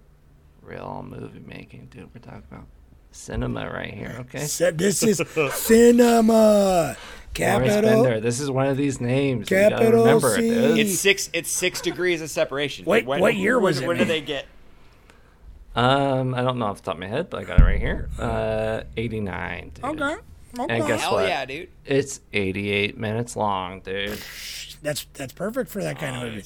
real 0.62 1.06
movie 1.08 1.40
making, 1.46 1.88
dude. 1.92 2.10
We're 2.14 2.20
talking 2.22 2.44
about 2.52 2.66
cinema 3.12 3.70
right 3.72 3.94
here, 3.94 4.18
okay? 4.22 4.46
Said 4.46 4.78
this 4.78 5.02
is 5.04 5.22
cinema. 5.54 6.98
Lawrence 7.40 7.74
Capital. 7.74 8.04
Bender. 8.04 8.20
This 8.20 8.40
is 8.40 8.50
one 8.52 8.68
of 8.68 8.78
these 8.78 9.02
names. 9.02 9.50
You 9.50 9.58
gotta 9.58 9.76
Capital 9.78 10.04
remember 10.06 10.36
C. 10.36 10.50
it. 10.50 10.78
It's 10.80 11.00
six. 11.00 11.30
It's 11.34 11.50
six 11.50 11.82
degrees 11.82 12.22
of 12.22 12.30
separation. 12.30 12.86
Wait, 12.86 13.06
When- 13.06 13.20
what 13.22 13.36
year 13.36 13.60
was 13.60 13.78
when, 13.78 13.84
it 13.84 13.88
When 13.88 13.98
did 13.98 14.08
they 14.08 14.22
get? 14.22 14.46
Um, 15.76 16.36
I 16.36 16.42
don't 16.42 16.60
know 16.60 16.66
off 16.68 16.78
the 16.78 16.84
top 16.84 16.96
of 16.96 17.00
my 17.00 17.08
head, 17.08 17.30
but 17.32 17.40
I 17.40 17.44
got 17.46 17.60
it 17.60 17.64
right 17.64 17.80
here. 17.80 18.08
Uh, 18.20 18.84
89. 18.96 19.72
Dude. 19.74 19.86
Okay. 19.86 20.04
Okay. 20.60 20.76
And 20.78 20.86
guess 20.86 21.02
Hell 21.02 21.14
what? 21.14 21.28
yeah, 21.28 21.46
dude. 21.46 21.70
It's 21.84 22.22
88 22.32 22.96
minutes 22.98 23.36
long, 23.36 23.80
dude. 23.80 24.20
That's 24.84 25.08
that's 25.14 25.34
perfect 25.34 25.72
for 25.72 25.82
that 25.82 25.98
kind 25.98 26.16
of 26.16 26.22
movie. 26.32 26.46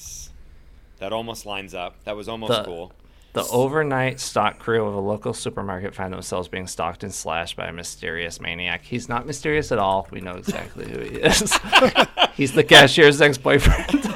That 0.98 1.12
almost 1.12 1.44
lines 1.44 1.74
up. 1.74 2.02
That 2.04 2.16
was 2.16 2.26
almost 2.28 2.52
The- 2.52 2.64
cool. 2.64 2.92
The 3.34 3.44
overnight 3.52 4.18
stock 4.20 4.58
crew 4.58 4.86
of 4.86 4.94
a 4.94 5.00
local 5.00 5.32
supermarket 5.32 5.94
find 5.94 6.12
themselves 6.12 6.48
being 6.48 6.66
stalked 6.66 7.04
and 7.04 7.12
slashed 7.14 7.56
by 7.56 7.66
a 7.66 7.72
mysterious 7.72 8.40
maniac. 8.40 8.82
He's 8.84 9.08
not 9.08 9.26
mysterious 9.26 9.70
at 9.70 9.78
all. 9.78 10.08
We 10.10 10.20
know 10.20 10.34
exactly 10.36 10.90
who 10.90 10.98
he 11.00 11.16
is. 11.16 11.40
He's 12.34 12.52
the 12.52 12.64
cashier's 12.64 13.20
ex-boyfriend. 13.20 14.14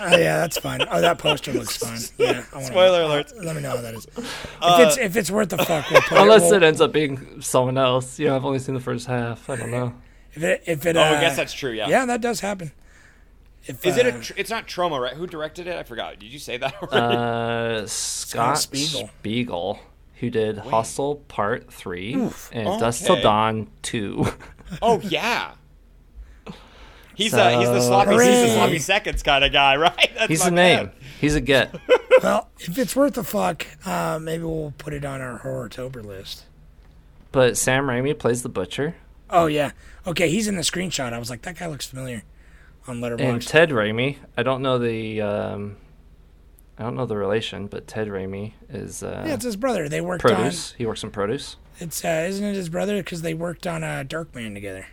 Oh 0.00 0.16
yeah, 0.16 0.38
that's 0.38 0.58
fine. 0.58 0.80
Oh, 0.90 1.00
that 1.00 1.18
poster 1.18 1.52
looks 1.52 1.76
fun. 1.76 1.98
Yeah. 2.18 2.44
I 2.54 2.62
Spoiler 2.64 3.00
know. 3.02 3.06
alert. 3.08 3.32
Let 3.42 3.56
me 3.56 3.62
know 3.62 3.70
how 3.76 3.82
that 3.82 3.94
is. 3.94 4.06
If 4.16 4.18
uh, 4.62 4.84
it's 4.86 4.96
if 4.98 5.16
it's 5.16 5.30
worth 5.30 5.50
the 5.50 5.58
fuck, 5.58 5.90
we'll 5.90 6.00
put 6.02 6.18
Unless 6.18 6.42
it. 6.42 6.44
We'll, 6.46 6.54
it 6.54 6.62
ends 6.62 6.80
up 6.80 6.92
being 6.92 7.40
someone 7.42 7.76
else. 7.78 8.18
You 8.18 8.28
know, 8.28 8.36
I've 8.36 8.44
only 8.44 8.58
seen 8.58 8.74
the 8.74 8.80
first 8.80 9.06
half. 9.06 9.48
I 9.50 9.56
don't 9.56 9.70
know. 9.70 9.92
if 10.34 10.42
it 10.42 10.62
if 10.66 10.86
it. 10.86 10.96
Oh, 10.96 11.00
Uh, 11.00 11.04
I 11.04 11.20
guess 11.20 11.36
that's 11.36 11.52
true. 11.52 11.72
Yeah. 11.72 11.88
Yeah, 11.88 12.06
that 12.06 12.20
does 12.20 12.40
happen. 12.40 12.72
If, 13.68 13.84
Is 13.86 13.96
it 13.98 14.06
a? 14.06 14.14
uh, 14.16 14.20
Tr- 14.22 14.32
it's 14.36 14.50
not 14.50 14.66
trauma, 14.66 14.98
right? 15.00 15.12
Who 15.14 15.26
directed 15.26 15.66
it? 15.66 15.76
I 15.76 15.82
forgot. 15.82 16.18
Did 16.18 16.32
you 16.32 16.38
say 16.38 16.56
that 16.56 16.74
already? 16.82 17.16
Uh, 17.82 17.86
Scott 17.86 18.58
Spiegel. 18.58 19.10
Spiegel. 19.20 19.78
who 20.20 20.30
did 20.30 20.58
Hostel 20.58 21.16
Part 21.28 21.72
3 21.72 22.14
and 22.52 22.80
Dusk 22.80 23.04
Okay. 23.04 23.14
Till 23.14 23.22
Dawn 23.22 23.68
2. 23.82 24.26
oh 24.82 25.00
yeah. 25.00 25.52
He's 27.14 27.34
a 27.34 27.58
he's 27.58 27.68
the 27.68 27.80
So- 27.80 27.88
sloppy, 27.88 28.12
he's 28.12 28.20
the 28.24 28.54
sloppy 28.54 28.78
seconds 28.78 29.22
kind 29.22 29.44
of 29.44 29.52
guy, 29.52 29.76
right? 29.76 30.10
That's 30.14 30.28
He's 30.28 30.42
my 30.42 30.48
a 30.48 30.52
man. 30.52 30.76
name. 30.86 30.90
He's 31.20 31.34
a 31.34 31.40
get. 31.40 31.74
Well, 32.22 32.48
if 32.60 32.78
it's 32.78 32.94
worth 32.94 33.14
the 33.14 33.24
fuck, 33.24 33.66
uh, 33.84 34.18
maybe 34.22 34.44
we'll 34.44 34.72
put 34.78 34.92
it 34.92 35.04
on 35.04 35.20
our 35.20 35.38
horror 35.38 35.68
tober 35.68 36.02
list. 36.02 36.44
But 37.32 37.56
Sam 37.56 37.86
Raimi 37.86 38.16
plays 38.18 38.42
the 38.42 38.48
butcher, 38.48 38.94
Oh 39.30 39.46
yeah. 39.46 39.72
Okay, 40.06 40.30
he's 40.30 40.48
in 40.48 40.54
the 40.56 40.62
screenshot. 40.62 41.12
I 41.12 41.18
was 41.18 41.28
like, 41.28 41.42
that 41.42 41.58
guy 41.58 41.66
looks 41.66 41.86
familiar 41.86 42.22
on 42.88 43.04
and 43.04 43.42
Ted 43.46 43.70
Raimi. 43.70 44.16
I 44.36 44.42
don't 44.42 44.62
know 44.62 44.78
the 44.78 45.20
um, 45.20 45.76
I 46.78 46.82
don't 46.82 46.94
know 46.94 47.06
the 47.06 47.16
relation, 47.16 47.66
but 47.66 47.86
Ted 47.86 48.08
Raimi 48.08 48.52
is 48.68 49.02
uh, 49.02 49.24
yeah, 49.26 49.34
it's 49.34 49.44
his 49.44 49.56
brother. 49.56 49.88
They 49.88 50.00
worked 50.00 50.20
produce. 50.20 50.72
He 50.72 50.86
works 50.86 51.02
in 51.02 51.10
produce. 51.10 51.56
It's 51.80 52.04
uh, 52.04 52.26
isn't 52.28 52.44
it 52.44 52.54
his 52.54 52.68
brother? 52.68 52.98
Because 52.98 53.22
they 53.22 53.34
worked 53.34 53.66
on 53.66 53.84
uh, 53.84 54.04
Darkman 54.06 54.54
together. 54.54 54.86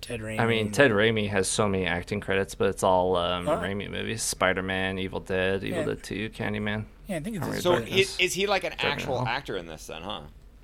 Ted 0.00 0.20
Raimi. 0.20 0.38
I 0.38 0.46
mean, 0.46 0.70
Ted 0.70 0.92
Raimi 0.92 1.28
has 1.28 1.48
so 1.48 1.68
many 1.68 1.84
acting 1.86 2.20
credits, 2.20 2.54
but 2.54 2.68
it's 2.68 2.82
all 2.82 3.16
um, 3.16 3.46
What? 3.46 3.60
Raimi 3.60 3.90
movies: 3.90 4.22
Spider 4.22 4.62
Man, 4.62 4.98
Evil 4.98 5.20
Dead, 5.20 5.64
Evil 5.64 5.80
Yeah. 5.80 5.86
Dead 5.86 6.02
Two, 6.02 6.30
Candyman. 6.30 6.84
Yeah, 7.08 7.16
I 7.16 7.20
think 7.20 7.36
it's 7.36 7.42
Alright, 7.42 7.54
his 7.56 7.64
So 7.64 7.74
is, 7.74 8.16
is 8.20 8.34
he 8.34 8.46
like 8.46 8.64
an 8.64 8.74
Sorry, 8.78 8.92
actual 8.92 9.20
no. 9.22 9.26
actor 9.26 9.56
in 9.56 9.66
this 9.66 9.86
then, 9.86 10.02
huh? 10.02 10.22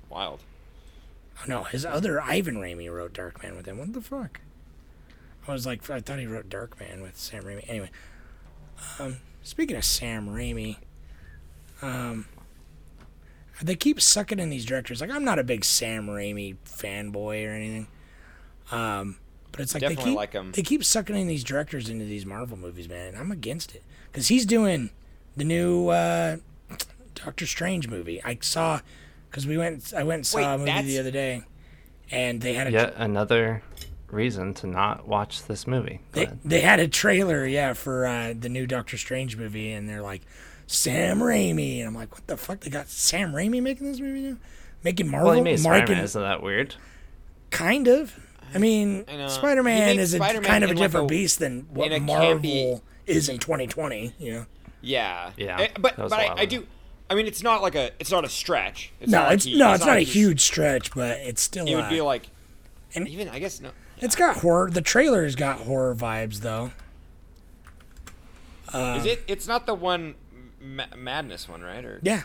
Wild. 0.09 0.41
Oh, 1.39 1.43
no, 1.47 1.63
his 1.63 1.85
other 1.85 2.21
Ivan 2.21 2.55
Raimi 2.55 2.91
wrote 2.91 3.13
Darkman 3.13 3.57
with 3.57 3.65
him. 3.65 3.77
What 3.77 3.93
the 3.93 4.01
fuck? 4.01 4.39
I 5.47 5.53
was 5.53 5.65
like, 5.65 5.87
I 5.89 5.99
thought 5.99 6.19
he 6.19 6.25
wrote 6.27 6.49
Darkman 6.49 7.01
with 7.01 7.17
Sam 7.17 7.43
Raimi. 7.43 7.63
Anyway, 7.67 7.91
um, 8.99 9.17
speaking 9.43 9.75
of 9.75 9.83
Sam 9.85 10.27
Raimi, 10.27 10.77
um, 11.81 12.25
they 13.61 13.75
keep 13.75 14.01
sucking 14.01 14.39
in 14.39 14.49
these 14.49 14.65
directors. 14.65 15.01
Like, 15.01 15.11
I'm 15.11 15.23
not 15.23 15.39
a 15.39 15.43
big 15.43 15.63
Sam 15.63 16.07
Raimi 16.07 16.55
fanboy 16.65 17.47
or 17.47 17.51
anything. 17.51 17.87
Um, 18.71 19.17
but 19.51 19.61
it's 19.61 19.73
like 19.73 19.83
they 19.83 19.95
keep 19.95 20.15
like 20.15 20.33
him. 20.33 20.51
they 20.51 20.63
keep 20.63 20.83
sucking 20.83 21.15
in 21.15 21.27
these 21.27 21.43
directors 21.43 21.87
into 21.87 22.05
these 22.05 22.25
Marvel 22.25 22.57
movies, 22.57 22.89
man. 22.89 23.15
I'm 23.15 23.31
against 23.31 23.73
it 23.75 23.83
because 24.11 24.27
he's 24.27 24.45
doing 24.45 24.89
the 25.37 25.43
new 25.45 25.89
uh, 25.89 26.37
Doctor 27.13 27.45
Strange 27.45 27.87
movie. 27.87 28.21
I 28.23 28.37
saw 28.41 28.81
because 29.29 29.47
we 29.47 29.57
went. 29.57 29.93
I 29.95 30.03
went 30.03 30.19
and 30.19 30.27
saw 30.27 30.37
Wait, 30.39 30.43
a 30.45 30.57
movie 30.57 30.65
that's- 30.65 30.85
the 30.87 30.99
other 30.99 31.11
day, 31.11 31.43
and 32.11 32.41
they 32.41 32.53
had 32.53 32.67
a 32.67 32.71
Yet 32.71 32.95
another 32.97 33.61
reason 34.15 34.53
to 34.55 34.67
not 34.67 35.07
watch 35.07 35.43
this 35.45 35.67
movie. 35.67 35.99
They, 36.13 36.27
they 36.43 36.61
had 36.61 36.79
a 36.79 36.87
trailer, 36.87 37.45
yeah, 37.45 37.73
for 37.73 38.05
uh, 38.07 38.33
the 38.37 38.49
new 38.49 38.65
Doctor 38.65 38.97
Strange 38.97 39.37
movie, 39.37 39.71
and 39.71 39.87
they're 39.87 40.01
like, 40.01 40.21
Sam 40.67 41.19
Raimi. 41.19 41.79
And 41.79 41.87
I'm 41.89 41.93
like, 41.95 42.11
what 42.13 42.25
the 42.27 42.37
fuck? 42.37 42.61
They 42.61 42.69
got 42.71 42.87
Sam 42.89 43.33
Raimi 43.33 43.61
making 43.61 43.85
this 43.85 43.99
movie 43.99 44.21
now? 44.21 44.37
Making 44.83 45.09
Marvel? 45.11 45.27
well, 45.29 45.35
he 45.35 45.41
made 45.41 45.59
marking- 45.61 45.85
Spider-Man. 45.85 46.03
Isn't 46.03 46.21
that 46.21 46.41
weird? 46.41 46.75
Kind 47.51 47.87
of. 47.87 48.17
I 48.53 48.57
mean, 48.57 49.05
I 49.07 49.27
Spider 49.27 49.63
Man 49.63 49.99
is 49.99 50.13
a 50.13 50.17
Spider-Man 50.17 50.49
kind 50.49 50.63
of 50.63 50.69
a 50.69 50.71
in 50.73 50.77
like 50.77 50.85
different 50.85 51.05
a- 51.05 51.09
beast 51.09 51.39
than 51.39 51.67
what 51.71 51.89
Marvel 52.01 52.39
campy- 52.41 52.81
is 53.05 53.27
in 53.29 53.37
2020. 53.39 54.13
You 54.19 54.31
know? 54.33 54.45
Yeah. 54.81 55.31
Yeah, 55.35 55.59
Eh, 55.59 55.67
but 55.79 55.95
but 55.97 56.11
a 56.11 56.15
I, 56.15 56.27
while 56.27 56.35
I 56.39 56.45
do. 56.45 56.65
I 57.09 57.15
mean, 57.15 57.27
it's 57.27 57.43
not 57.43 57.61
like 57.61 57.75
a. 57.75 57.91
It's 57.99 58.11
not 58.11 58.23
a 58.25 58.29
stretch. 58.29 58.91
It's 58.99 59.11
no, 59.11 59.19
not 59.19 59.25
like 59.27 59.33
it's 59.35 59.43
he- 59.45 59.57
no, 59.57 59.73
it's 59.73 59.85
not 59.85 59.97
a 59.97 60.01
huge 60.01 60.41
stretch, 60.41 60.93
but 60.93 61.17
it's 61.19 61.41
still. 61.41 61.65
It 61.67 61.75
would 61.75 61.85
uh, 61.85 61.89
be 61.89 62.01
like. 62.01 62.29
and- 62.93 63.07
even 63.07 63.29
I 63.29 63.39
guess 63.39 63.59
no. 63.61 63.71
It's 63.99 64.15
got 64.15 64.37
horror. 64.37 64.69
The 64.69 64.81
trailer's 64.81 65.35
got 65.35 65.59
horror 65.61 65.95
vibes, 65.95 66.39
though. 66.41 66.71
Uh, 68.73 68.97
is 68.99 69.05
it? 69.05 69.23
It's 69.27 69.47
not 69.47 69.65
the 69.65 69.73
one, 69.75 70.15
ma- 70.59 70.85
madness 70.95 71.47
one, 71.47 71.61
right? 71.61 71.83
Or 71.85 71.99
Yeah, 72.03 72.23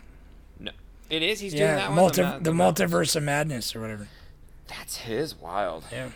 no? 0.58 0.72
It 1.08 1.22
is. 1.22 1.40
He's 1.40 1.52
doing 1.52 1.64
yeah. 1.64 1.76
that 1.76 1.92
multi- 1.92 2.22
one. 2.22 2.42
the 2.42 2.52
ma- 2.52 2.72
multiverse 2.72 3.14
of 3.14 3.22
madness 3.22 3.74
or 3.76 3.80
whatever. 3.80 4.08
That's 4.66 4.98
his 4.98 5.34
wild. 5.34 5.84
Yeah. 5.92 6.10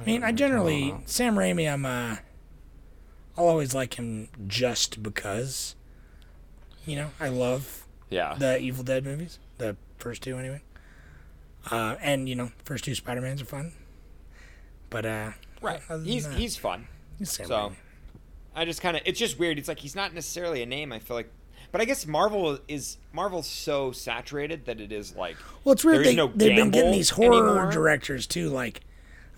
I 0.00 0.04
mean, 0.06 0.22
I 0.22 0.32
generally 0.32 0.94
Sam 1.06 1.34
Raimi. 1.36 1.70
I'm 1.72 1.84
uh, 1.84 2.16
I'll 3.36 3.46
always 3.48 3.74
like 3.74 3.94
him 3.94 4.28
just 4.46 5.02
because. 5.02 5.74
You 6.86 6.96
know, 6.96 7.10
I 7.20 7.28
love 7.28 7.84
Yeah. 8.08 8.34
the 8.38 8.58
Evil 8.58 8.82
Dead 8.82 9.04
movies, 9.04 9.38
the 9.58 9.76
first 9.98 10.22
two 10.22 10.38
anyway. 10.38 10.62
Uh, 11.70 11.96
and 12.00 12.26
you 12.28 12.34
know, 12.34 12.50
first 12.64 12.84
two 12.84 12.94
Spider 12.94 13.20
Mans 13.20 13.42
are 13.42 13.44
fun. 13.44 13.72
But 14.90 15.06
uh, 15.06 15.30
right. 15.62 15.80
He's 16.04 16.26
that, 16.28 16.38
he's 16.38 16.56
fun. 16.56 16.86
he's 17.18 17.30
So, 17.32 17.44
Raimi. 17.44 17.72
I 18.54 18.64
just 18.64 18.80
kind 18.82 18.96
of. 18.96 19.02
It's 19.06 19.18
just 19.18 19.38
weird. 19.38 19.58
It's 19.58 19.68
like 19.68 19.78
he's 19.78 19.94
not 19.94 20.14
necessarily 20.14 20.62
a 20.62 20.66
name. 20.66 20.92
I 20.92 20.98
feel 20.98 21.16
like. 21.16 21.30
But 21.70 21.80
I 21.82 21.84
guess 21.84 22.06
Marvel 22.06 22.58
is 22.66 22.96
Marvel's 23.12 23.46
so 23.46 23.92
saturated 23.92 24.64
that 24.66 24.80
it 24.80 24.90
is 24.90 25.14
like. 25.14 25.36
Well, 25.64 25.74
it's 25.74 25.84
weird. 25.84 26.04
They, 26.06 26.14
no 26.14 26.28
they've 26.28 26.56
been 26.56 26.70
getting 26.70 26.92
these 26.92 27.10
horror 27.10 27.48
anymore. 27.48 27.70
directors 27.70 28.26
too. 28.26 28.48
Like, 28.48 28.80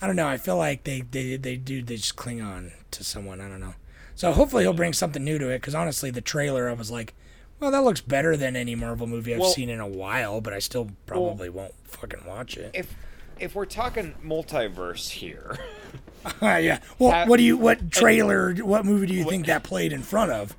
I 0.00 0.06
don't 0.06 0.16
know. 0.16 0.28
I 0.28 0.36
feel 0.36 0.56
like 0.56 0.84
they 0.84 1.00
they 1.00 1.36
they 1.36 1.56
do 1.56 1.82
they 1.82 1.96
just 1.96 2.16
cling 2.16 2.40
on 2.40 2.72
to 2.92 3.02
someone. 3.04 3.40
I 3.40 3.48
don't 3.48 3.60
know. 3.60 3.74
So 4.14 4.32
hopefully 4.32 4.62
he'll 4.64 4.72
bring 4.72 4.92
something 4.92 5.24
new 5.24 5.38
to 5.38 5.48
it. 5.48 5.56
Because 5.60 5.74
honestly, 5.74 6.10
the 6.10 6.20
trailer 6.20 6.68
I 6.68 6.74
was 6.74 6.90
like, 6.90 7.14
well, 7.58 7.70
that 7.72 7.82
looks 7.82 8.00
better 8.00 8.36
than 8.36 8.54
any 8.54 8.74
Marvel 8.76 9.06
movie 9.08 9.34
I've 9.34 9.40
Well- 9.40 9.50
seen 9.50 9.68
in 9.68 9.80
a 9.80 9.88
while. 9.88 10.40
But 10.40 10.52
I 10.52 10.60
still 10.60 10.90
probably 11.06 11.48
won't 11.48 11.74
fucking 11.84 12.24
watch 12.24 12.56
it. 12.56 12.70
If 12.74 12.94
if 13.40 13.54
we're 13.54 13.66
talking 13.66 14.14
multiverse 14.24 15.08
here, 15.10 15.58
yeah. 16.42 16.80
Well, 16.98 17.10
Ha- 17.10 17.26
what 17.26 17.36
do 17.38 17.42
you? 17.42 17.56
What 17.56 17.90
trailer? 17.90 18.52
What 18.54 18.84
movie 18.84 19.06
do 19.06 19.14
you 19.14 19.24
think 19.24 19.46
that 19.46 19.62
played 19.62 19.92
in 19.92 20.02
front 20.02 20.32
of? 20.32 20.56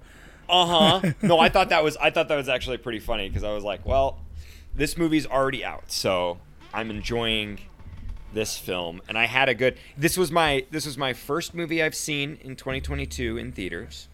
uh 0.49 0.99
huh. 1.01 1.13
no, 1.21 1.39
I 1.39 1.49
thought 1.49 1.69
that 1.69 1.83
was 1.83 1.95
I 1.97 2.09
thought 2.09 2.27
that 2.27 2.35
was 2.35 2.49
actually 2.49 2.77
pretty 2.77 2.99
funny 2.99 3.27
because 3.29 3.43
I 3.43 3.53
was 3.53 3.63
like, 3.63 3.85
well, 3.85 4.19
this 4.75 4.97
movie's 4.97 5.25
already 5.25 5.63
out, 5.63 5.91
so 5.91 6.39
I'm 6.73 6.89
enjoying 6.91 7.59
this 8.33 8.57
film, 8.57 9.01
and 9.09 9.17
I 9.17 9.25
had 9.25 9.49
a 9.49 9.53
good. 9.53 9.77
This 9.97 10.17
was 10.17 10.31
my 10.31 10.65
this 10.71 10.85
was 10.85 10.97
my 10.97 11.13
first 11.13 11.53
movie 11.53 11.81
I've 11.83 11.95
seen 11.95 12.37
in 12.41 12.55
2022 12.55 13.37
in 13.37 13.51
theaters. 13.51 14.07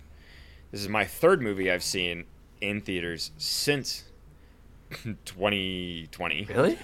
This 0.72 0.82
is 0.82 0.90
my 0.90 1.06
third 1.06 1.42
movie 1.42 1.72
I've 1.72 1.84
seen 1.84 2.26
in 2.60 2.82
theaters 2.82 3.32
since 3.38 4.04
2020. 5.26 6.46
Really? 6.50 6.78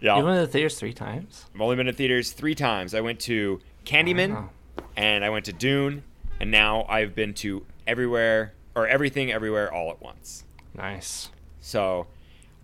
Yeah, 0.00 0.16
You 0.18 0.24
went 0.24 0.36
to 0.40 0.46
the 0.46 0.52
theaters 0.52 0.78
three 0.78 0.92
times? 0.92 1.46
I've 1.54 1.60
only 1.60 1.76
been 1.76 1.86
to 1.86 1.92
theaters 1.92 2.32
three 2.32 2.54
times. 2.54 2.94
I 2.94 3.00
went 3.00 3.20
to 3.20 3.60
Candyman, 3.84 4.34
Wow. 4.34 4.50
and 4.96 5.24
I 5.24 5.30
went 5.30 5.44
to 5.46 5.52
Dune, 5.52 6.02
and 6.40 6.50
now 6.50 6.84
I've 6.88 7.14
been 7.14 7.34
to 7.34 7.64
everywhere 7.86 8.54
or 8.74 8.86
everything 8.88 9.30
everywhere 9.32 9.72
all 9.72 9.90
at 9.90 10.00
once. 10.02 10.44
Nice. 10.74 11.30
So, 11.60 12.06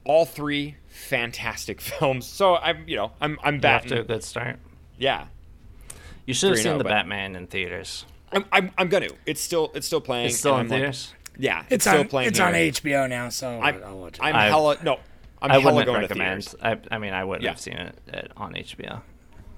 all 0.05 0.25
three 0.25 0.77
fantastic 0.89 1.81
films. 1.91 2.27
So 2.27 2.57
I'm, 2.57 2.85
you 2.89 2.97
know, 2.97 3.13
I'm 3.21 3.39
I'm 3.43 3.61
You're 3.61 3.73
off 3.73 3.87
to 3.87 4.01
a 4.01 4.05
good 4.05 4.25
start. 4.25 4.57
Yeah, 4.99 5.27
You 6.27 6.35
should 6.35 6.51
have 6.51 6.59
seen 6.59 6.79
the 6.79 6.85
Batman 6.85 7.37
in 7.37 7.47
theaters. 7.47 8.05
I'm, 8.33 8.45
I'm 8.53 8.71
I'm 8.79 8.89
gonna. 8.89 9.09
It's 9.27 9.41
still 9.41 9.71
it's 9.75 9.87
still 9.87 10.01
playing. 10.01 10.27
It's 10.27 10.37
still 10.39 10.55
in 10.55 10.61
I'm 10.61 10.69
like- 10.69 10.79
theaters. 10.79 11.15
yeah, 11.39 11.61
it's, 11.63 11.73
It's, 11.73 11.85
still 11.85 12.01
on. 12.01 12.09
playing. 12.09 12.29
It's 12.29 12.39
here. 12.39 12.47
on 12.49 12.55
HBO 12.55 13.09
now, 13.09 13.29
so 13.29 13.61
I'm 13.61 13.83
I'll 13.85 13.99
watch 13.99 14.15
it. 14.19 14.23
I'm 14.23 14.37
I- 14.37 14.47
hella 14.47 14.77
no. 14.85 15.01
I'm 15.43 15.51
I 15.53 15.59
wouldn't 15.59 15.87
going 15.87 16.01
recommend. 16.03 16.43
to. 16.43 16.67
I, 16.67 16.79
I 16.91 16.99
mean, 16.99 17.13
I 17.13 17.25
wouldn't 17.25 17.45
Yeah. 17.45 17.51
have 17.51 17.61
seen 17.61 17.75
it 17.75 17.95
at, 18.13 18.31
on 18.37 18.53
HBO. 18.55 19.03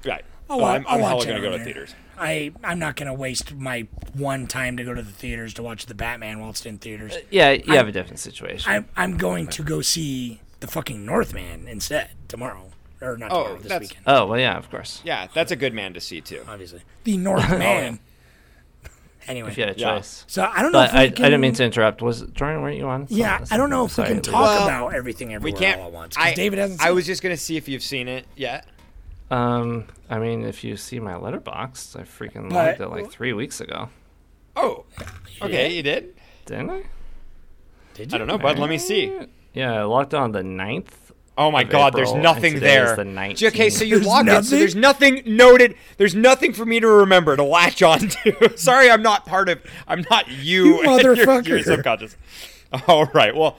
Right. 0.04 0.24
I'll, 0.50 0.58
No, 0.58 0.62
wa- 0.64 0.70
I'm, 0.72 0.84
I'll 0.86 0.94
I'm 0.96 1.00
hella 1.02 1.26
gonna 1.26 1.40
go 1.40 1.50
to 1.52 1.56
there. 1.56 1.64
theaters. 1.64 1.94
I 2.18 2.52
I'm 2.62 2.78
not 2.78 2.96
gonna 2.96 3.14
waste 3.14 3.54
my 3.54 3.86
one 4.12 4.46
time 4.46 4.76
to 4.76 4.84
go 4.84 4.92
to 4.94 5.02
the 5.02 5.12
theaters 5.12 5.54
to 5.54 5.62
watch 5.62 5.86
the 5.86 5.94
Batman 5.94 6.40
while 6.40 6.50
it's 6.50 6.64
in 6.66 6.78
theaters. 6.78 7.14
Uh, 7.16 7.20
yeah, 7.30 7.50
you 7.52 7.72
I- 7.72 7.76
have 7.76 7.88
a 7.88 7.92
different 7.92 8.18
situation. 8.18 8.70
I'm 8.70 8.88
I'm 8.96 9.16
going 9.16 9.46
to 9.48 9.62
go 9.62 9.80
see 9.80 10.40
the 10.60 10.66
fucking 10.66 11.04
Northman 11.06 11.66
instead 11.68 12.10
tomorrow 12.28 12.70
or 13.00 13.16
not 13.16 13.32
Oh, 13.32 13.44
tomorrow 13.44 13.58
this 13.62 13.80
weekend. 13.80 14.04
oh 14.06 14.26
well, 14.26 14.38
yeah, 14.38 14.56
of 14.58 14.70
course. 14.70 15.00
Yeah, 15.04 15.26
that's 15.34 15.50
a 15.52 15.56
good 15.56 15.72
man 15.74 15.94
to 15.94 16.00
see 16.00 16.20
too. 16.20 16.44
Obviously, 16.48 16.82
the 17.04 17.16
Northman. 17.16 17.98
Oh, 18.08 18.08
Anyway, 19.28 19.50
If 19.50 19.58
you 19.58 19.64
had 19.66 19.76
a 19.76 19.78
Yeah. 19.80 19.96
choice. 19.96 20.24
so 20.26 20.42
I 20.44 20.62
don't 20.62 20.72
know. 20.72 20.78
But 20.80 20.88
if 20.88 20.92
we 20.94 20.98
I, 20.98 21.02
I 21.02 21.08
didn't 21.08 21.40
mean 21.40 21.52
to 21.54 21.64
interrupt. 21.64 22.02
Was 22.02 22.22
Jordan? 22.32 22.62
Weren't 22.62 22.76
you 22.76 22.86
on? 22.88 23.06
Yeah, 23.08 23.38
something? 23.38 23.54
I 23.54 23.56
don't 23.56 23.70
know 23.70 23.84
if 23.84 23.96
we 23.96 24.04
can 24.04 24.20
talk 24.22 24.34
Well, 24.34 24.64
about 24.64 24.94
everything 24.94 25.32
everywhere 25.34 25.58
We 25.58 25.64
can't. 25.66 25.80
all 25.80 25.86
at 25.88 25.92
once 25.92 26.16
I, 26.18 26.34
David 26.34 26.58
hasn't. 26.58 26.80
I 26.80 26.90
was 26.90 27.04
it. 27.04 27.12
just 27.12 27.22
gonna 27.22 27.36
see 27.36 27.56
if 27.56 27.68
you've 27.68 27.82
seen 27.82 28.08
it 28.08 28.26
yet. 28.36 28.66
Um, 29.30 29.86
I 30.10 30.18
mean, 30.18 30.44
if 30.44 30.62
you 30.64 30.76
see 30.76 30.98
my 31.00 31.14
Letterboxd, 31.14 31.96
I 31.98 32.02
freaking 32.02 32.50
But- 32.50 32.78
logged 32.78 32.80
it 32.82 32.88
like 32.90 33.10
three 33.10 33.32
weeks 33.32 33.60
ago, 33.60 33.88
Oh, 34.56 34.84
okay, 35.40 35.72
you 35.72 35.82
did. 35.82 36.14
didn't 36.46 36.70
I? 36.70 36.82
Did 37.94 38.12
you? 38.12 38.16
I 38.16 38.18
don't 38.18 38.26
know, 38.26 38.38
bud. 38.38 38.58
Let 38.58 38.68
me 38.68 38.78
see. 38.78 39.12
Yeah, 39.54 39.72
I 39.80 39.82
logged 39.84 40.14
on 40.14 40.32
the 40.32 40.42
9th. 40.42 41.01
Oh 41.38 41.50
my 41.50 41.64
God, 41.64 41.94
there's 41.94 42.08
April, 42.08 42.16
and 42.16 42.22
nothing 42.22 42.60
there. 42.60 42.94
there. 42.94 43.06
is 43.06 43.40
the 43.40 43.46
Okay, 43.46 43.70
so 43.70 43.84
you 43.84 43.96
There's 43.96 44.06
logged 44.06 44.28
it, 44.28 44.44
so 44.44 44.56
there's 44.56 44.74
nothing 44.76 45.22
noted. 45.24 45.76
There's 45.96 46.14
nothing 46.14 46.52
for 46.52 46.66
me 46.66 46.78
to 46.80 46.86
remember 46.86 47.36
to 47.36 47.42
latch 47.42 47.82
on 47.82 48.00
to. 48.00 48.52
Sorry, 48.58 48.90
I'm 48.90 49.02
not 49.02 49.24
part 49.24 49.48
of. 49.48 49.62
I'm 49.88 50.04
not 50.10 50.28
you. 50.28 50.82
You 50.82 50.82
and 50.90 51.02
your- 51.02 51.42
Your, 51.42 51.62
subconscious. 51.62 52.16
All 52.86 53.06
right. 53.06 53.34
Well. 53.34 53.56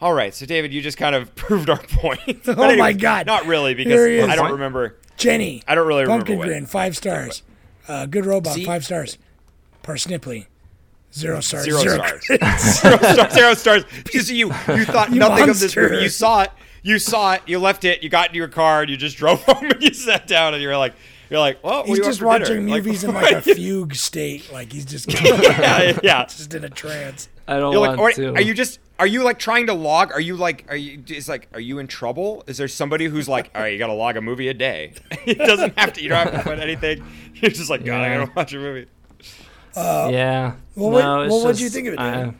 All 0.00 0.12
right. 0.12 0.34
So 0.34 0.44
David, 0.46 0.72
you 0.74 0.82
just 0.82 0.98
kind 0.98 1.16
of 1.16 1.34
proved 1.34 1.68
our 1.70 1.78
point. 1.82 2.44
But 2.44 2.58
Oh 2.58 2.76
my 2.76 2.92
God. 2.92 3.26
Not 3.26 3.46
really 3.46 3.74
because 3.74 4.06
he. 4.06 4.20
I 4.20 4.36
don't 4.36 4.52
remember. 4.52 4.96
Jenny. 5.16 5.62
I 5.66 5.74
don't 5.74 5.86
really 5.88 6.02
remember 6.02 6.20
Pumpkin 6.26 6.38
what- 6.38 6.48
Grin, 6.48 6.66
five 6.66 6.96
stars. 6.96 7.42
Uh, 7.88 8.06
good 8.06 8.26
robot, 8.26 8.54
See? 8.54 8.64
five 8.64 8.84
stars. 8.84 9.16
Parsnipley, 9.82 10.46
zero 11.14 11.40
stars. 11.40 11.64
Zero 11.64 11.78
stars. 11.80 12.26
zero, 12.26 12.40
stars. 12.98 13.32
Zero 13.32 13.54
stars. 13.54 13.84
Because 14.04 14.30
you 14.30 14.48
you 14.68 14.84
thought 14.84 15.10
You 15.12 15.20
nothing 15.20 15.48
of 15.48 15.58
this 15.58 15.74
movie. 15.76 16.02
You 16.02 16.08
saw 16.08 16.42
it. 16.42 16.50
You 16.86 17.00
saw 17.00 17.34
it. 17.34 17.42
You 17.46 17.58
left 17.58 17.84
it. 17.84 18.04
You 18.04 18.08
got 18.08 18.28
into 18.28 18.38
your 18.38 18.46
car. 18.48 18.82
And 18.82 18.90
you 18.90 18.96
just 18.96 19.16
drove 19.16 19.42
home 19.46 19.64
and 19.70 19.82
you 19.82 19.92
sat 19.92 20.26
down 20.28 20.54
and 20.54 20.62
you 20.62 20.68
were 20.68 20.76
like, 20.76 20.94
you're 21.28 21.40
like, 21.40 21.62
well, 21.64 21.82
He's 21.82 21.96
do 21.96 21.96
you 21.96 22.02
want 22.02 22.10
just 22.12 22.22
watching 22.22 22.46
dinner? 22.46 22.68
Like, 22.70 22.84
movies 22.84 23.02
in 23.02 23.14
like 23.14 23.32
a 23.32 23.40
fugue 23.42 23.94
state, 23.96 24.52
like 24.52 24.72
he's 24.72 24.84
just 24.84 25.12
yeah, 25.24 25.98
yeah. 26.02 26.24
just 26.26 26.54
in 26.54 26.62
a 26.62 26.70
trance. 26.70 27.28
I 27.48 27.58
don't 27.58 27.72
You're 27.72 27.80
want 27.80 27.98
like, 27.98 28.14
to. 28.14 28.28
or, 28.28 28.34
are 28.36 28.40
you 28.40 28.54
just 28.54 28.78
are 29.00 29.06
you 29.08 29.24
like 29.24 29.40
trying 29.40 29.66
to 29.66 29.74
log? 29.74 30.12
Are 30.12 30.20
you 30.20 30.36
like 30.36 30.66
are 30.68 30.76
you 30.76 31.02
it's 31.08 31.28
like 31.28 31.48
are 31.52 31.58
you 31.58 31.80
in 31.80 31.88
trouble? 31.88 32.44
Is 32.46 32.58
there 32.58 32.68
somebody 32.68 33.06
who's 33.06 33.28
like, 33.28 33.50
all 33.56 33.62
right, 33.62 33.72
you 33.72 33.78
got 33.78 33.88
to 33.88 33.92
log 33.92 34.16
a 34.16 34.20
movie 34.20 34.46
a 34.46 34.54
day? 34.54 34.92
it 35.26 35.38
doesn't 35.38 35.76
have 35.76 35.92
to. 35.94 36.02
You 36.02 36.10
don't 36.10 36.30
have 36.30 36.44
to 36.44 36.48
put 36.48 36.60
anything. 36.60 37.04
You're 37.34 37.50
just 37.50 37.70
like, 37.70 37.84
God, 37.84 38.02
I 38.02 38.16
gotta 38.16 38.32
watch 38.36 38.52
a 38.52 38.58
movie. 38.58 38.88
Uh, 39.74 40.08
yeah. 40.12 40.54
Well, 40.76 40.90
what- 40.92 41.02
no, 41.02 41.22
it's 41.22 41.32
well, 41.32 41.42
what'd 41.44 41.60
you 41.60 41.68
think 41.68 41.88
of 41.88 41.94
it, 41.94 41.98
I, 42.00 42.32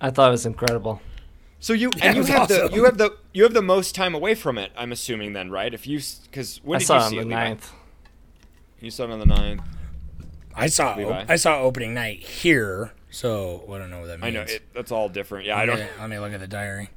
I 0.00 0.10
thought 0.10 0.28
it 0.28 0.32
was 0.32 0.46
incredible. 0.46 1.02
So 1.60 1.72
you 1.74 1.90
Yeah, 1.96 2.06
and 2.06 2.14
you 2.16 2.20
was 2.22 2.28
have 2.30 2.48
the 2.48 2.70
you 2.72 2.84
have 2.84 2.96
the 2.98 3.16
you 3.32 3.42
have 3.44 3.52
the 3.54 3.62
most 3.62 3.94
time 3.94 4.14
away 4.14 4.34
from 4.34 4.56
it. 4.58 4.72
I'm 4.76 4.92
assuming 4.92 5.34
then, 5.34 5.50
right? 5.50 5.72
If 5.72 5.86
you 5.86 6.00
because 6.24 6.60
when 6.64 6.76
I 6.76 6.78
did 6.80 6.86
saw 6.86 6.94
you 6.94 7.00
it 7.00 7.04
on 7.04 7.10
see 7.10 7.16
the 7.16 7.22
it? 7.22 7.26
Levi? 7.26 7.54
9th. 7.54 7.70
You 8.80 8.90
saw 8.90 9.04
it 9.04 9.10
on 9.10 9.18
the 9.18 9.26
9th. 9.26 9.60
I 10.54 10.66
saw 10.68 10.96
Levi? 10.96 11.24
I 11.28 11.36
saw 11.36 11.60
opening 11.60 11.94
night 11.94 12.20
here, 12.20 12.92
so 13.10 13.62
I 13.72 13.78
don't 13.78 13.90
know 13.90 14.00
what 14.00 14.06
that 14.08 14.20
means. 14.20 14.36
I 14.36 14.38
means. 14.38 14.50
know 14.50 14.54
it, 14.56 14.62
that's 14.74 14.90
all 14.90 15.08
different. 15.08 15.46
Yeah, 15.46 15.56
I 15.58 15.66
don't. 15.66 15.78
Yeah, 15.78 15.86
let 16.00 16.08
me 16.10 16.18
look 16.18 16.32
at 16.32 16.40
the 16.40 16.46
diary. 16.48 16.88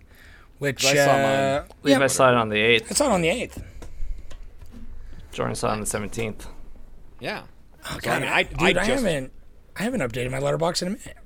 Which 0.60 0.86
I 0.86 0.96
saw 0.96 1.12
uh, 1.12 1.64
mine. 1.66 1.70
Levi 1.84 2.00
yeah, 2.02 2.08
saw 2.08 2.30
it 2.30 2.36
on 2.36 2.50
the 2.50 2.56
8th. 2.56 2.92
I 2.92 2.94
saw 2.94 3.06
it 3.10 3.12
on 3.12 3.22
the 3.22 3.30
eighth. 3.30 3.62
Jordan 5.34 5.56
saw 5.56 5.70
it 5.70 5.72
on 5.74 5.80
the 5.82 5.86
17th. 5.86 6.46
Yeah. 7.20 7.44
Oh, 7.86 7.90
So, 7.92 7.96
I 7.98 8.00
God, 8.00 8.22
mean, 8.22 8.32
I, 8.32 8.38
I- 8.40 8.44
dude, 8.44 8.78
I 8.78 8.82
I, 8.82 8.86
haven't 8.86 9.32
I 9.76 9.84
haven't 9.84 10.00
updated 10.02 10.32
my 10.32 10.40
Letterboxd 10.40 10.84
in 10.84 10.88
a 10.90 10.92
minute. 10.92 11.18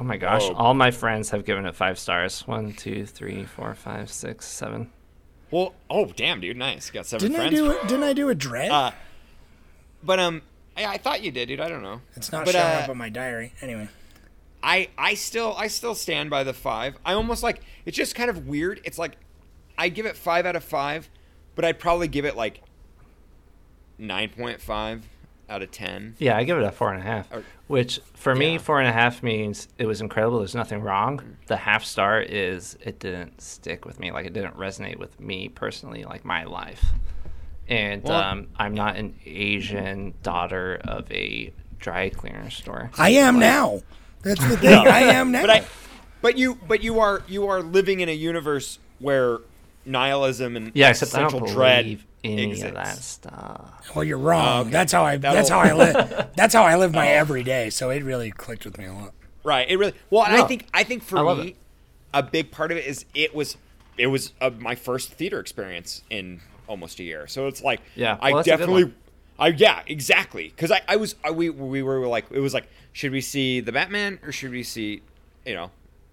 Oh 0.00 0.04
my 0.04 0.16
gosh. 0.16 0.42
Oh. 0.44 0.54
All 0.54 0.74
my 0.74 0.90
friends 0.90 1.28
have 1.30 1.44
given 1.44 1.66
it 1.66 1.76
five 1.76 1.98
stars. 1.98 2.46
One, 2.48 2.72
two, 2.72 3.04
three, 3.04 3.44
four, 3.44 3.74
five, 3.74 4.10
six, 4.10 4.46
seven. 4.46 4.90
Well, 5.50 5.74
oh 5.90 6.06
damn, 6.06 6.40
dude, 6.40 6.56
nice. 6.56 6.90
Got 6.90 7.04
seven 7.04 7.30
Didn't 7.30 7.40
I 7.40 7.48
friends. 7.50 7.60
do 7.60 7.70
it? 7.70 7.82
Didn't 7.82 8.04
I 8.04 8.12
do 8.14 8.30
a 8.30 8.34
dread? 8.34 8.70
Uh, 8.70 8.92
but 10.02 10.18
um, 10.18 10.40
I, 10.74 10.86
I 10.86 10.96
thought 10.96 11.22
you 11.22 11.30
did, 11.30 11.48
dude. 11.48 11.60
I 11.60 11.68
don't 11.68 11.82
know. 11.82 12.00
it's 12.16 12.32
not 12.32 12.46
but, 12.46 12.52
showing 12.52 12.64
uh, 12.64 12.80
up 12.84 12.88
on 12.88 12.96
my 12.96 13.10
diary. 13.10 13.52
Anyway, 13.60 13.88
I 14.62 14.88
I 14.96 15.14
still 15.14 15.54
I 15.58 15.66
still 15.66 15.94
stand 15.94 16.30
by 16.30 16.44
the 16.44 16.54
five. 16.54 16.96
I 17.04 17.12
almost 17.12 17.42
like 17.42 17.60
it's 17.84 17.96
just 17.96 18.14
kind 18.14 18.30
of 18.30 18.46
weird. 18.46 18.80
It's 18.84 18.98
like 18.98 19.18
I 19.76 19.90
give 19.90 20.06
it 20.06 20.16
five 20.16 20.46
out 20.46 20.56
of 20.56 20.64
five, 20.64 21.10
but 21.56 21.66
I'd 21.66 21.78
probably 21.78 22.08
give 22.08 22.24
it 22.24 22.36
like 22.36 22.62
nine 23.98 24.30
point 24.30 24.62
five 24.62 25.06
out 25.50 25.62
of 25.62 25.70
ten. 25.70 26.14
Yeah, 26.18 26.36
I 26.36 26.44
give 26.44 26.56
it 26.56 26.64
a 26.64 26.70
four 26.70 26.92
and 26.92 27.00
a 27.02 27.04
half. 27.04 27.30
Or- 27.32 27.44
Which 27.66 28.00
for 28.14 28.34
me, 28.34 28.56
four 28.58 28.78
and 28.80 28.88
a 28.88 28.92
half 28.92 29.22
means 29.22 29.68
it 29.78 29.86
was 29.86 30.00
incredible. 30.00 30.38
There's 30.38 30.54
nothing 30.54 30.80
wrong. 30.80 31.36
The 31.46 31.56
half 31.56 31.84
star 31.84 32.20
is 32.20 32.76
it 32.82 32.98
didn't 33.00 33.40
stick 33.40 33.84
with 33.84 33.98
me. 34.00 34.10
Like 34.12 34.26
it 34.26 34.32
didn't 34.32 34.56
resonate 34.56 34.98
with 34.98 35.18
me 35.20 35.48
personally, 35.48 36.04
like 36.04 36.24
my 36.24 36.44
life. 36.44 36.84
And 37.68 38.02
Well- 38.04 38.22
um, 38.22 38.46
I'm 38.56 38.74
not 38.74 38.96
an 38.96 39.14
Asian 39.26 40.14
daughter 40.22 40.80
of 40.84 41.10
a 41.12 41.52
dry 41.78 42.08
cleaner 42.10 42.48
store. 42.50 42.90
I 42.98 43.10
am 43.10 43.38
now. 43.38 43.80
That's 44.22 44.40
the 44.46 44.56
thing. 44.58 44.86
I 44.86 45.00
am 45.14 45.30
now. 45.32 45.42
But 45.42 45.50
I, 45.50 45.64
but 46.22 46.36
you, 46.38 46.58
but 46.68 46.82
you 46.82 47.00
are 47.00 47.22
you 47.28 47.46
are 47.48 47.62
living 47.62 48.00
in 48.00 48.08
a 48.08 48.12
universe 48.12 48.78
where 48.98 49.38
nihilism 49.86 50.56
and 50.56 50.72
Yeah, 50.74 50.90
except 50.90 51.12
central 51.12 51.46
dread 51.46 51.84
believe 51.84 52.06
any 52.24 52.50
exists. 52.50 52.64
of 52.68 52.74
that 52.74 52.98
stuff. 52.98 53.90
well, 53.94 54.04
you're 54.04 54.18
wrong. 54.18 54.62
okay. 54.62 54.70
That's 54.70 54.92
how 54.92 55.04
I. 55.04 55.16
That's 55.16 55.48
how 55.48 55.58
I 55.58 55.72
live. 55.72 56.28
That's 56.36 56.54
how 56.54 56.64
I 56.64 56.76
live 56.76 56.92
my 56.92 57.08
everyday. 57.08 57.70
So 57.70 57.90
it 57.90 58.02
really 58.02 58.30
clicked 58.30 58.64
with 58.64 58.78
me 58.78 58.84
a 58.86 58.92
lot. 58.92 59.14
Right. 59.42 59.68
It 59.70 59.76
really. 59.78 59.94
Well, 60.10 60.24
and 60.24 60.34
I 60.34 60.46
think 60.46 60.66
I 60.74 60.84
think 60.84 61.02
for 61.02 61.18
I 61.26 61.34
me, 61.34 61.48
it. 61.48 61.56
a 62.12 62.22
big 62.22 62.50
part 62.50 62.70
of 62.72 62.78
it 62.78 62.86
is 62.86 63.04
it 63.14 63.34
was 63.34 63.56
it 63.96 64.08
was 64.08 64.32
uh, 64.40 64.50
my 64.58 64.74
first 64.74 65.12
theater 65.12 65.40
experience 65.40 66.02
in 66.10 66.40
almost 66.68 67.00
a 67.00 67.02
year. 67.02 67.26
So 67.26 67.46
it's 67.46 67.62
like 67.62 67.80
Yeah, 67.94 68.18
I 68.20 68.32
well, 68.32 68.36
that's 68.38 68.48
a 68.48 68.50
good 68.52 68.56
definitely. 68.58 68.84
one. 68.84 68.94
I 69.38 69.48
yeah, 69.48 69.82
exactly. 69.86 70.48
Because 70.48 70.70
I, 70.70 70.82
I 70.86 70.96
was 70.96 71.14
I, 71.24 71.30
we 71.30 71.48
we 71.50 71.82
were 71.82 72.06
like 72.06 72.26
it 72.30 72.40
was 72.40 72.52
like 72.54 72.68
should 72.92 73.12
we 73.12 73.20
see 73.22 73.60
the 73.60 73.72
Batman 73.72 74.18
or 74.22 74.32
should 74.32 74.50
we 74.50 74.62
see, 74.62 75.00
you 75.46 75.54
know, 75.54 75.70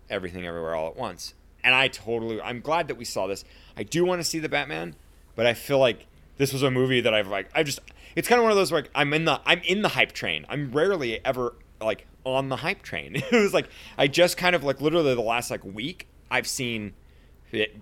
everything 0.09 0.45
everywhere 0.45 0.75
all 0.75 0.87
at 0.87 0.95
once? 0.95 1.33
And 1.63 1.75
I 1.75 1.89
totally 1.89 2.41
I'm 2.41 2.61
glad 2.61 2.87
that 2.87 2.95
we 2.95 3.03
saw 3.03 3.27
this. 3.27 3.43
I 3.75 3.83
do 3.83 4.05
want 4.05 4.21
to 4.21 4.23
see 4.23 4.39
the 4.39 4.47
Batman, 4.49 4.95
but 5.37 5.45
I 5.45 5.53
feel 5.53 5.79
like 5.79 6.07
this 6.35 6.51
was 6.51 6.63
a 6.63 6.69
movie 6.69 6.99
that 6.99 7.13
I've 7.13 7.29
like 7.29 7.49
I 7.55 7.63
just 7.63 7.79
it's 8.17 8.27
kind 8.27 8.39
of 8.39 8.43
one 8.43 8.51
of 8.51 8.57
those 8.57 8.71
where 8.71 8.81
like, 8.81 8.91
I'm 8.93 9.13
in 9.13 9.23
the 9.23 9.39
I'm 9.45 9.61
in 9.61 9.83
the 9.83 9.89
hype 9.89 10.11
train. 10.11 10.45
I'm 10.49 10.73
rarely 10.73 11.23
ever 11.23 11.55
like 11.79 12.05
on 12.25 12.49
the 12.49 12.57
hype 12.57 12.81
train. 12.81 13.15
it 13.31 13.31
was 13.31 13.53
like 13.53 13.69
I 13.97 14.07
just 14.07 14.35
kind 14.35 14.53
of 14.53 14.65
like 14.65 14.81
literally 14.81 15.15
the 15.15 15.21
last 15.21 15.49
like 15.49 15.63
week 15.63 16.07
I've 16.29 16.47
seen 16.47 16.93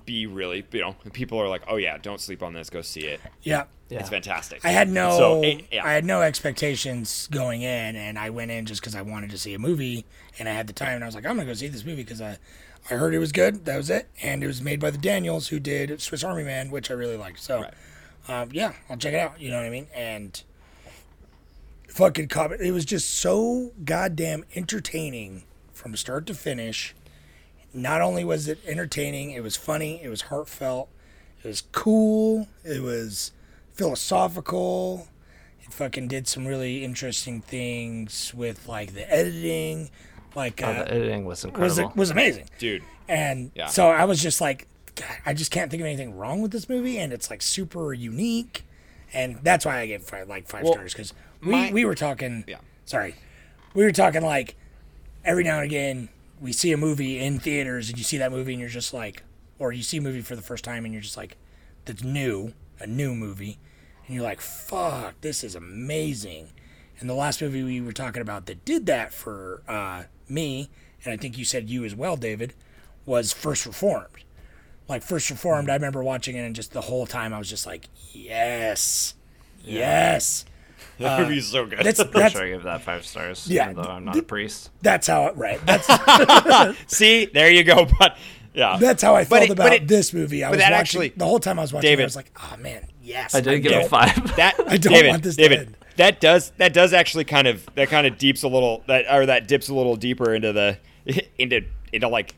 be 0.05 0.28
really 0.28 0.63
you 0.72 0.82
know 0.82 0.95
people 1.13 1.39
are 1.41 1.47
like 1.47 1.63
oh 1.68 1.76
yeah 1.78 1.97
don't 1.97 2.22
sleep 2.22 2.43
on 2.43 2.53
this 2.53 2.70
go 2.70 2.82
see 2.82 3.01
it 3.01 3.20
Yeah. 3.41 3.63
Yeah. 3.89 3.99
it's 3.99 4.09
fantastic. 4.09 4.66
I 4.66 4.70
had 4.70 4.89
no, 4.89 5.16
So, 5.18 5.43
it- 5.43 5.66
yeah. 5.72 5.86
I 5.86 5.93
had 5.93 6.05
no 6.05 6.24
expectations 6.24 7.28
going 7.32 7.61
in, 7.61 7.95
and 7.95 8.18
I 8.18 8.32
went 8.32 8.49
in 8.49 8.66
just 8.66 8.82
because 8.82 8.95
I 8.95 9.03
wanted 9.03 9.30
to 9.30 9.38
see 9.38 9.53
a 9.53 9.59
movie, 9.59 10.05
and 10.39 10.49
I 10.49 10.53
had 10.53 10.66
the 10.66 10.74
time, 10.74 10.95
and 10.95 11.03
I 11.03 11.07
was 11.07 11.13
like, 11.13 11.24
I'm 11.24 11.36
gonna 11.36 11.45
go 11.47 11.53
see 11.53 11.68
this 11.68 11.86
movie 11.86 12.01
because 12.01 12.20
I, 12.20 12.39
I 12.89 12.95
heard 12.95 13.13
it 13.13 13.20
was 13.20 13.32
good. 13.32 13.66
That 13.66 13.78
was 13.78 13.91
it, 13.91 14.07
and 14.24 14.43
it 14.43 14.47
was 14.47 14.59
made 14.59 14.80
by 14.80 14.89
the 14.89 14.97
Daniels 14.97 15.49
who 15.49 15.59
did 15.59 16.01
Swiss 16.01 16.24
Army 16.24 16.43
Man, 16.43 16.72
which 16.72 16.89
I 16.89 16.95
really 16.95 17.16
liked. 17.16 17.39
So, 17.39 17.61
Right. 17.61 17.74
um, 18.28 18.49
yeah, 18.53 18.74
I'll 18.89 18.97
check 18.97 19.13
it 19.13 19.20
out. 19.20 19.39
You 19.39 19.51
know 19.51 19.57
what 19.57 19.68
I 19.68 19.70
mean? 19.70 19.86
And 19.93 20.41
fucking 21.89 22.28
cop 22.28 22.51
it 22.53 22.72
was 22.72 22.86
just 22.86 23.13
so 23.13 23.72
goddamn 23.84 24.45
entertaining 24.55 25.43
from 25.74 25.95
start 25.95 26.26
to 26.26 26.34
finish. 26.34 26.95
Not 27.76 28.01
only 28.01 28.23
was 28.23 28.47
it 28.47 28.59
entertaining, 28.65 29.32
it 29.32 29.43
was 29.43 29.55
funny, 29.55 30.01
it 30.01 30.07
was 30.09 30.21
heartfelt, 30.23 30.88
it 31.43 31.47
was 31.47 31.61
cool, 31.73 32.47
it 32.63 32.82
was 32.82 33.32
philosophical. 33.73 35.07
It 35.63 35.73
fucking 35.73 36.07
did 36.07 36.28
some 36.28 36.45
really 36.45 36.84
interesting 36.84 37.41
things 37.41 38.34
with 38.36 38.67
like 38.67 38.93
the 38.93 39.11
editing, 39.11 39.89
like 40.36 40.61
Oh, 40.63 40.67
uh, 40.67 40.84
the 40.84 40.91
editing 40.93 41.26
was 41.26 41.43
was 41.43 41.45
incredible. 41.78 41.93
was 41.95 42.09
amazing. 42.11 42.45
dude. 42.59 42.84
And 43.07 43.51
Yeah. 43.55 43.67
so 43.67 43.88
I 43.89 44.05
was 44.05 44.21
just 44.21 44.41
like, 44.41 44.67
God, 44.95 45.07
I 45.26 45.34
just 45.34 45.51
can't 45.51 45.69
think 45.71 45.82
of 45.82 45.88
anything 45.88 46.15
wrong 46.15 46.41
with 46.41 46.51
this 46.51 46.69
movie, 46.69 46.97
and 46.99 47.11
it's 47.11 47.30
like 47.30 47.41
super 47.41 47.93
unique, 47.93 48.63
and 49.13 49.38
that's 49.43 49.65
why 49.65 49.80
I 49.80 49.88
gave 49.88 50.03
five, 50.03 50.28
like 50.30 50.47
five 50.47 50.63
Well, 50.63 50.73
stars 50.73 50.93
because 50.93 51.13
we 51.41 51.51
my- 51.51 51.71
we 51.71 51.84
were 51.86 51.95
talking. 51.95 52.43
Yeah. 52.47 52.57
Sorry, 52.86 53.15
we 53.73 53.84
were 53.84 53.91
talking 53.91 54.21
like 54.21 54.55
every 55.23 55.43
now 55.43 55.55
and 55.57 55.65
again 55.65 56.09
we 56.40 56.52
see 56.52 56.72
a 56.72 56.78
movie 56.78 57.20
in 57.20 57.40
theaters, 57.40 57.90
and 57.90 57.98
you 57.98 58.04
see 58.04 58.18
that 58.18 58.32
movie, 58.32 58.54
and 58.54 58.60
you're 58.60 58.70
just 58.70 58.94
like, 58.94 59.24
or 59.60 59.72
you 59.72 59.84
see 59.84 59.98
a 59.98 60.02
movie 60.02 60.22
for 60.22 60.36
the 60.36 60.42
first 60.42 60.64
time, 60.64 60.86
and 60.86 60.94
you're 60.94 61.02
just 61.02 61.18
like, 61.18 61.38
that's 61.86 62.04
new, 62.04 62.54
a 62.80 62.88
new 62.88 63.14
movie, 63.14 63.58
and 64.06 64.16
you're 64.16 64.24
like, 64.24 64.42
fuck, 64.42 65.20
this 65.22 65.44
is 65.44 65.56
amazing. 65.56 66.50
And 67.00 67.10
the 67.10 67.14
last 67.14 67.42
movie 67.42 67.64
we 67.64 67.82
were 67.82 67.92
talking 67.92 68.22
about 68.22 68.46
that 68.46 68.66
did 68.66 68.86
that 68.86 69.14
for 69.14 69.62
uh, 69.68 70.04
me, 70.28 70.70
and 71.04 71.14
I 71.14 71.18
think 71.18 71.38
you 71.38 71.46
said 71.46 71.70
you 71.70 71.84
as 71.86 71.96
well, 71.96 72.16
David, 72.16 72.54
was 73.06 73.34
First 73.34 73.66
Reformed. 73.66 74.24
Like 74.88 75.04
First 75.04 75.30
Reformed, 75.30 75.70
I 75.70 75.74
remember 75.74 76.04
watching 76.04 76.36
it, 76.36 76.42
and 76.42 76.56
just 76.56 76.72
the 76.72 76.82
whole 76.82 77.06
time 77.06 77.34
I 77.34 77.38
was 77.38 77.50
just 77.50 77.66
like, 77.66 77.90
yes, 78.12 79.16
yes. 79.64 80.46
That 81.00 81.20
movie 81.22 81.38
is 81.39 81.48
so 81.48 81.66
good. 81.66 81.80
That's 81.80 82.00
I'm 82.00 82.12
sure 82.32 82.43
I 82.43 82.50
give 82.50 82.64
that 82.64 82.82
five 82.82 83.06
stars. 83.06 83.48
Yeah. 83.50 83.72
even 83.72 83.84
though 83.84 83.89
I'm 83.89 84.06
not 84.06 84.18
a 84.18 84.24
priest. 84.24 84.70
that's 84.82 85.08
how 85.08 85.28
it 85.28 85.36
right. 85.36 85.60
That's 85.66 85.88
See, 86.88 87.26
there 87.26 87.50
you 87.52 87.64
go. 87.64 87.86
But 88.00 88.18
yeah, 88.54 88.78
that's 88.80 89.04
how 89.04 89.16
I 89.16 89.26
felt 89.26 89.43
it- 89.43 89.50
about 89.52 89.74
it- 89.74 89.88
this 89.88 90.14
movie. 90.14 90.43
I 90.43 90.48
but 90.50 90.52
was 90.58 90.60
that 90.60 90.72
watching 90.72 90.80
actually- 90.80 91.10
the 91.18 91.26
whole 91.26 91.39
time 91.39 91.60
I 91.60 91.64
was 91.64 91.74
watching. 91.74 91.91
it, 91.91 92.00
I 92.00 92.04
was 92.04 92.16
like, 92.16 92.32
oh 92.41 92.56
man, 92.58 92.88
yes. 93.02 93.36
I 93.36 93.41
did 93.41 93.60
give 93.62 93.72
it 93.74 93.86
a 93.86 93.89
five. 93.89 94.16
that 94.38 94.56
I 94.68 94.78
don't 94.78 94.93
David, 94.93 95.10
want 95.10 95.24
this 95.24 95.36
to 95.36 95.41
David, 95.41 95.60
end. 95.60 95.78
that 95.98 96.22
does 96.22 96.52
that 96.58 96.72
does 96.74 96.93
actually 96.93 97.26
kind 97.26 97.48
of 97.48 97.68
that 97.76 97.89
kind 97.89 98.08
of 98.08 98.18
deeps 98.18 98.43
a 98.43 98.48
little 98.48 98.84
that 98.88 99.06
or 99.14 99.26
that 99.26 99.48
dips 99.50 99.68
a 99.68 99.74
little 99.74 99.96
deeper 99.98 100.34
into 100.34 100.54
the 100.54 100.78
into 101.38 101.66
into 101.91 102.08
like 102.08 102.34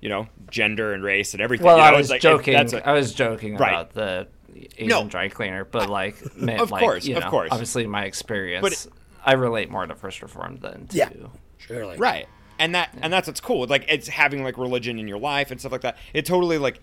you 0.00 0.08
know 0.08 0.26
gender 0.50 0.92
and 0.94 1.04
race 1.04 1.34
and 1.34 1.40
everything. 1.42 1.64
Well, 1.66 1.76
you 1.76 1.82
know? 1.84 1.88
I 1.88 1.90
It's 1.90 1.98
was 1.98 2.10
like, 2.10 2.18
it- 2.18 2.22
joking. 2.22 2.54
that's 2.54 2.72
a- 2.72 2.88
I 2.88 2.92
was 2.94 3.14
joking 3.14 3.56
Right. 3.56 3.68
about 3.70 3.92
the 3.94 4.26
Asian 4.56 4.88
No. 4.88 5.04
dry 5.08 5.28
cleaner, 5.28 5.64
but 5.64 5.88
like, 5.90 6.36
meant, 6.36 6.60
Of 6.60 6.70
like, 6.70 6.82
course, 6.82 7.06
you 7.06 7.16
of 7.16 7.24
course. 7.26 7.48
Obviously, 7.52 7.86
my 7.86 8.04
experience. 8.04 8.62
But 8.62 8.72
it- 8.72 8.86
I 9.24 9.32
relate 9.34 9.70
more 9.70 9.86
to 9.86 9.94
First 9.94 10.22
Reformed 10.22 10.60
than 10.62 10.86
to. 10.88 10.96
Yeah. 10.96 11.10
Surely. 11.58 11.98
right, 11.98 12.26
and 12.58 12.74
that 12.74 12.88
and 13.02 13.12
that's 13.12 13.26
what's 13.28 13.40
cool. 13.40 13.66
Like 13.66 13.84
it's 13.88 14.08
having 14.08 14.42
like 14.42 14.56
religion 14.56 14.98
in 14.98 15.06
your 15.06 15.18
life 15.18 15.50
and 15.50 15.60
stuff 15.60 15.72
like 15.72 15.82
that. 15.82 15.96
It 16.14 16.24
totally 16.24 16.56
like 16.58 16.80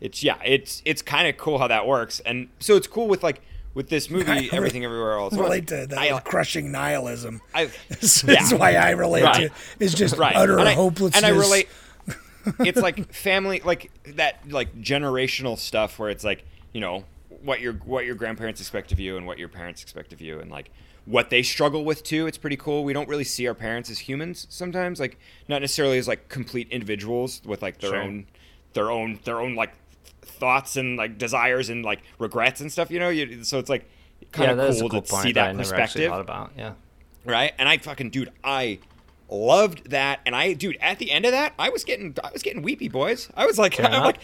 it's 0.00 0.22
yeah, 0.22 0.36
it's 0.44 0.82
it's 0.84 1.00
kind 1.02 1.26
of 1.28 1.38
cool 1.38 1.58
how 1.58 1.66
that 1.68 1.86
works. 1.86 2.20
And 2.20 2.48
so 2.60 2.76
it's 2.76 2.86
cool 2.86 3.08
with 3.08 3.22
like 3.22 3.40
with 3.72 3.88
this 3.88 4.10
movie, 4.10 4.30
I 4.30 4.48
everything 4.52 4.84
everywhere 4.84 5.12
else. 5.18 5.32
at 5.32 5.38
once. 5.38 5.48
Relate 5.48 5.66
to 5.68 5.86
that 5.86 5.98
I, 5.98 6.20
crushing 6.20 6.70
nihilism. 6.70 7.40
I, 7.54 7.70
This 7.88 8.22
yeah. 8.22 8.42
is 8.42 8.52
why 8.52 8.74
I 8.74 8.90
relate 8.90 9.22
Right. 9.24 9.48
to. 9.48 9.50
It's 9.80 9.94
just 9.94 10.16
right 10.18 10.36
utter 10.36 10.58
and 10.58 10.68
I, 10.68 10.74
hopelessness. 10.74 11.16
and 11.16 11.24
i 11.24 11.30
relate 11.30 11.68
it's 12.60 12.80
like 12.80 13.12
family 13.12 13.60
like 13.64 13.90
that 14.16 14.40
like 14.50 14.74
generational 14.80 15.56
stuff 15.58 15.98
where 15.98 16.10
it's 16.10 16.24
like 16.24 16.44
you 16.72 16.80
know 16.80 17.04
what 17.42 17.60
your 17.60 17.74
what 17.74 18.04
your 18.04 18.14
grandparents 18.14 18.60
expect 18.60 18.92
of 18.92 18.98
you 19.00 19.16
and 19.16 19.26
what 19.26 19.38
your 19.38 19.48
parents 19.48 19.82
expect 19.82 20.12
of 20.12 20.20
you 20.20 20.40
and 20.40 20.50
like 20.50 20.70
what 21.04 21.30
they 21.30 21.42
struggle 21.42 21.84
with 21.84 22.02
too 22.02 22.26
it's 22.26 22.38
pretty 22.38 22.56
cool 22.56 22.84
we 22.84 22.92
don't 22.92 23.08
really 23.08 23.24
see 23.24 23.46
our 23.46 23.54
parents 23.54 23.88
as 23.90 23.98
humans 24.00 24.46
sometimes 24.50 24.98
like 25.00 25.18
not 25.48 25.60
necessarily 25.60 25.98
as 25.98 26.06
like 26.08 26.28
complete 26.28 26.68
individuals 26.70 27.40
with 27.44 27.62
like 27.62 27.78
their 27.80 27.90
Sure. 27.90 28.02
own 28.02 28.26
their 28.74 28.90
own 28.90 29.18
their 29.24 29.40
own 29.40 29.54
like 29.54 29.72
thoughts 30.22 30.76
and 30.76 30.96
like 30.96 31.16
desires 31.18 31.68
and 31.68 31.84
like 31.84 32.00
regrets 32.18 32.60
and 32.60 32.70
stuff 32.70 32.90
you 32.90 32.98
know 32.98 33.08
you, 33.08 33.44
so 33.44 33.58
it's 33.58 33.70
like 33.70 33.88
kind 34.32 34.56
yeah, 34.58 34.64
of 34.64 34.78
cool, 34.78 34.88
cool 34.90 35.02
to 35.02 35.08
see 35.08 35.32
that 35.32 35.34
that 35.34 35.48
I 35.48 35.52
never 35.52 35.74
actually 35.76 36.06
perspective 36.06 36.12
about. 36.12 36.52
Yeah. 36.56 36.72
right? 37.24 37.52
And 37.58 37.68
I 37.68 37.78
fucking 37.78 38.10
dude, 38.10 38.30
I 38.42 38.78
loved 39.30 39.90
that. 39.90 40.20
And 40.26 40.34
I 40.34 40.52
dude, 40.54 40.76
at 40.80 40.98
the 40.98 41.10
end 41.10 41.24
of 41.24 41.32
that, 41.32 41.52
I 41.58 41.68
was 41.70 41.84
getting 41.84 42.14
I 42.22 42.30
was 42.32 42.42
getting 42.42 42.62
weepy, 42.62 42.88
boys. 42.88 43.28
I 43.36 43.46
was 43.46 43.58
like, 43.58 43.74
Fair 43.76 43.86
I'm 43.86 44.02
like, 44.02 44.18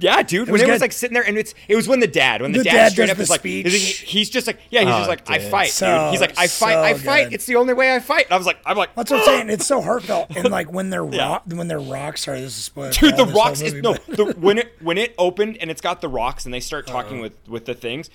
yeah, 0.00 0.22
dude. 0.22 0.48
when 0.48 0.52
was 0.54 0.62
it 0.62 0.68
was 0.70 0.80
like 0.80 0.92
sitting 0.92 1.14
there, 1.14 1.22
and 1.26 1.38
it's 1.38 1.54
it 1.68 1.74
was 1.76 1.88
when 1.88 2.00
the 2.00 2.06
dad, 2.06 2.42
when 2.42 2.52
the, 2.52 2.58
The 2.58 2.64
dad, 2.64 2.72
dad 2.72 2.92
straight 2.92 3.10
up 3.10 3.18
is 3.18 3.30
like, 3.30 3.42
he's, 3.42 3.98
he's 4.00 4.28
just 4.30 4.46
like, 4.46 4.58
yeah, 4.70 4.80
he's 4.80 4.88
Oh, 4.90 4.98
just 4.98 5.08
like, 5.08 5.30
I 5.30 5.38
fight, 5.38 5.70
So- 5.70 5.86
dude. 5.86 6.10
He's 6.12 6.20
like, 6.20 6.38
I 6.38 6.46
fight, 6.46 6.76
I 6.76 6.94
fight. 6.94 7.24
good. 7.24 7.34
It's 7.34 7.46
the 7.46 7.56
only 7.56 7.72
way 7.74 7.94
I 7.94 7.98
fight. 8.00 8.26
And 8.26 8.34
I 8.34 8.36
was 8.36 8.46
like, 8.46 8.58
I'm 8.66 8.76
like, 8.76 8.94
That's 8.94 9.10
what 9.10 9.20
I'm 9.20 9.24
saying. 9.26 9.50
It's 9.50 9.66
so 9.66 9.80
heartfelt, 9.88 10.36
and 10.36 10.50
like 10.50 10.72
when 10.72 10.90
they're 10.90 11.08
Yeah. 11.10 11.28
rock, 11.28 11.42
when 11.46 11.68
they're 11.68 11.80
rocks. 11.80 12.24
Sorry, 12.24 12.40
this 12.40 12.56
is 12.58 12.64
spoiler. 12.64 12.90
Dude, 12.92 13.16
the 13.16 13.26
rocks 13.26 13.60
is 13.62 13.74
movie, 13.74 13.82
no. 13.82 13.94
The, 14.14 14.34
when 14.38 14.58
it 14.58 14.72
when 14.82 14.98
it 14.98 15.14
opened 15.18 15.56
and 15.58 15.70
it's 15.70 15.80
got 15.80 16.00
the 16.00 16.08
rocks 16.08 16.44
and 16.44 16.52
they 16.52 16.60
start 16.60 16.86
talking 16.86 17.20
with 17.20 17.32
with 17.48 17.64
the 17.64 17.74
things, 17.74 18.10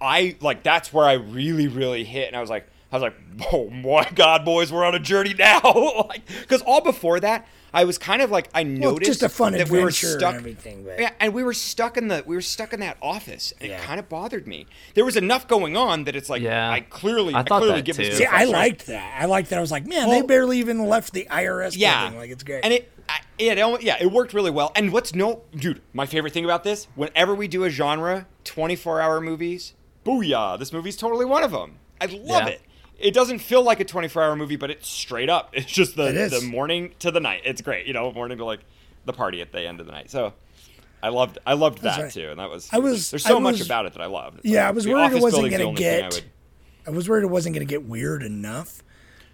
I 0.00 0.36
like 0.40 0.62
that's 0.62 0.92
where 0.92 1.04
I 1.06 1.14
really 1.14 1.68
really 1.68 2.04
hit 2.04 2.28
and 2.28 2.36
I 2.36 2.40
was 2.40 2.48
like 2.50 2.66
I 2.90 2.96
was 2.96 3.02
like 3.02 3.14
oh 3.52 3.68
my 3.70 4.08
god 4.14 4.44
boys 4.44 4.72
we're 4.72 4.84
on 4.84 4.94
a 4.94 4.98
journey 4.98 5.34
now 5.34 5.60
like 6.08 6.22
because 6.40 6.62
all 6.62 6.80
before 6.80 7.20
that 7.20 7.46
I 7.72 7.84
was 7.84 7.98
kind 7.98 8.22
of 8.22 8.30
like 8.30 8.48
I 8.54 8.62
noticed 8.62 8.80
Well, 8.82 8.92
noticed 8.92 9.10
just 9.10 9.22
a 9.22 9.28
fun 9.28 9.52
that 9.52 9.68
we 9.68 9.78
were 9.78 9.88
adventure 9.88 10.06
and 10.06 10.20
stuck 10.20 10.34
everything, 10.36 10.84
but- 10.84 10.98
yeah 10.98 11.10
and 11.20 11.34
we 11.34 11.44
were 11.44 11.52
stuck 11.52 11.98
in 11.98 12.08
the 12.08 12.22
we 12.26 12.34
were 12.34 12.40
stuck 12.40 12.72
in 12.72 12.80
that 12.80 12.96
office 13.02 13.52
and 13.60 13.68
Yeah. 13.68 13.76
it 13.78 13.82
kind 13.82 14.00
of 14.00 14.08
bothered 14.08 14.46
me 14.46 14.66
there 14.94 15.04
was 15.04 15.16
enough 15.18 15.46
going 15.48 15.76
on 15.76 16.04
that 16.04 16.16
it's 16.16 16.30
like 16.30 16.40
Yeah. 16.40 16.70
I 16.70 16.80
clearly 16.80 17.34
I 17.34 17.40
I, 17.40 17.42
thought 17.42 17.60
clearly 17.60 17.76
that 17.80 17.84
give 17.84 17.96
this 17.98 18.06
too. 18.08 18.12
to 18.12 18.18
See, 18.20 18.24
I 18.26 18.44
liked 18.44 18.86
that. 18.86 19.20
I 19.20 19.26
liked 19.26 19.50
that. 19.50 19.58
I 19.58 19.60
was 19.60 19.70
like, 19.70 19.86
man, 19.86 20.08
they 20.08 20.22
barely 20.22 20.58
even 20.58 20.86
left 20.86 21.12
the 21.12 21.26
IRS 21.30 21.74
yeah, 21.76 22.04
building. 22.04 22.18
Like 22.20 22.30
it's 22.30 22.42
great. 22.42 22.64
And 22.64 22.72
it, 22.72 22.90
I, 23.08 23.18
it, 23.38 23.82
yeah, 23.82 23.96
it 24.00 24.10
worked 24.10 24.32
really 24.34 24.50
well. 24.50 24.72
And 24.74 24.92
what's 24.92 25.14
no, 25.14 25.42
dude, 25.54 25.80
my 25.92 26.06
favorite 26.06 26.32
thing 26.32 26.44
about 26.44 26.64
this, 26.64 26.88
whenever 26.94 27.34
we 27.34 27.48
do 27.48 27.64
a 27.64 27.70
genre, 27.70 28.26
24 28.44 29.00
hour 29.00 29.20
movies, 29.20 29.74
booyah, 30.04 30.58
this 30.58 30.72
movie's 30.72 30.96
totally 30.96 31.24
one 31.26 31.42
of 31.44 31.50
them. 31.52 31.78
I 32.00 32.06
love 32.06 32.20
Yeah. 32.26 32.46
it. 32.48 32.62
It 32.98 33.14
doesn't 33.14 33.38
feel 33.38 33.62
like 33.62 33.80
a 33.80 33.84
24 33.84 34.22
hour 34.22 34.36
movie, 34.36 34.56
but 34.56 34.70
it's 34.70 34.88
straight 34.88 35.30
up. 35.30 35.50
It's 35.52 35.70
just 35.70 35.96
the, 35.96 36.08
It 36.08 36.16
is. 36.16 36.40
the 36.42 36.46
morning 36.48 36.94
to 37.00 37.10
the 37.10 37.20
night. 37.20 37.42
It's 37.44 37.62
great, 37.62 37.86
you 37.86 37.92
know, 37.92 38.10
morning 38.12 38.38
to 38.38 38.44
like 38.44 38.60
the 39.04 39.12
party 39.12 39.40
at 39.40 39.52
the 39.52 39.60
end 39.60 39.80
of 39.80 39.86
the 39.86 39.92
night. 39.92 40.10
So. 40.10 40.32
I 41.00 41.10
loved, 41.10 41.38
I 41.46 41.52
loved 41.52 41.82
that 41.82 42.00
right. 42.00 42.12
too, 42.12 42.28
and 42.30 42.40
that 42.40 42.50
was. 42.50 42.68
I 42.72 42.78
was- 42.80 43.12
There's 43.12 43.22
so 43.24 43.36
I 43.36 43.40
much 43.40 43.58
was- 43.60 43.66
about 43.66 43.86
it 43.86 43.92
that 43.92 44.02
I 44.02 44.06
loved. 44.06 44.40
Yeah, 44.42 44.62
Like, 44.62 44.68
I 44.68 44.70
was 44.72 44.86
worried 44.88 45.12
it 45.12 45.22
wasn't 45.22 45.50
gonna 45.52 45.62
only 45.64 45.76
thing 45.76 45.86
I 45.94 46.00
get- 46.00 46.12
would- 46.14 46.24
I 46.88 46.90
was 46.90 47.08
worried 47.08 47.22
it 47.22 47.28
wasn't 47.30 47.54
going 47.54 47.64
to 47.64 47.70
get 47.70 47.84
weird 47.84 48.24
enough. 48.24 48.82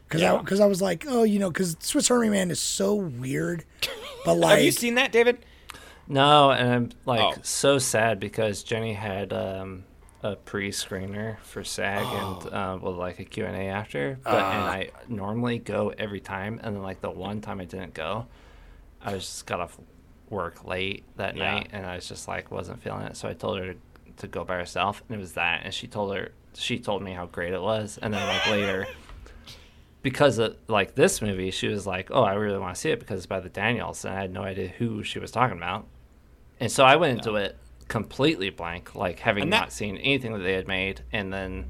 Because 0.06 0.22
I, 0.22 0.42
cause 0.42 0.60
I 0.60 0.66
was 0.66 0.82
like, 0.82 1.06
oh, 1.08 1.22
you 1.22 1.38
know, 1.38 1.50
because 1.50 1.76
Swiss 1.80 2.10
Army 2.10 2.28
Man 2.28 2.50
is 2.50 2.60
so 2.60 2.94
weird. 2.94 3.64
But 4.26 4.34
like, 4.36 4.56
Have 4.56 4.64
you 4.64 4.72
seen 4.72 4.96
that, 4.96 5.10
David? 5.12 5.38
No, 6.06 6.50
and 6.50 6.68
I'm 6.70 6.90
like 7.06 7.20
Oh. 7.38 7.40
so 7.42 7.78
sad 7.78 8.20
because 8.20 8.62
Jenny 8.62 8.92
had 8.92 9.32
um, 9.32 9.84
a 10.24 10.36
pre-screener 10.36 11.38
for 11.40 11.62
SAG 11.62 12.06
Oh. 12.10 12.16
and 12.44 12.52
uh, 12.54 12.78
with 12.80 12.96
like 12.96 13.20
a 13.20 13.24
Q 13.24 13.44
and 13.44 13.54
A 13.54 13.66
after. 13.66 14.18
But 14.24 14.32
Ah. 14.42 14.50
and 14.52 14.68
I 14.68 14.90
normally 15.06 15.58
go 15.58 15.92
every 15.98 16.20
time, 16.20 16.58
and 16.62 16.74
then 16.74 16.82
like 16.82 17.00
the 17.02 17.10
one 17.10 17.40
time 17.42 17.60
I 17.60 17.66
didn't 17.66 17.92
go, 17.94 18.26
I 19.04 19.12
was 19.12 19.22
just 19.24 19.46
got 19.46 19.60
off 19.60 19.78
work 20.30 20.64
late 20.64 21.04
that 21.16 21.36
Yeah. 21.36 21.52
night, 21.56 21.68
and 21.72 21.84
I 21.86 21.94
was 21.96 22.08
just 22.08 22.26
like 22.26 22.50
wasn't 22.50 22.82
feeling 22.82 23.02
it. 23.06 23.16
So 23.16 23.28
I 23.28 23.34
told 23.34 23.58
her 23.58 23.74
to, 23.74 23.78
to 24.16 24.26
go 24.26 24.44
by 24.44 24.56
herself, 24.56 25.02
and 25.08 25.16
it 25.16 25.20
was 25.20 25.34
that. 25.34 25.60
And 25.64 25.74
she 25.74 25.86
told 25.86 26.16
her 26.16 26.32
she 26.54 26.78
told 26.78 27.02
me 27.02 27.12
how 27.12 27.26
great 27.26 27.52
it 27.52 27.60
was, 27.60 27.98
and 28.00 28.14
then 28.14 28.26
like 28.26 28.46
later. 28.48 28.86
Because 30.02 30.38
of 30.38 30.56
like 30.68 30.94
this 30.94 31.22
movie, 31.22 31.50
she 31.50 31.68
was 31.68 31.86
like, 31.86 32.10
"Oh, 32.10 32.22
I 32.22 32.34
really 32.34 32.58
want 32.58 32.74
to 32.74 32.80
see 32.80 32.90
it 32.90 32.98
because 33.00 33.18
it's 33.18 33.26
by 33.26 33.40
the 33.40 33.48
Daniels," 33.48 34.04
and 34.04 34.14
I 34.14 34.20
had 34.20 34.32
no 34.32 34.42
idea 34.42 34.68
who 34.68 35.02
she 35.02 35.18
was 35.18 35.30
talking 35.30 35.56
about. 35.56 35.86
And 36.60 36.70
so 36.70 36.84
I 36.84 36.96
went 36.96 37.18
into 37.18 37.36
it 37.36 37.56
completely 37.88 38.50
blank, 38.50 38.94
like 38.94 39.20
having 39.20 39.50
that- 39.50 39.60
not 39.60 39.72
seen 39.72 39.96
anything 39.98 40.32
that 40.32 40.40
they 40.40 40.54
had 40.54 40.66
made, 40.68 41.02
and 41.12 41.32
then 41.32 41.66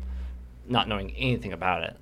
not 0.67 0.89
knowing 0.89 1.13
anything 1.17 1.53
about 1.53 1.83
it, 1.83 1.97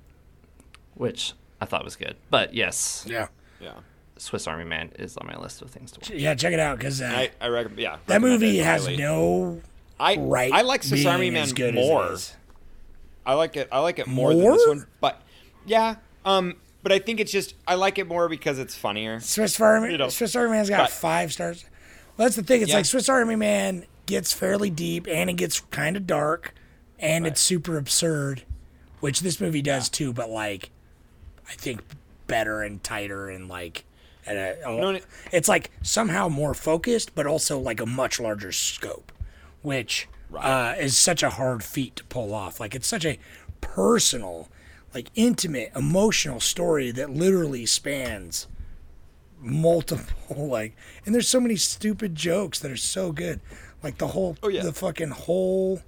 which 0.95 1.33
I 1.59 1.65
thought 1.65 1.83
was 1.83 1.95
good. 1.95 2.15
But 2.29 2.53
yes, 2.53 3.05
yeah, 3.07 3.27
Yeah. 3.59 3.73
Swiss 4.17 4.47
Army 4.47 4.63
Man 4.63 4.91
is 4.99 5.17
on 5.17 5.27
my 5.27 5.35
list 5.37 5.61
of 5.61 5.71
things 5.71 5.91
to 5.93 5.99
watch. 5.99 6.09
yeah, 6.11 6.35
check 6.35 6.53
it 6.53 6.59
out 6.59 6.77
because 6.77 7.01
uh, 7.01 7.05
I, 7.05 7.31
I 7.41 7.47
recommend. 7.47 7.79
Yeah. 7.79 7.97
that 8.05 8.21
movie 8.21 8.59
it 8.59 8.63
has 8.63 8.87
no 8.87 9.61
I 9.99 10.17
right. 10.17 10.51
I 10.51 10.61
like 10.61 10.83
Swiss 10.83 11.05
Army 11.05 11.29
Man 11.29 11.43
as 11.43 11.53
good 11.53 11.75
as 11.75 11.83
it 11.83 11.87
more. 11.87 12.17
I 13.25 13.33
like 13.35 13.55
it. 13.57 13.69
I 13.71 13.79
like 13.79 13.99
it 13.99 14.07
more, 14.07 14.33
than 14.33 14.43
this 14.43 14.67
one. 14.67 14.85
But 15.01 15.21
yeah. 15.65 15.95
Um. 16.25 16.55
But 16.83 16.91
I 16.91 16.99
think 16.99 17.21
it's 17.21 17.31
just 17.31 17.55
I 17.65 17.75
like 17.75 17.97
it 17.97 18.07
more 18.07 18.27
because 18.27 18.59
it's 18.59 18.75
funnier. 18.75 19.19
Swiss 19.21 19.59
Army, 19.61 19.91
You 19.91 19.97
know, 19.97 20.09
Swiss 20.09 20.35
Army 20.35 20.51
Man's 20.51 20.69
got 20.69 20.81
but- 20.83 20.89
five 20.91 21.31
stars. 21.31 21.63
Well, 22.17 22.25
that's 22.27 22.35
the 22.35 22.43
thing. 22.43 22.61
It's 22.61 22.69
Yeah. 22.71 22.77
like 22.77 22.85
Swiss 22.85 23.07
Army 23.09 23.35
Man 23.37 23.85
gets 24.05 24.33
fairly 24.33 24.69
deep 24.69 25.07
and 25.07 25.29
it 25.29 25.33
gets 25.33 25.59
kind 25.59 25.95
of 25.95 26.07
dark 26.07 26.53
and 26.99 27.27
it's 27.27 27.41
super 27.41 27.77
absurd, 27.77 28.43
which 28.99 29.21
this 29.21 29.41
movie 29.41 29.61
does 29.61 29.89
too. 29.89 30.13
But 30.13 30.29
like, 30.29 30.69
I 31.47 31.53
think 31.53 31.81
better 32.27 32.61
and 32.61 32.83
tighter 32.83 33.29
and 33.29 33.47
like, 33.47 33.85
at 34.25 34.37
a, 34.37 34.57
No, 34.65 34.99
it's 35.31 35.49
like 35.49 35.71
somehow 35.81 36.29
more 36.29 36.53
focused, 36.53 37.13
but 37.13 37.27
also 37.27 37.59
like 37.59 37.81
a 37.81 37.85
much 37.85 38.19
larger 38.19 38.53
scope, 38.53 39.11
which 39.61 40.07
uh, 40.35 40.75
is 40.79 40.97
such 40.97 41.23
a 41.23 41.31
hard 41.31 41.63
feat 41.63 41.97
to 41.97 42.03
pull 42.05 42.33
off. 42.33 42.59
Like 42.59 42.73
it's 42.73 42.87
such 42.87 43.05
a 43.05 43.19
personal, 43.59 44.47
like 44.93 45.09
intimate, 45.15 45.71
emotional 45.75 46.39
story 46.39 46.91
that 46.91 47.09
literally 47.09 47.65
spans 47.65 48.47
multiple 49.45 50.47
like 50.47 50.73
and 51.05 51.13
there's 51.13 51.27
so 51.27 51.37
many 51.37 51.57
stupid 51.57 52.15
jokes 52.15 52.59
that 52.59 52.71
are 52.71 52.77
so 52.77 53.11
good 53.11 53.41
like 53.83 53.97
the 53.97 54.07
whole 54.07 54.37
Oh, 54.41 54.47
yeah. 54.47 54.63
the 54.63 54.73
fucking 54.73 55.09
whole 55.09 55.81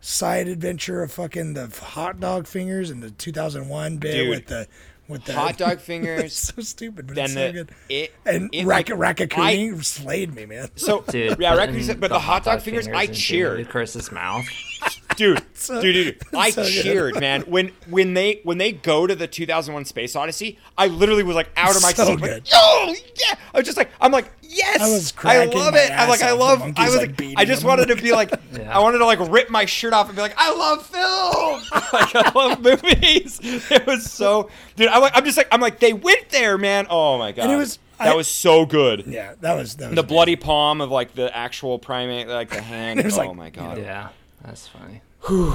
side 0.00 0.46
adventure 0.48 1.02
of 1.02 1.10
fucking 1.12 1.54
the 1.54 1.66
hot 1.82 2.20
dog 2.20 2.46
fingers 2.46 2.90
and 2.90 3.02
the 3.02 3.10
2001 3.10 3.96
bit 3.96 4.12
Dude. 4.12 4.28
with 4.28 4.46
the 4.46 4.68
with 5.08 5.24
the 5.24 5.32
Hot 5.34 5.56
dog 5.58 5.80
fingers. 5.80 6.34
so 6.34 6.60
stupid 6.62 7.06
but 7.06 7.16
then 7.16 7.24
it's 7.24 7.34
so 7.34 7.46
the 7.46 7.52
good 7.52 7.70
it 7.88 8.12
and 8.26 8.48
it, 8.54 8.64
Rack- 8.66 8.88
like, 8.90 9.16
Raccacoonie 9.18 9.82
slayed 9.84 10.34
me 10.34 10.46
man 10.46 10.68
So 10.76 11.02
Dude, 11.08 11.38
yeah, 11.38 11.54
putting 11.54 11.74
Raccoon, 11.76 12.00
but 12.00 12.08
the, 12.10 12.18
hot 12.18 12.44
dog 12.44 12.60
fingers, 12.60 12.86
I 12.88 13.06
cheered. 13.06 13.58
Lee 13.58 13.64
Curtis's 13.64 14.10
mouth. 14.12 14.46
dude, 15.16 15.42
So- 15.54 15.80
dude, 15.80 15.94
dude, 15.94 16.18
dude. 16.18 16.34
I 16.34 16.50
so 16.50 16.62
good. 16.62 16.82
cheered, 16.82 17.20
man. 17.20 17.42
When 17.42 17.72
when 17.88 18.14
they 18.14 18.40
when 18.44 18.58
they 18.58 18.72
go 18.72 19.06
to 19.06 19.14
the 19.14 19.26
2001 19.26 19.84
Space 19.84 20.14
Odyssey, 20.16 20.58
I 20.76 20.86
literally 20.88 21.22
was 21.22 21.36
like 21.36 21.50
out 21.56 21.76
of 21.76 21.82
my 21.82 21.92
So 21.92 22.04
seat, 22.06 22.20
good. 22.20 22.30
like, 22.32 22.42
oh 22.52 22.94
yeah. 23.20 23.34
I 23.54 23.58
was 23.58 23.66
just 23.66 23.78
like, 23.78 23.90
I'm 24.00 24.10
like, 24.12 24.30
yes, 24.42 24.80
I 24.80 24.88
was 24.90 25.12
I 25.24 25.44
love 25.46 25.74
it. 25.76 25.90
I'm 25.92 26.08
like, 26.08 26.22
I 26.22 26.32
love. 26.32 26.62
I 26.76 26.86
was 26.86 26.96
like, 26.96 27.20
like, 27.20 27.34
I 27.36 27.44
just 27.44 27.62
him. 27.62 27.68
wanted 27.68 27.86
to 27.88 27.96
be 27.96 28.12
like, 28.12 28.32
Yeah. 28.52 28.76
I 28.76 28.80
wanted 28.80 28.98
to 28.98 29.06
like 29.06 29.20
rip 29.30 29.50
my 29.50 29.64
shirt 29.64 29.92
off 29.92 30.06
and 30.08 30.16
be 30.16 30.22
like, 30.22 30.34
I 30.36 30.52
love 30.54 30.84
film. 30.86 31.62
like 31.92 32.14
I 32.14 32.32
love 32.34 32.60
movies. 32.62 33.40
It 33.42 33.86
was 33.86 34.10
so, 34.10 34.50
dude. 34.76 34.88
I'm 34.88 35.00
like, 35.00 35.12
I'm 35.16 35.24
just 35.24 35.36
like, 35.36 35.48
I'm 35.52 35.60
like, 35.60 35.80
they 35.80 35.92
went 35.92 36.28
there, 36.30 36.58
man. 36.58 36.86
Oh 36.90 37.18
my 37.18 37.32
god, 37.32 37.44
and 37.44 37.52
it 37.52 37.56
was- 37.56 37.78
that 37.98 38.08
I- 38.08 38.14
was 38.16 38.26
so 38.26 38.66
good. 38.66 39.04
yeah 39.06 39.34
that 39.40 39.54
was 39.54 39.76
that 39.76 39.90
was 39.90 39.94
The 39.96 40.02
good. 40.02 40.08
bloody 40.08 40.34
palm 40.36 40.80
of 40.80 40.90
like 40.90 41.14
the 41.14 41.34
actual 41.34 41.78
primate, 41.78 42.26
like 42.26 42.50
the 42.50 42.60
hand. 42.60 42.98
It 42.98 43.04
was 43.06 43.14
oh 43.16 43.18
like, 43.18 43.36
my 43.36 43.50
god. 43.50 43.78
Yeah, 43.78 44.08
that's 44.44 44.68
funny. 44.68 45.00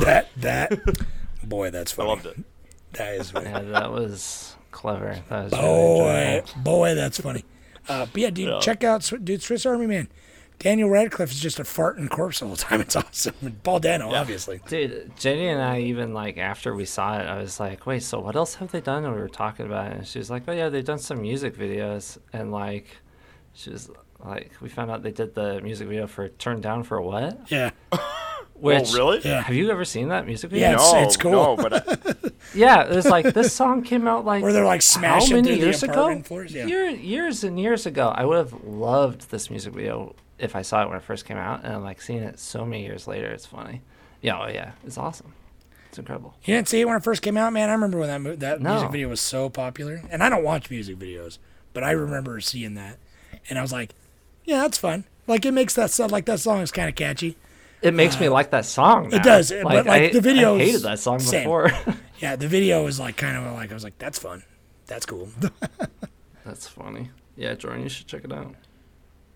that 0.01 0.27
that 0.37 0.71
boy 1.43 1.69
that's 1.69 1.91
funny. 1.91 2.09
I 2.09 2.13
loved 2.13 2.25
it. 2.25 2.37
that 2.93 3.13
is 3.15 3.31
funny. 3.31 3.49
Yeah, 3.49 3.61
that 3.61 3.91
was 3.91 4.55
clever. 4.71 5.15
That 5.29 5.43
was 5.43 5.51
really 5.53 5.63
Boy, 5.63 6.09
enjoyable. 6.39 6.61
boy, 6.63 6.95
that's 6.95 7.19
funny. 7.21 7.45
Uh, 7.87 8.05
but 8.11 8.21
yeah, 8.21 8.29
dude, 8.29 8.61
check 8.61 8.83
out 8.83 9.11
dude 9.23 9.41
Swiss 9.41 9.65
Army 9.65 9.87
Man. 9.87 10.07
Daniel 10.59 10.89
Radcliffe 10.89 11.31
is 11.31 11.39
just 11.39 11.57
a 11.57 11.63
farting 11.63 12.09
corpse 12.09 12.41
the 12.41 12.45
whole 12.47 12.57
time. 12.57 12.81
It's 12.81 12.93
awesome. 12.95 13.33
And 13.41 13.63
Paul 13.63 13.79
Dano, 13.79 14.13
obviously. 14.13 14.59
Dude, 14.67 15.11
Jenny 15.17 15.47
and 15.47 15.61
I 15.61 15.79
even 15.79 16.13
like 16.13 16.37
after 16.37 16.75
we 16.75 16.83
saw 16.83 17.17
it, 17.17 17.23
I 17.27 17.37
was 17.37 17.59
like, 17.61 17.85
"Wait, 17.87 18.03
so 18.03 18.19
what 18.19 18.35
else 18.35 18.55
have 18.55 18.71
they 18.71 18.81
done?" 18.81 19.05
And 19.05 19.13
we 19.15 19.21
were 19.21 19.29
talking 19.29 19.65
about 19.65 19.91
it, 19.91 19.97
and 19.99 20.07
she 20.07 20.19
was 20.19 20.29
like, 20.29 20.43
"Oh 20.47 20.51
yeah, 20.51 20.67
they've 20.67 20.83
done 20.83 20.99
some 20.99 21.21
music 21.21 21.55
videos." 21.55 22.17
And 22.33 22.51
like, 22.51 22.87
she 23.53 23.69
was 23.69 23.89
like, 24.23 24.51
"We 24.59 24.67
found 24.67 24.91
out 24.91 25.01
they 25.01 25.11
did 25.13 25.33
the 25.33 25.61
music 25.61 25.87
video 25.87 26.07
for 26.07 26.27
"Turn 26.27 26.59
Down 26.59 26.83
for 26.83 27.01
What?" 27.01 27.49
Yeah, 27.49 27.71
Oh, 28.61 28.65
which, 28.65 28.93
really? 28.93 29.21
Yeah. 29.23 29.41
Have 29.41 29.55
you 29.55 29.71
ever 29.71 29.85
seen 29.85 30.09
that 30.09 30.25
music 30.25 30.49
video? 30.51 30.67
Yeah, 30.69 30.73
it's- 30.75 30.93
No, 30.93 30.99
it's 31.03 31.17
cool. 31.17 31.31
no, 31.31 31.55
but 31.55 31.73
I, 31.73 32.13
Yeah, 32.53 32.83
it 32.83 32.95
was 32.95 33.05
like 33.05 33.33
this 33.33 33.53
song 33.53 33.83
came 33.83 34.07
out 34.07 34.25
like 34.25 34.41
Where 34.43 34.51
they're, 34.51 34.65
like, 34.65 34.79
how 34.81 34.99
smashing 34.99 35.35
many 35.37 35.47
through 35.49 35.55
the 35.57 35.61
years 35.61 35.83
ago? 35.83 35.93
apartment 35.93 36.27
floors? 36.27 36.53
Yeah. 36.53 36.65
Year, 36.65 36.89
years 36.89 37.43
and 37.43 37.59
years 37.59 37.85
ago. 37.85 38.09
I 38.09 38.25
would 38.25 38.37
have 38.37 38.63
loved 38.65 39.29
this 39.31 39.49
music 39.49 39.73
video 39.73 40.15
if 40.39 40.55
I 40.55 40.61
saw 40.63 40.83
it 40.83 40.87
when 40.87 40.97
it 40.97 41.03
first 41.03 41.25
came 41.25 41.37
out, 41.37 41.63
and 41.63 41.73
I'm 41.73 41.83
like 41.83 42.01
seeing 42.01 42.23
it 42.23 42.39
so 42.39 42.65
many 42.65 42.83
years 42.85 43.07
later. 43.07 43.27
It's 43.27 43.45
funny. 43.45 43.81
Yeah, 44.21 44.39
oh 44.41 44.47
yeah, 44.47 44.71
it's 44.85 44.97
awesome. 44.97 45.33
It's 45.89 45.97
incredible. 45.99 46.33
you 46.43 46.55
didn't 46.55 46.67
see 46.67 46.81
it 46.81 46.85
when 46.87 46.95
it 46.97 47.03
first 47.03 47.21
came 47.21 47.37
out, 47.37 47.51
man. 47.53 47.69
I 47.69 47.73
remember 47.73 47.97
when 47.99 48.07
that 48.09 48.21
mo- 48.21 48.35
that 48.35 48.61
No. 48.61 48.71
music 48.73 48.91
video 48.91 49.07
was 49.09 49.21
so 49.21 49.49
popular, 49.49 50.01
and 50.09 50.21
I 50.23 50.29
don't 50.29 50.43
watch 50.43 50.69
music 50.69 50.97
videos, 50.97 51.37
but 51.73 51.83
I 51.83 51.91
remember 51.91 52.39
seeing 52.41 52.73
that, 52.75 52.97
and 53.49 53.57
I 53.59 53.61
was 53.61 53.71
like, 53.71 53.93
yeah, 54.45 54.61
that's 54.61 54.77
fun. 54.77 55.03
Like 55.27 55.45
it 55.45 55.51
makes 55.51 55.75
that 55.75 55.91
sound 55.91 56.11
like 56.11 56.25
that 56.25 56.39
song 56.39 56.61
is 56.61 56.71
kind 56.71 56.89
of 56.89 56.95
catchy. 56.95 57.37
It 57.81 57.93
makes 57.93 58.19
me 58.19 58.29
like 58.29 58.51
that 58.51 58.65
song. 58.65 59.09
Now. 59.09 59.17
Uh, 59.17 59.23
does, 59.23 59.51
but, 59.51 59.63
like, 59.63 59.87
I, 59.87 60.09
the 60.09 60.21
video, 60.21 60.55
I 60.55 60.59
hated 60.59 60.81
that 60.81 60.99
song 60.99 61.19
same. 61.19 61.43
before. 61.43 61.71
Yeah, 62.19 62.35
the 62.35 62.49
video 62.49 62.83
was 62.83 62.99
like 62.99 63.15
kind 63.15 63.37
of 63.37 63.53
like 63.53 63.71
I 63.71 63.73
was 63.73 63.85
like, 63.85 63.97
that's 63.97 64.19
fun, 64.19 64.43
that's 64.87 65.05
cool. 65.05 65.29
That's 66.45 66.67
funny. 66.67 67.11
Yeah, 67.37 67.53
Jordan, 67.53 67.83
you 67.83 67.89
should 67.89 68.07
check 68.07 68.23
it 68.25 68.33
out. 68.33 68.55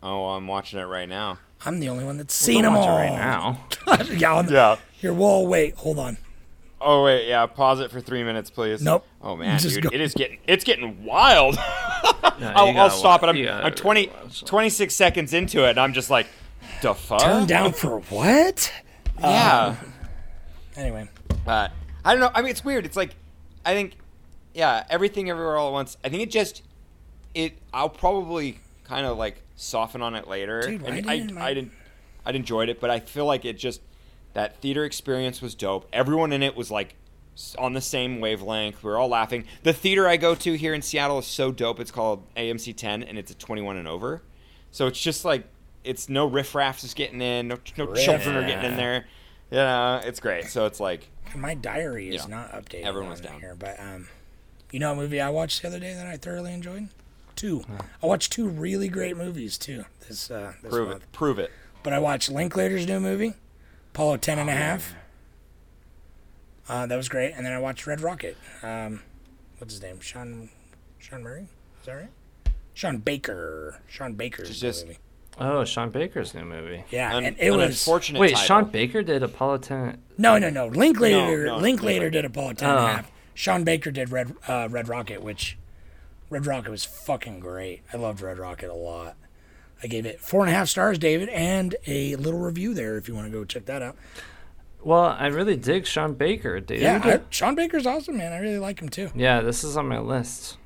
oh, 0.02 0.26
I'm 0.30 0.48
watching 0.48 0.80
it 0.80 0.84
right 0.84 1.08
now. 1.08 1.38
I'm 1.66 1.80
the 1.80 1.88
only 1.89 2.04
one 2.04 2.18
that's 2.18 2.34
seen 2.34 2.64
them 2.64 2.74
Watch 2.74 2.86
it 2.86 2.89
all 2.89 2.98
right 2.98 3.12
now. 3.12 3.66
yeah, 4.18 4.34
on 4.34 4.48
the- 4.48 4.54
Yeah. 4.54 4.76
Here, 4.91 5.14
whoa, 5.14 5.44
wait, 5.48 5.76
hold 5.76 6.00
on. 6.00 6.18
Oh 6.82 7.06
wait, 7.06 7.28
yeah. 7.30 7.46
Pause 7.46 7.80
it 7.82 7.91
for 7.91 8.02
three 8.02 8.24
minutes, 8.26 8.50
please. 8.50 8.82
Nope. 8.82 9.06
Oh 9.22 9.38
man, 9.38 9.58
Just 9.60 9.76
dude, 9.76 9.84
go. 9.84 9.89
it 9.94 10.02
is 10.02 10.14
getting 10.14 10.39
it's 10.48 10.66
getting 10.66 11.06
wild. 11.06 11.56
No, 12.39 12.52
I'll, 12.54 12.78
I'll 12.78 12.89
stop 12.89 13.22
watch- 13.22 13.36
it. 13.38 13.50
I'm, 13.50 13.66
I'm 13.68 13.74
20, 13.74 14.10
26 14.46 14.94
seconds 14.94 15.34
into 15.34 15.66
it, 15.66 15.72
and 15.72 15.80
I'm 15.80 15.94
just 15.94 16.10
like, 16.10 16.28
the 16.84 16.94
fuck? 16.94 17.22
Turn 17.22 17.46
down 17.48 17.74
for 17.74 18.00
what? 18.00 18.72
Yeah. 19.20 19.76
Um, 19.82 19.94
anyway, 20.76 21.10
But 21.46 21.72
I 22.06 22.14
don't 22.14 22.20
know. 22.22 22.32
I 22.34 22.42
mean, 22.42 22.52
it's 22.52 22.64
weird. 22.64 22.86
It's 22.86 22.96
like, 22.98 23.16
I 23.66 23.74
think, 23.74 23.98
yeah, 24.54 24.86
everything 24.90 25.30
everywhere 25.30 25.58
all 25.58 25.70
at 25.70 25.74
once. 25.74 25.98
I 26.04 26.10
think 26.10 26.22
it 26.24 26.30
just, 26.30 26.62
it. 27.34 27.58
I'll 27.74 27.90
probably 27.90 28.60
kind 28.84 29.06
of 29.06 29.18
like 29.18 29.42
soften 29.56 30.02
on 30.02 30.16
it 30.16 30.28
later. 30.28 30.62
Dude, 30.62 30.86
I, 30.86 30.92
mean, 30.92 31.10
I, 31.10 31.18
didn't 31.18 31.34
my- 31.34 31.46
I 31.46 31.54
didn't, 31.54 31.72
I 32.26 32.32
enjoyed 32.32 32.70
it, 32.70 32.80
but 32.80 32.90
I 32.90 33.00
feel 33.00 33.26
like 33.26 33.46
it 33.46 33.58
just 33.58 33.82
that 34.34 34.58
theater 34.58 34.84
experience 34.84 35.42
was 35.42 35.56
dope. 35.56 35.88
Everyone 35.94 36.32
in 36.34 36.44
it 36.44 36.56
was 36.56 36.72
like 36.72 36.96
on 37.58 37.74
the 37.74 37.82
same 37.82 38.20
wavelength. 38.20 38.84
We 38.84 38.90
were 38.90 38.98
all 38.98 39.10
laughing. 39.10 39.46
The 39.64 39.74
theater 39.74 40.08
I 40.08 40.18
go 40.18 40.36
to 40.36 40.54
here 40.54 40.74
in 40.74 40.82
Seattle 40.82 41.20
is 41.20 41.26
so 41.26 41.52
dope. 41.52 41.80
It's 41.80 41.92
called 41.92 42.24
AMC 42.36 42.76
10, 42.76 43.04
and 43.04 43.18
it's 43.18 43.32
a 43.32 43.36
21 43.36 43.78
and 43.78 43.88
over. 43.88 44.22
So 44.72 44.88
it's 44.88 45.00
just 45.02 45.24
like 45.26 45.46
it's 45.84 46.10
no 46.10 46.30
riffraffs 46.30 46.82
just 46.82 46.96
getting 46.96 47.22
in, 47.22 47.48
no, 47.48 47.58
no 47.78 47.94
children 47.94 48.36
are 48.36 48.46
getting 48.48 48.72
in 48.72 48.78
there. 48.78 49.06
You 49.52 49.58
know, 49.58 50.02
it's 50.04 50.20
great. 50.20 50.46
So 50.46 50.66
it's 50.66 50.80
like 50.80 51.10
my 51.36 51.54
diary 51.54 52.10
is 52.10 52.24
Yeah. 52.24 52.36
not 52.36 52.52
updated. 52.52 52.84
Everyone 52.86 53.10
was 53.12 53.22
down. 53.22 53.40
here, 53.40 53.56
but 53.58 53.80
um, 53.80 54.08
you 54.72 54.80
know, 54.80 54.94
a 54.94 54.96
movie 54.96 55.20
I 55.22 55.30
watched 55.30 55.62
the 55.62 55.68
other 55.68 55.80
day 55.80 55.94
that 55.94 56.08
I 56.08 56.18
thoroughly 56.18 56.54
enjoyed. 56.54 56.88
Two. 57.36 57.64
I 58.02 58.06
watched 58.06 58.32
two 58.32 58.48
really 58.48 58.88
great 58.88 59.18
movies 59.18 59.58
too. 59.58 59.86
This 60.08 60.30
uh, 60.32 60.54
this 60.62 60.72
prove 60.72 60.90
month. 60.90 61.04
it, 61.04 61.12
prove 61.12 61.40
it. 61.40 61.52
But 61.84 61.94
I 61.94 62.00
watched 62.00 62.30
Linklater's 62.32 62.88
new 62.88 63.00
movie, 63.00 63.34
Apollo 63.94 64.18
10 64.18 64.40
and 64.40 64.50
a 64.50 64.54
half. 64.54 64.94
Uh, 66.70 66.86
that 66.86 66.96
was 66.96 67.10
great. 67.10 67.34
And 67.34 67.46
then 67.46 67.52
I 67.54 67.60
watched 67.60 67.86
Red 67.86 68.02
Rocket. 68.02 68.38
Um, 68.62 69.02
what's 69.58 69.74
his 69.74 69.82
name? 69.82 70.00
Sean 70.00 70.50
Sean 71.00 71.24
Murray? 71.24 71.48
Is 71.82 71.86
that 71.88 71.94
right? 71.94 72.10
Sean 72.74 72.98
Baker. 72.98 73.80
Sean 73.88 74.14
Baker's 74.14 74.60
Just- 74.60 74.86
movie. 74.88 75.00
Oh, 75.40 75.64
Sean 75.66 75.90
Baker's 75.90 76.34
new 76.34 76.46
movie. 76.46 76.84
Yeah, 76.92 77.18
An, 77.18 77.26
and 77.26 77.38
it 77.40 77.50
an 77.52 77.58
was 77.58 77.70
unfortunate 77.88 78.20
Wait, 78.20 78.32
title. 78.36 78.46
Sean 78.46 78.66
Baker 78.72 79.02
did 79.02 79.24
Apollo 79.24 79.58
10. 79.60 79.98
no, 80.18 80.38
no, 80.38 80.50
no. 80.50 80.68
Linklater, 80.68 81.46
No, 81.48 81.56
no, 81.56 81.62
Linklater 81.62 82.10
did 82.10 82.24
Apollo 82.26 82.54
10 82.54 82.70
and 82.70 82.78
a 82.78 82.82
Oh. 82.82 82.86
half. 82.88 83.12
Sean 83.34 83.64
Baker 83.64 83.90
did 83.90 84.12
Red 84.12 84.36
uh, 84.48 84.68
Red 84.70 84.88
Rocket, 84.88 85.24
which 85.24 85.58
Red 86.30 86.46
Rocket 86.46 86.70
was 86.70 86.86
fucking 86.86 87.40
great. 87.40 87.82
I 87.92 87.98
loved 87.98 88.22
Red 88.22 88.38
Rocket 88.38 88.70
a 88.70 88.76
lot. 88.76 89.16
I 89.82 89.88
gave 89.88 90.06
it 90.06 90.22
four 90.22 90.42
and 90.42 90.50
a 90.50 90.54
half 90.54 90.70
stars, 90.70 90.98
David, 91.00 91.30
and 91.30 91.76
a 91.88 92.16
little 92.16 92.40
review 92.40 92.74
there 92.76 92.96
if 92.98 93.08
you 93.08 93.16
want 93.16 93.26
to 93.28 93.32
go 93.32 93.44
check 93.44 93.66
that 93.66 93.82
out. 93.82 93.96
Well, 94.84 95.04
I 95.18 95.28
really 95.28 95.56
dig 95.58 95.88
Sean 95.88 96.14
Baker, 96.14 96.60
dude. 96.60 96.80
Yeah, 96.82 97.02
I, 97.04 97.22
Sean 97.32 97.56
Baker's 97.56 97.86
awesome, 97.88 98.18
man. 98.18 98.34
I 98.34 98.38
really 98.38 98.60
like 98.60 98.80
him 98.82 98.90
too. 98.90 99.10
Yeah, 99.16 99.42
this 99.42 99.64
is 99.64 99.78
on 99.78 99.88
my 99.88 100.00
list. 100.00 100.58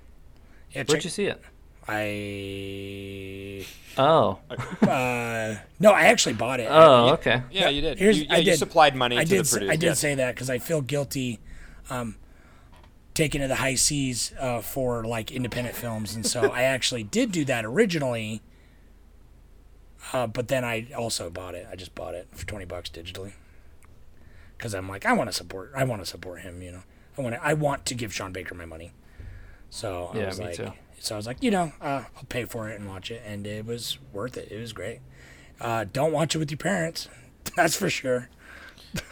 Yeah, 0.71 0.79
Where'd 0.79 0.89
check, 0.89 1.03
you 1.05 1.09
see 1.09 1.25
it? 1.25 1.41
I 1.87 3.65
Oh. 3.97 4.37
uh, 4.81 5.55
no, 5.79 5.91
I 5.91 6.03
actually 6.03 6.33
bought 6.35 6.59
it. 6.59 6.67
Oh, 6.69 7.13
okay. 7.13 7.41
Yeah, 7.51 7.69
you 7.69 7.81
did. 7.81 7.97
Here's- 7.97 8.17
you, 8.17 8.25
yeah, 8.25 8.35
I 8.35 8.37
you 8.37 8.43
did- 8.45 8.59
supplied 8.59 8.95
money 8.95 9.17
I 9.17 9.23
to 9.23 9.29
did. 9.29 9.45
the 9.45 9.49
producer. 9.51 9.71
I 9.71 9.75
did 9.75 9.85
yes. 9.87 9.99
say 9.99 10.15
that 10.15 10.35
because 10.35 10.49
I 10.49 10.59
feel 10.59 10.81
guilty, 10.81 11.39
um, 11.89 12.15
taking 13.15 13.41
to 13.41 13.47
the 13.47 13.55
high 13.55 13.73
seas 13.75 14.33
uh, 14.39 14.61
for 14.61 15.03
like 15.03 15.31
independent 15.31 15.75
films, 15.75 16.13
and 16.15 16.25
so 16.25 16.51
I 16.51 16.63
actually 16.75 17.03
did 17.03 17.31
do 17.31 17.43
that 17.45 17.65
originally. 17.65 18.41
Uh, 20.13 20.27
but 20.27 20.47
then 20.47 20.63
I 20.63 20.87
also 20.95 21.29
bought 21.29 21.55
it. 21.55 21.67
I 21.71 21.75
just 21.75 21.95
bought 21.95 22.13
it 22.13 22.27
for 22.31 22.45
twenty 22.45 22.65
bucks 22.65 22.89
digitally. 22.89 23.33
Because 24.57 24.73
I'm 24.73 24.87
like, 24.89 25.05
I 25.05 25.13
want 25.13 25.29
to 25.29 25.35
support. 25.35 25.71
I 25.75 25.83
want 25.83 26.01
to 26.01 26.05
support 26.05 26.41
him. 26.41 26.61
You 26.61 26.71
know, 26.71 26.83
I 27.17 27.21
want 27.21 27.35
to. 27.35 27.43
I 27.43 27.53
want 27.53 27.85
to 27.87 27.95
give 27.95 28.13
Sean 28.13 28.31
Baker 28.31 28.53
my 28.55 28.65
money. 28.65 28.91
So 29.69 30.11
I 30.13 30.17
Yeah, 30.19 30.25
was 30.27 30.39
me 30.39 30.45
like, 30.45 30.55
too. 30.55 30.73
so 30.99 31.15
I 31.15 31.17
was 31.17 31.27
like, 31.27 31.43
you 31.43 31.51
know, 31.51 31.71
uh, 31.81 32.03
I'll 32.15 32.23
pay 32.29 32.45
for 32.45 32.69
it 32.69 32.79
and 32.79 32.87
watch 32.89 33.11
it, 33.11 33.21
and 33.25 33.45
it 33.45 33.65
was 33.65 33.97
worth 34.11 34.37
it. 34.37 34.51
It 34.51 34.59
was 34.59 34.73
great. 34.73 34.99
Uh, 35.59 35.85
don't 35.91 36.11
watch 36.11 36.35
it 36.35 36.39
with 36.39 36.51
your 36.51 36.57
parents. 36.57 37.07
That's 37.55 37.75
for 37.75 37.89
sure. 37.89 38.29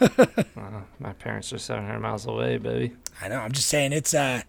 My 0.98 1.12
parents 1.18 1.52
are 1.52 1.58
700 1.58 2.00
miles 2.00 2.26
away, 2.26 2.58
baby. 2.58 2.94
I 3.20 3.28
know. 3.28 3.40
I'm 3.40 3.52
just 3.52 3.68
saying 3.68 3.92
it's 3.92 4.14
uh 4.14 4.42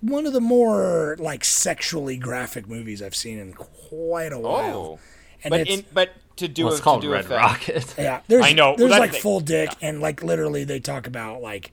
one 0.00 0.26
of 0.26 0.32
the 0.32 0.40
more 0.40 1.16
like 1.18 1.44
sexually 1.44 2.16
graphic 2.16 2.68
movies 2.68 3.00
I've 3.02 3.14
seen 3.14 3.38
in 3.38 3.52
quite 3.54 4.32
a 4.32 4.38
while. 4.38 4.98
Oh, 4.98 4.98
and 5.42 5.50
but 5.50 5.60
it's 5.60 5.70
in, 5.78 5.84
but 5.92 6.10
to 6.36 6.48
do 6.48 6.64
Well, 6.64 6.72
a, 6.72 6.76
it's 6.76 6.82
called 6.84 7.02
to 7.02 7.06
do 7.08 7.12
Red 7.12 7.24
a 7.24 7.28
fa- 7.28 7.36
Rocket. 7.36 7.94
yeah, 7.98 8.20
there's 8.28 8.44
I 8.44 8.52
know. 8.52 8.76
there's 8.76 8.90
Well, 8.90 9.00
like 9.00 9.12
the 9.12 9.18
full 9.18 9.40
dick 9.40 9.70
and 9.80 10.00
like 10.00 10.22
literally 10.22 10.64
they 10.64 10.80
talk 10.80 11.06
about 11.06 11.40
like 11.42 11.72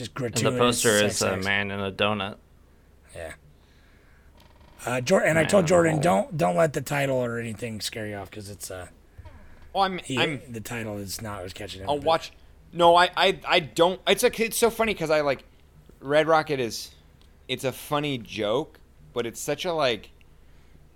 just 0.00 0.18
And 0.18 0.34
the 0.34 0.58
poster 0.58 0.98
sex 0.98 1.16
is 1.16 1.22
a 1.22 1.32
acts. 1.34 1.44
man 1.44 1.70
in 1.70 1.80
a 1.80 1.92
donut. 1.92 2.36
Yeah. 3.14 3.32
Uh, 4.86 5.00
Jor- 5.00 5.22
and 5.24 5.38
I 5.38 5.44
told 5.44 5.66
Jordan, 5.66 6.00
don't 6.00 6.36
don't 6.36 6.56
let 6.56 6.72
the 6.72 6.80
title 6.80 7.16
or 7.18 7.38
anything 7.38 7.80
scare 7.80 8.06
you 8.06 8.16
off 8.16 8.30
because 8.30 8.48
it's 8.48 8.70
uh, 8.70 8.86
Oh, 9.74 9.80
I'm, 9.80 9.98
he, 9.98 10.18
I'm 10.18 10.40
the 10.48 10.60
title 10.60 10.96
is 10.98 11.20
not 11.22 11.42
what's 11.42 11.52
catching. 11.52 11.82
I'll 11.88 11.96
but- 11.98 12.04
watch. 12.04 12.32
No, 12.72 12.94
I, 12.96 13.10
I, 13.16 13.38
I 13.48 13.60
don't. 13.60 14.00
It's 14.06 14.22
a, 14.22 14.42
it's 14.42 14.56
so 14.56 14.70
funny 14.70 14.94
because 14.94 15.10
I 15.10 15.22
like, 15.22 15.42
Red 16.00 16.28
Rocket 16.28 16.60
is, 16.60 16.90
it's 17.48 17.64
a 17.64 17.72
funny 17.72 18.16
joke, 18.16 18.78
but 19.12 19.26
it's 19.26 19.40
such 19.40 19.64
a 19.64 19.72
like, 19.72 20.10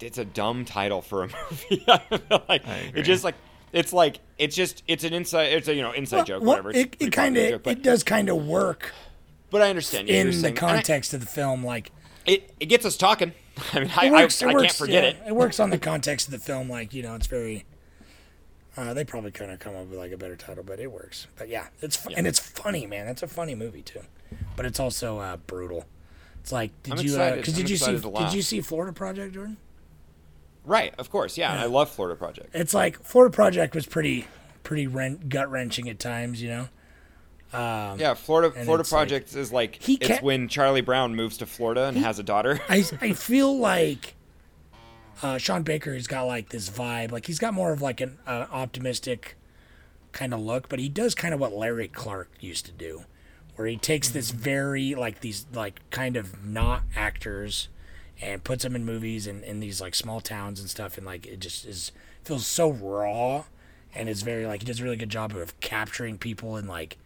it's 0.00 0.18
a 0.18 0.24
dumb 0.24 0.64
title 0.64 1.02
for 1.02 1.24
a 1.24 1.26
movie. 1.50 1.84
I 1.88 1.98
feel 1.98 2.42
like 2.48 2.66
I 2.66 2.92
it 2.94 3.02
just 3.02 3.24
like, 3.24 3.34
it's 3.74 3.92
like 3.92 4.20
it's 4.38 4.56
just 4.56 4.82
it's 4.88 5.04
an 5.04 5.12
inside 5.12 5.52
it's 5.52 5.68
a 5.68 5.74
you 5.74 5.82
know 5.82 5.92
inside 5.92 6.16
Well, 6.16 6.24
joke 6.24 6.40
well, 6.42 6.48
whatever. 6.50 6.70
It 6.70 6.96
it 7.00 7.12
kind 7.12 7.36
of 7.36 7.66
it 7.66 7.82
does 7.82 8.02
kind 8.02 8.28
of 8.28 8.46
work 8.46 8.92
but 9.54 9.62
I 9.62 9.68
understand 9.70 10.08
in 10.08 10.30
the 10.30 10.48
and 10.48 10.58
I- 10.58 10.60
context 10.60 11.14
of 11.14 11.20
the 11.20 11.26
film, 11.26 11.64
like. 11.64 11.92
it 12.26 12.52
it 12.58 12.66
gets 12.66 12.84
us 12.84 12.96
talking. 12.96 13.32
I 13.72 13.78
mean, 13.80 13.90
I, 13.96 14.10
works, 14.10 14.42
I, 14.42 14.50
I 14.50 14.52
works, 14.52 14.62
can't 14.64 14.76
forget 14.76 15.04
yeah, 15.04 15.10
it. 15.10 15.28
It 15.28 15.36
works 15.36 15.60
on 15.60 15.70
the 15.70 15.78
context 15.92 16.26
of 16.26 16.32
the 16.32 16.40
film, 16.40 16.68
like 16.68 16.92
you 16.92 17.04
know, 17.04 17.14
it's 17.14 17.28
very. 17.28 17.64
Uh, 18.76 18.92
they 18.92 19.04
probably 19.04 19.30
couldn't 19.30 19.50
have 19.50 19.60
come 19.60 19.76
up 19.76 19.86
with 19.86 19.96
like 19.96 20.10
a 20.10 20.16
better 20.16 20.34
title, 20.34 20.64
but 20.64 20.80
it 20.80 20.90
works. 20.90 21.28
But 21.36 21.48
yeah, 21.48 21.68
it's 21.80 21.94
fu- 21.94 22.10
and 22.16 22.26
it's 22.26 22.40
funny, 22.40 22.84
man. 22.84 23.06
It's 23.06 23.22
a 23.22 23.28
funny 23.28 23.54
movie 23.54 23.82
too, 23.82 24.00
but 24.56 24.66
it's 24.66 24.80
also 24.80 25.20
uh, 25.20 25.36
brutal. 25.36 25.84
It's 26.40 26.50
like, 26.50 26.72
did 26.82 26.94
I'm 26.94 26.98
you? 26.98 27.12
Because 27.12 27.54
I'm 27.54 27.54
did 27.54 27.70
you 27.70 27.76
see? 27.76 27.96
Did 28.00 28.32
you 28.34 28.42
see 28.42 28.60
Florida 28.60 28.92
Project, 28.92 29.34
Jordan? 29.34 29.56
Right, 30.64 30.94
of 30.98 31.10
course, 31.10 31.36
yeah. 31.36 31.52
and 31.52 31.60
I 31.60 31.66
love 31.66 31.90
Florida 31.90 32.16
Project. 32.16 32.50
It's 32.54 32.72
like 32.74 33.02
Florida 33.02 33.34
Project 33.34 33.74
was 33.74 33.86
pretty, 33.86 34.26
pretty 34.62 34.86
rent, 34.86 35.28
gut 35.28 35.50
wrenching 35.50 35.88
at 35.88 35.98
times, 35.98 36.40
you 36.42 36.48
know. 36.48 36.68
Yeah, 37.52 38.14
Florida 38.14 38.50
Florida 38.50 38.80
it's 38.80 38.90
like- 38.92 38.98
Project 38.98 39.36
is 39.36 39.52
like 39.52 39.80
He 39.80 39.94
it's 40.00 40.20
when 40.22 40.48
Charlie 40.48 40.80
Brown 40.80 41.14
moves 41.14 41.36
to 41.38 41.46
Florida 41.46 41.84
and 41.84 41.96
has 41.98 42.18
a 42.18 42.22
daughter. 42.22 42.60
I 42.68 42.84
I 43.00 43.12
feel 43.12 43.56
like 43.56 44.14
uh, 45.22 45.38
Sean 45.38 45.62
Baker 45.62 45.94
has 45.94 46.06
got 46.06 46.24
like 46.24 46.48
this 46.48 46.68
vibe. 46.68 47.12
Like 47.12 47.26
he's 47.26 47.38
got 47.38 47.54
more 47.54 47.72
of 47.72 47.80
like 47.80 48.00
an 48.00 48.18
uh, 48.26 48.46
optimistic 48.50 49.36
kind 50.12 50.34
of 50.34 50.40
look, 50.40 50.68
but 50.68 50.78
he 50.78 50.88
does 50.88 51.14
kind 51.14 51.32
of 51.34 51.40
what 51.40 51.52
Larry 51.52 51.88
Clark 51.88 52.30
used 52.40 52.66
to 52.66 52.72
do, 52.72 53.04
where 53.54 53.68
he 53.68 53.76
takes 53.76 54.08
this 54.08 54.30
very 54.32 54.94
like 54.96 55.20
these 55.20 55.46
like 55.52 55.80
kind 55.90 56.16
of 56.16 56.44
not 56.44 56.82
actors 56.96 57.68
and 58.20 58.44
puts 58.44 58.62
them 58.62 58.76
in 58.76 58.84
movies 58.84 59.26
and 59.26 59.42
in 59.44 59.60
these 59.60 59.80
like 59.80 59.94
small 59.94 60.20
towns 60.20 60.60
and 60.60 60.70
stuff, 60.70 60.96
and 60.96 61.06
like 61.06 61.26
it 61.26 61.40
just 61.40 61.64
is 61.64 61.92
feels 62.22 62.46
so 62.46 62.70
raw, 62.72 63.44
and 63.94 64.08
it's 64.08 64.22
very 64.22 64.46
like 64.46 64.60
he 64.62 64.66
does 64.66 64.80
a 64.80 64.84
really 64.84 64.96
good 64.96 65.10
job 65.10 65.34
of 65.36 65.58
capturing 65.60 66.18
people 66.18 66.56
in 66.56 66.66
like 66.66 66.96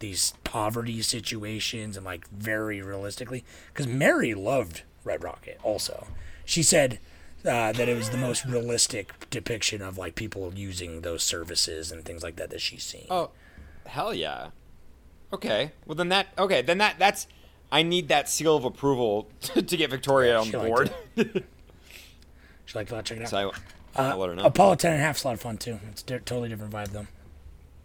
these 0.00 0.34
poverty 0.42 1.00
situations 1.02 1.96
and 1.96 2.04
like 2.04 2.28
very 2.28 2.82
realistically 2.82 3.44
because 3.72 3.86
mary 3.86 4.34
loved 4.34 4.82
red 5.04 5.22
rocket 5.22 5.58
also 5.62 6.08
she 6.44 6.62
said 6.62 6.98
uh, 7.46 7.72
that 7.72 7.88
it 7.88 7.96
was 7.96 8.10
the 8.10 8.16
most 8.16 8.44
realistic 8.44 9.12
depiction 9.30 9.80
of 9.80 9.96
like 9.96 10.14
people 10.14 10.52
using 10.54 11.02
those 11.02 11.22
services 11.22 11.92
and 11.92 12.04
things 12.04 12.22
like 12.22 12.36
that 12.36 12.50
that 12.50 12.60
she's 12.60 12.82
seen 12.82 13.06
Oh, 13.10 13.30
hell 13.86 14.12
yeah. 14.12 14.48
Okay. 15.32 15.72
Well 15.86 15.94
then 15.94 16.08
that 16.08 16.28
okay 16.38 16.60
then 16.62 16.78
that 16.78 16.98
that's 16.98 17.26
I 17.74 17.82
need 17.82 18.08
that 18.08 18.28
seal 18.28 18.56
of 18.56 18.64
approval 18.64 19.28
to, 19.42 19.62
to 19.62 19.76
get 19.76 19.90
Victoria 19.90 20.38
on 20.38 20.44
she 20.46 20.52
board. 20.52 20.90
she 21.16 21.24
liked 22.74 22.90
that 22.90 23.04
check 23.04 23.18
it 23.18 23.22
out 23.24 23.28
so 23.28 23.52
I, 23.96 24.10
I'll 24.10 24.18
let 24.18 24.28
her 24.30 24.34
know. 24.36 24.44
apollo 24.44 24.76
10 24.76 24.92
and 24.92 25.00
a 25.00 25.04
half 25.04 25.16
is 25.18 25.24
a 25.24 25.28
lot 25.28 25.34
of 25.34 25.40
fun 25.40 25.56
too 25.58 25.78
it's 25.90 26.02
a 26.02 26.06
di- 26.06 26.18
totally 26.18 26.48
different 26.48 26.72
vibe 26.72 26.88
though 26.88 27.06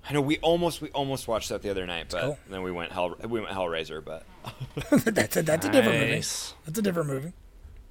I 0.08 0.14
know 0.14 0.22
we 0.22 0.38
almost 0.38 0.82
we 0.82 0.90
almost 0.90 1.28
watched 1.28 1.50
that 1.50 1.62
the 1.62 1.70
other 1.70 1.86
night, 1.86 2.08
but 2.10 2.22
Cool. 2.24 2.40
then 2.50 2.64
we 2.64 2.72
went 2.72 2.92
hell 2.92 3.16
we 3.28 3.42
went 3.42 3.54
Hellraiser, 3.54 4.04
but 4.04 4.24
that's 5.06 5.36
a 5.38 5.44
that's 5.44 5.66
a 5.68 5.70
different 5.70 6.00
movie 6.00 6.12
Nice. 6.14 6.54
that's 6.66 6.80
a 6.80 6.82
different 6.82 7.10
movie 7.10 7.34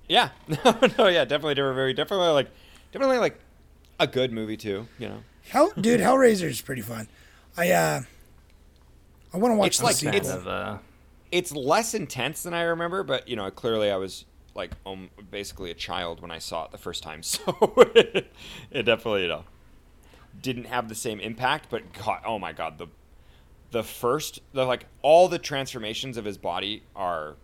yeah, 0.08 0.30
no, 0.48 0.78
no, 0.98 1.06
yeah, 1.08 1.24
definitely 1.26 1.54
different 1.54 1.76
movie, 1.76 1.92
definitely 1.92 2.28
like 2.28 2.48
definitely 2.92 3.18
like 3.18 3.38
a 4.00 4.06
good 4.06 4.32
movie 4.32 4.56
too, 4.56 4.88
you 4.98 5.08
know. 5.10 5.18
Hell, 5.50 5.70
dude, 5.78 6.00
Hellraiser 6.00 6.44
is 6.48 6.60
pretty 6.62 6.80
fun. 6.82 7.08
I 7.58 7.70
uh, 7.72 8.00
I 9.34 9.36
want 9.36 9.52
to 9.52 9.56
watch 9.56 9.68
It's 9.68 9.78
the 9.78 9.84
like- 9.84 9.96
sequel. 9.96 10.16
it's- 10.16 10.28
Kind 10.32 10.40
of, 10.40 10.48
uh, 10.48 10.78
It's 11.30 11.52
less 11.52 11.94
intense 11.94 12.42
than 12.42 12.54
I 12.54 12.62
remember, 12.62 13.02
but 13.02 13.28
you 13.28 13.36
know, 13.36 13.50
clearly 13.50 13.90
I 13.90 13.96
was 13.96 14.24
like 14.54 14.72
um, 14.86 15.10
basically 15.30 15.70
a 15.70 15.74
child 15.74 16.20
when 16.20 16.30
I 16.30 16.38
saw 16.38 16.64
it 16.64 16.70
the 16.72 16.78
first 16.78 17.02
time, 17.02 17.22
so 17.22 17.42
it 18.70 18.82
definitely 18.84 19.22
you 19.22 19.28
know 19.28 19.44
didn't 20.40 20.64
have 20.64 20.88
the 20.88 20.94
same 20.94 21.20
impact. 21.20 21.66
But 21.70 21.92
God, 21.92 22.22
oh 22.24 22.38
my 22.38 22.52
God, 22.52 22.78
the 22.78 22.86
the 23.70 23.82
first 23.82 24.40
the 24.52 24.64
like 24.64 24.86
all 25.02 25.28
the 25.28 25.38
transformations 25.38 26.16
of 26.16 26.24
his 26.24 26.38
body 26.38 26.82
are 26.96 27.36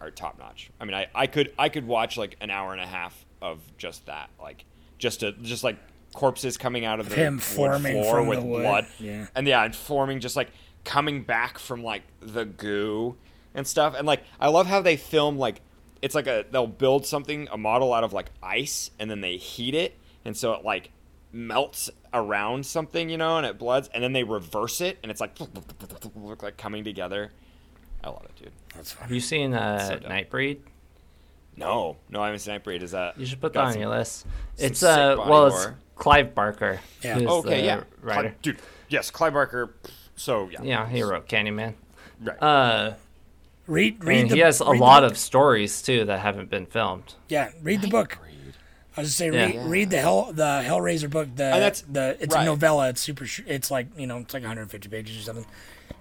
are 0.00 0.10
top 0.10 0.38
notch. 0.38 0.70
I 0.80 0.84
mean, 0.84 0.94
I, 0.94 1.06
I 1.14 1.26
could 1.26 1.52
I 1.58 1.68
could 1.68 1.86
watch 1.86 2.16
like 2.16 2.36
an 2.40 2.50
hour 2.50 2.72
and 2.72 2.80
a 2.80 2.86
half 2.86 3.24
of 3.40 3.60
just 3.78 4.06
that, 4.06 4.30
like 4.40 4.64
just 4.98 5.20
to 5.20 5.32
just 5.32 5.62
like 5.64 5.76
corpses 6.14 6.58
coming 6.58 6.84
out 6.84 7.00
of 7.00 7.08
the 7.08 7.14
Him 7.14 7.38
forming 7.38 8.02
floor 8.02 8.16
from 8.16 8.26
with 8.26 8.40
wood. 8.40 8.62
blood, 8.62 8.86
Yeah. 8.98 9.26
and 9.34 9.46
yeah, 9.46 9.64
and 9.64 9.74
forming 9.74 10.20
just 10.20 10.36
like 10.36 10.50
coming 10.84 11.22
back 11.22 11.58
from 11.58 11.82
like 11.82 12.02
the 12.20 12.44
goo 12.44 13.16
and 13.54 13.66
stuff. 13.66 13.94
And 13.96 14.06
like 14.06 14.24
I 14.40 14.48
love 14.48 14.66
how 14.66 14.80
they 14.80 14.96
film 14.96 15.38
like 15.38 15.60
it's 16.00 16.14
like 16.14 16.26
a 16.26 16.44
they'll 16.50 16.66
build 16.66 17.06
something 17.06 17.48
a 17.52 17.58
model 17.58 17.92
out 17.92 18.04
of 18.04 18.12
like 18.12 18.30
ice 18.42 18.90
and 18.98 19.10
then 19.10 19.20
they 19.20 19.36
heat 19.36 19.74
it 19.74 19.96
and 20.24 20.36
so 20.36 20.52
it 20.52 20.64
like 20.64 20.90
melts 21.32 21.88
around 22.12 22.66
something, 22.66 23.08
you 23.08 23.16
know, 23.16 23.36
and 23.38 23.46
it 23.46 23.58
bloods 23.58 23.88
and 23.94 24.02
then 24.02 24.12
they 24.12 24.24
reverse 24.24 24.80
it 24.80 24.98
and 25.02 25.10
it's 25.10 25.20
like 25.20 25.38
look 25.40 26.42
like 26.42 26.56
coming 26.56 26.84
together. 26.84 27.30
I 28.04 28.08
love 28.08 28.24
it, 28.24 28.42
dude. 28.42 28.52
That's 28.74 28.94
have 28.94 29.12
you 29.12 29.20
seen 29.20 29.54
uh, 29.54 29.78
So. 29.78 29.96
Nightbreed? 29.98 30.58
No, 31.56 31.98
no, 32.08 32.22
I 32.22 32.26
haven't 32.26 32.40
seen 32.40 32.58
Nightbreed. 32.58 32.82
Is 32.82 32.92
that 32.92 33.18
You 33.18 33.26
should 33.26 33.40
put 33.40 33.52
that 33.52 33.64
on 33.64 33.72
some- 33.72 33.80
your 33.80 33.90
list. 33.90 34.26
It's 34.58 34.80
sick 34.80 34.88
uh, 34.88 35.16
body 35.16 35.30
well, 35.30 35.46
it's. 35.46 35.68
Clive 35.94 36.34
Barker. 36.34 36.80
Yeah. 37.02 37.18
Okay, 37.18 37.60
the 37.60 37.64
yeah, 37.66 37.82
writer. 38.00 38.30
Clive- 38.30 38.42
dude. 38.42 38.58
Yes, 38.88 39.10
Clive 39.10 39.34
Barker. 39.34 39.74
So 40.22 40.48
yeah, 40.52 40.62
Yeah, 40.62 40.88
he 40.88 41.02
wrote 41.02 41.26
Candyman. 41.28 41.74
right. 42.22 42.40
Uh, 42.40 42.94
Read, 43.66 44.02
read 44.04 44.20
and 44.22 44.30
the. 44.30 44.34
he 44.36 44.40
has 44.40 44.60
a 44.60 44.64
read 44.66 44.74
the 44.78 44.80
lot 44.80 45.02
book. 45.02 45.12
of 45.12 45.18
stories 45.18 45.82
too 45.82 46.04
that 46.04 46.20
haven't 46.20 46.48
been 46.50 46.66
filmed. 46.66 47.14
Yeah, 47.28 47.50
read 47.62 47.80
the 47.82 47.88
book. 47.88 48.18
I 48.96 49.00
was 49.00 49.08
just 49.08 49.18
say 49.18 49.30
read, 49.30 49.54
Yeah. 49.54 49.64
read 49.68 49.90
the 49.90 49.98
hell 49.98 50.32
the 50.32 50.62
Hellraiser 50.64 51.08
book. 51.10 51.28
The 51.34 51.44
And 51.44 51.62
that's- 51.62 51.82
the 51.88 52.16
it's 52.20 52.34
right. 52.34 52.42
a 52.42 52.44
novella. 52.46 52.88
It's 52.90 53.00
super. 53.00 53.24
sh- 53.26 53.40
It's 53.46 53.70
like 53.70 53.86
you 53.96 54.06
know 54.06 54.18
it's 54.18 54.34
like 54.34 54.42
150 54.42 54.88
pages 54.88 55.16
or 55.18 55.22
something. 55.22 55.46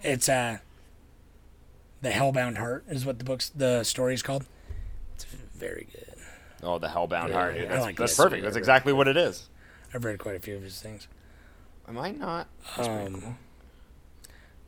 It's 0.04 0.28
uh 0.30 0.58
the 2.02 2.10
Hellbound 2.10 2.58
Heart 2.58 2.86
is 2.90 3.06
what 3.06 3.18
the 3.20 3.24
book's 3.26 3.50
the 3.50 3.84
story 3.84 4.14
is 4.14 4.22
called. 4.24 4.46
It's 5.16 5.26
very 5.26 5.88
good. 5.92 6.16
Oh, 6.64 6.78
the 6.80 6.88
Hellbound 6.90 7.30
Yeah, 7.30 7.34
Heart. 7.34 7.56
yeah, 7.56 7.66
That's, 7.70 7.82
like 7.84 7.96
that's 7.98 8.12
this. 8.12 8.24
perfect. 8.24 8.44
That's 8.44 8.58
exactly 8.58 8.92
what 8.94 9.08
it 9.08 9.18
is. 9.18 9.50
I've 9.94 10.04
read 10.06 10.20
quite 10.20 10.36
a 10.36 10.40
few 10.40 10.56
of 10.56 10.64
his 10.64 10.80
things. 10.82 11.08
Am 11.88 11.98
I 11.98 12.12
not? 12.12 12.48
Um, 12.78 13.38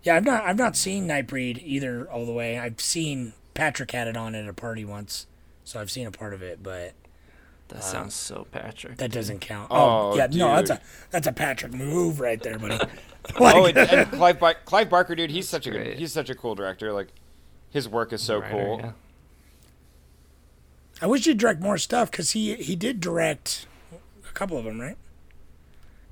Yeah, 0.03 0.15
I've 0.17 0.25
not 0.25 0.43
I've 0.43 0.57
not 0.57 0.75
seen 0.75 1.07
Nightbreed 1.07 1.61
either 1.63 2.09
all 2.11 2.25
the 2.25 2.33
way. 2.33 2.59
I've 2.59 2.79
seen 2.81 3.33
Patrick 3.53 3.91
had 3.91 4.07
it 4.07 4.17
on 4.17 4.35
at 4.35 4.47
a 4.47 4.53
party 4.53 4.83
once, 4.85 5.27
so 5.63 5.79
I've 5.79 5.89
seen 5.91 6.05
a 6.07 6.11
part 6.11 6.33
of 6.33 6.41
it, 6.41 6.61
but 6.61 6.93
That 7.69 7.77
uh, 7.77 7.81
sounds 7.81 8.13
so 8.13 8.45
Patrick. 8.51 8.97
that 8.97 9.11
doesn't 9.11 9.39
count. 9.39 9.69
Oh, 9.71 10.11
Oh, 10.11 10.15
yeah, 10.17 10.27
no, 10.31 10.55
that's 10.55 10.69
a 10.71 10.81
that's 11.09 11.27
a 11.27 11.31
Patrick 11.31 11.73
move 11.73 12.19
right 12.19 12.41
there, 12.41 12.59
buddy. 12.59 12.79
oh, 13.39 13.43
Like- 13.43 13.77
and, 13.77 13.89
and 13.89 14.11
Clive, 14.11 14.39
Bar- 14.39 14.57
Clive 14.65 14.89
Barker, 14.89 15.15
dude, 15.15 15.31
he's 15.31 15.47
such 15.47 15.65
a 15.67 15.71
good, 15.71 15.97
he's 15.97 16.11
such 16.11 16.29
a 16.29 16.35
cool 16.35 16.55
director. 16.55 16.91
Like, 16.91 17.07
his 17.69 17.87
work 17.87 18.11
is 18.11 18.21
so 18.21 18.39
Writer, 18.39 18.51
cool. 18.53 18.79
yeah. 18.83 18.91
I 21.01 21.07
wish 21.07 21.25
he'd 21.25 21.37
direct 21.37 21.61
more 21.61 21.77
stuff 21.77 22.11
because 22.11 22.31
he 22.31 22.55
he 22.55 22.75
did 22.75 22.99
direct 22.99 23.65
a 24.29 24.33
couple 24.33 24.57
of 24.57 24.65
them, 24.65 24.79
right? 24.81 24.97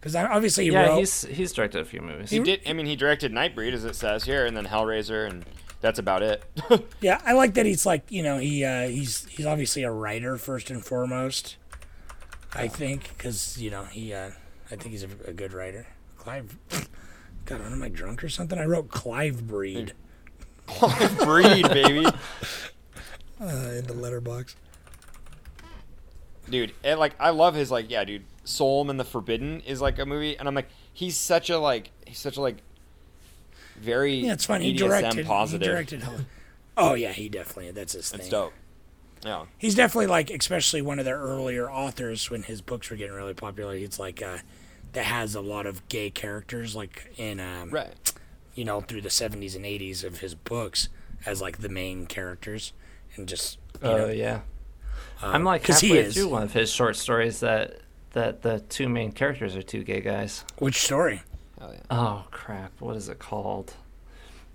Because 0.01 0.15
obviously 0.15 0.65
he 0.65 0.71
Yeah, 0.71 0.87
wrote. 0.87 0.97
he's 0.99 1.21
he's 1.25 1.53
directed 1.53 1.79
a 1.79 1.85
few 1.85 2.01
movies. 2.01 2.29
He 2.31 2.39
did. 2.39 2.61
I 2.67 2.73
mean, 2.73 2.87
he 2.87 2.95
directed 2.95 3.31
Nightbreed, 3.31 3.71
as 3.71 3.85
it 3.85 3.95
says 3.95 4.23
here, 4.25 4.45
and 4.47 4.57
then 4.57 4.65
Hellraiser, 4.65 5.29
and 5.29 5.45
that's 5.79 5.99
about 5.99 6.21
it. 6.23 6.43
Yeah, 7.01 7.21
I 7.25 7.33
like 7.33 7.53
that 7.55 7.65
he's 7.65 7.85
like 7.85 8.03
you 8.11 8.21
know 8.23 8.37
he 8.39 8.63
uh, 8.65 8.87
he's 8.87 9.25
he's 9.27 9.45
obviously 9.45 9.83
a 9.83 9.91
writer 9.91 10.37
first 10.37 10.69
and 10.71 10.83
foremost. 10.83 11.55
I 12.53 12.67
think 12.67 13.09
because 13.17 13.57
you 13.61 13.69
know 13.71 13.83
he 13.85 14.13
uh, 14.13 14.31
I 14.71 14.75
think 14.75 14.91
he's 14.91 15.03
a, 15.03 15.09
a 15.27 15.33
good 15.33 15.53
writer. 15.53 15.85
Clive, 16.17 16.57
God, 17.45 17.61
am 17.61 17.81
I 17.83 17.89
drunk 17.89 18.23
or 18.23 18.29
something? 18.29 18.57
I 18.59 18.65
wrote 18.65 18.89
Clive 18.89 19.47
Breed 19.47 19.93
Clive 20.67 21.17
Breed, 21.19 21.67
baby, 21.69 22.05
uh, 23.41 23.45
in 23.45 23.85
the 23.87 23.93
Letterboxd. 23.95 24.55
dude. 26.49 26.73
And 26.83 26.99
like, 26.99 27.13
I 27.19 27.29
love 27.31 27.55
his 27.55 27.71
like, 27.71 27.89
yeah, 27.89 28.03
dude. 28.03 28.23
Soul 28.43 28.89
and 28.89 28.99
the 28.99 29.03
Forbidden 29.05 29.61
is 29.61 29.81
like 29.81 29.99
a 29.99 30.05
movie, 30.05 30.37
and 30.37 30.47
I'm 30.47 30.55
like, 30.55 30.69
he's 30.93 31.17
such 31.17 31.49
a 31.49 31.57
like, 31.59 31.91
he's 32.07 32.17
such 32.19 32.37
a 32.37 32.41
like, 32.41 32.57
very 33.77 34.15
Yeah, 34.15 34.33
it's 34.33 34.45
funny. 34.45 34.65
He 34.65 34.73
BDSM 34.77 34.87
directed. 34.87 35.25
positive. 35.25 35.67
He 35.67 35.71
directed. 35.71 36.03
Hell- 36.03 36.25
Oh 36.77 36.93
yeah, 36.93 37.11
he 37.11 37.27
definitely. 37.29 37.71
That's 37.71 37.93
his 37.93 38.09
thing. 38.09 38.21
It's 38.21 38.29
dope. 38.29 38.53
Yeah. 39.25 39.45
He's 39.57 39.75
definitely 39.75 40.07
like, 40.07 40.29
especially 40.31 40.81
one 40.81 40.99
of 40.99 41.05
their 41.05 41.19
earlier 41.19 41.69
authors 41.69 42.29
when 42.31 42.43
his 42.43 42.61
books 42.61 42.89
were 42.89 42.95
getting 42.95 43.13
really 43.15 43.33
popular. 43.33 43.75
He's 43.75 43.99
like, 43.99 44.21
uh, 44.21 44.37
that 44.93 45.05
has 45.05 45.35
a 45.35 45.41
lot 45.41 45.65
of 45.67 45.87
gay 45.89 46.09
characters, 46.09 46.75
like 46.75 47.13
in 47.17 47.39
um, 47.39 47.69
Right. 47.69 47.93
you 48.55 48.63
know, 48.65 48.81
through 48.81 49.01
the 49.01 49.09
70s 49.09 49.55
and 49.55 49.65
80s 49.65 50.03
of 50.03 50.19
his 50.21 50.33
books 50.33 50.87
as 51.25 51.41
like 51.41 51.59
the 51.59 51.69
main 51.69 52.07
characters 52.07 52.73
and 53.15 53.27
just 53.27 53.59
you 53.81 53.89
Oh 53.89 53.97
know, 53.97 54.07
yeah. 54.07 54.41
I'm 55.21 55.43
like 55.43 55.63
'cause 55.63 55.81
he 55.81 55.89
halfway 55.89 56.03
is. 56.05 56.13
through 56.15 56.29
one 56.29 56.43
of 56.43 56.53
his 56.53 56.71
short 56.71 56.95
stories 56.95 57.41
that 57.41 57.81
that 58.13 58.41
the 58.41 58.59
two 58.59 58.89
main 58.89 59.11
characters 59.11 59.55
are 59.55 59.61
two 59.61 59.83
gay 59.83 60.01
guys. 60.01 60.43
which 60.59 60.79
story? 60.81 61.21
Hell 61.59 61.73
yeah. 61.73 61.79
Oh 61.91 62.25
crap! 62.31 62.71
What 62.79 62.95
is 62.95 63.07
it 63.09 63.19
called? 63.19 63.73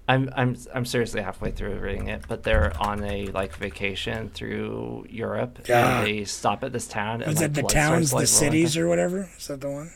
I'm 0.08 0.30
I'm 0.36 0.56
I'm 0.74 0.84
seriously 0.84 1.20
halfway 1.22 1.50
through 1.50 1.78
reading 1.78 2.08
it, 2.08 2.22
but 2.28 2.42
they're 2.44 2.72
on 2.80 3.02
a 3.04 3.26
like 3.28 3.54
vacation 3.56 4.28
through 4.30 5.06
Europe, 5.10 5.60
Yeah. 5.68 5.98
and 5.98 6.06
they 6.06 6.24
stop 6.24 6.62
at 6.64 6.72
this 6.72 6.86
town. 6.86 7.22
And, 7.22 7.32
Was 7.32 7.42
it 7.42 7.54
the 7.54 7.62
towns, 7.62 8.10
the 8.12 8.26
cities, 8.26 8.76
or 8.76 8.86
whatever? 8.88 9.28
Is 9.36 9.48
that 9.48 9.60
the 9.60 9.70
one? 9.70 9.90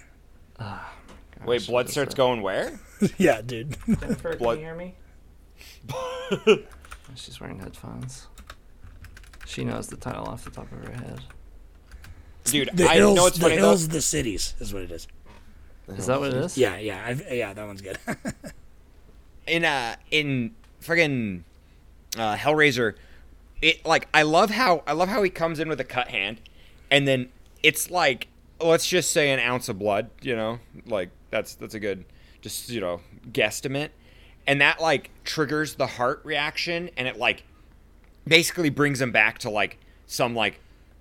Ah, 0.58 0.92
Wait, 1.44 1.58
Gosh, 1.61 1.66
blood 1.68 1.88
starts 1.90 2.14
it? 2.14 2.16
going 2.16 2.42
where? 2.42 2.78
yeah, 3.18 3.40
dude. 3.40 3.76
Jennifer, 3.86 4.36
Blood- 4.36 4.58
can 4.58 4.61
you 4.61 4.66
hear 4.66 4.74
me? 4.74 4.94
She's 7.14 7.40
wearing 7.40 7.58
headphones. 7.58 8.26
She 9.46 9.64
knows 9.64 9.86
the 9.88 9.96
title 9.96 10.26
off 10.26 10.44
the 10.44 10.50
top 10.50 10.70
of 10.72 10.84
her 10.84 10.92
head. 10.92 11.20
Dude, 12.45 12.70
The 12.72 12.88
I 12.88 12.95
hills, 12.97 13.16
know 13.16 13.22
what's 13.24 13.36
the 13.38 13.43
funny 13.43 13.57
though. 13.57 13.76
the 13.76 14.01
cities 14.03 14.55
is 14.61 14.72
what 14.74 14.82
it 14.82 14.91
is. 14.91 15.07
Is 15.88 16.07
that 16.07 16.20
what 16.20 16.30
it 16.32 16.36
is? 16.36 16.57
Yeah, 16.57 16.78
yeah, 16.78 17.03
I've, 17.05 17.22
yeah. 17.32 17.53
That 17.53 17.66
one's 17.66 17.82
good. 17.82 17.99
in 19.47 19.64
uh 19.64 19.97
in 20.11 20.55
friggin' 20.82 21.43
uh, 22.16 22.36
Hellraiser, 22.36 22.95
it 23.61 23.84
like 23.84 24.09
I 24.14 24.22
love 24.22 24.51
how 24.51 24.82
I 24.86 24.93
love 24.93 25.09
how 25.09 25.22
he 25.22 25.30
comes 25.30 25.59
in 25.61 25.68
with 25.68 25.80
a 25.80 25.84
cut 25.84 26.09
hand, 26.09 26.41
and 26.91 27.07
then 27.09 27.30
it's 27.62 27.91
like 27.91 28.28
let's 28.61 28.86
just 28.86 29.11
say 29.11 29.30
an 29.30 29.41
ounce 29.41 29.68
of 29.68 29.78
blood, 29.78 30.11
you 30.22 30.36
know, 30.36 30.59
like 30.86 31.11
that's 31.30 31.55
that's 31.55 31.74
a 31.74 31.80
good 31.80 32.05
just 32.41 32.70
you 32.70 32.80
know 32.80 33.01
guesstimate, 33.32 33.91
and 34.47 34.61
that 34.61 34.80
like 34.80 35.11
triggers 35.24 35.74
the 35.74 35.86
heart 35.86 36.20
reaction, 36.24 36.91
and 36.97 37.07
it 37.09 37.16
like 37.18 37.43
basically 38.26 38.70
brings 38.70 39.01
him 39.01 39.11
back 39.12 39.38
to 39.38 39.51
like 39.51 39.78
some 40.07 40.34
like 40.36 40.55
s- 40.55 40.61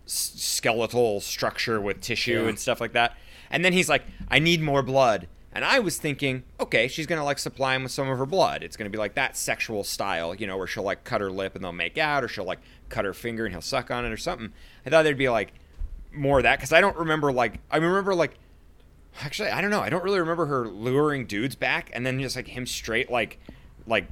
skeletal 0.10 1.20
structure 1.22 1.80
with 1.80 2.02
tissue 2.02 2.44
Yeah. 2.44 2.50
and 2.50 2.60
stuff 2.60 2.82
like 2.82 2.94
that. 2.94 3.16
And 3.52 3.64
then 3.64 3.74
he's 3.74 3.90
like, 3.90 4.04
I 4.30 4.40
need 4.40 4.62
more 4.62 4.82
blood. 4.84 5.28
And 5.52 5.66
I 5.66 5.80
was 5.80 5.98
thinking, 5.98 6.44
okay, 6.60 6.88
she's 6.88 7.08
gonna 7.08 7.24
like 7.24 7.40
supply 7.40 7.76
him 7.76 7.84
with 7.84 7.92
some 7.92 8.08
of 8.10 8.18
her 8.18 8.26
blood. 8.26 8.64
It's 8.64 8.78
gonna 8.78 8.90
be 8.90 8.98
like 9.00 9.16
that 9.16 9.36
sexual 9.36 9.84
style, 9.84 10.36
you 10.36 10.46
know, 10.48 10.58
where 10.58 10.68
she'll 10.68 10.84
like 10.84 11.04
cut 11.04 11.22
her 11.22 11.32
lip 11.32 11.56
and 11.56 11.64
they'll 11.64 11.72
make 11.72 11.98
out, 11.98 12.24
or 12.24 12.28
she'll 12.28 12.44
like 12.46 12.60
cut 12.90 13.06
her 13.06 13.14
finger 13.14 13.46
and 13.46 13.54
he'll 13.54 13.62
suck 13.62 13.90
on 13.90 14.06
it 14.06 14.12
or 14.12 14.18
something. 14.18 14.52
I 14.86 14.90
thought 14.90 15.04
there'd 15.04 15.18
be 15.18 15.30
like 15.30 15.54
more 16.12 16.38
of 16.40 16.44
that 16.44 16.58
because 16.58 16.72
I 16.74 16.82
don't 16.82 16.98
remember 16.98 17.32
like 17.32 17.60
I 17.72 17.78
remember 17.78 18.14
like 18.16 18.36
actually 19.22 19.50
I 19.50 19.62
don't 19.62 19.70
know 19.72 19.82
I 19.82 19.90
don't 19.90 20.04
really 20.04 20.20
remember 20.20 20.46
her 20.48 20.68
luring 20.68 21.26
dudes 21.26 21.56
back 21.56 21.90
and 21.94 22.06
then 22.06 22.20
just 22.20 22.36
like 22.36 22.48
him 22.48 22.66
straight 22.66 23.10
like 23.12 23.40
like 23.88 24.08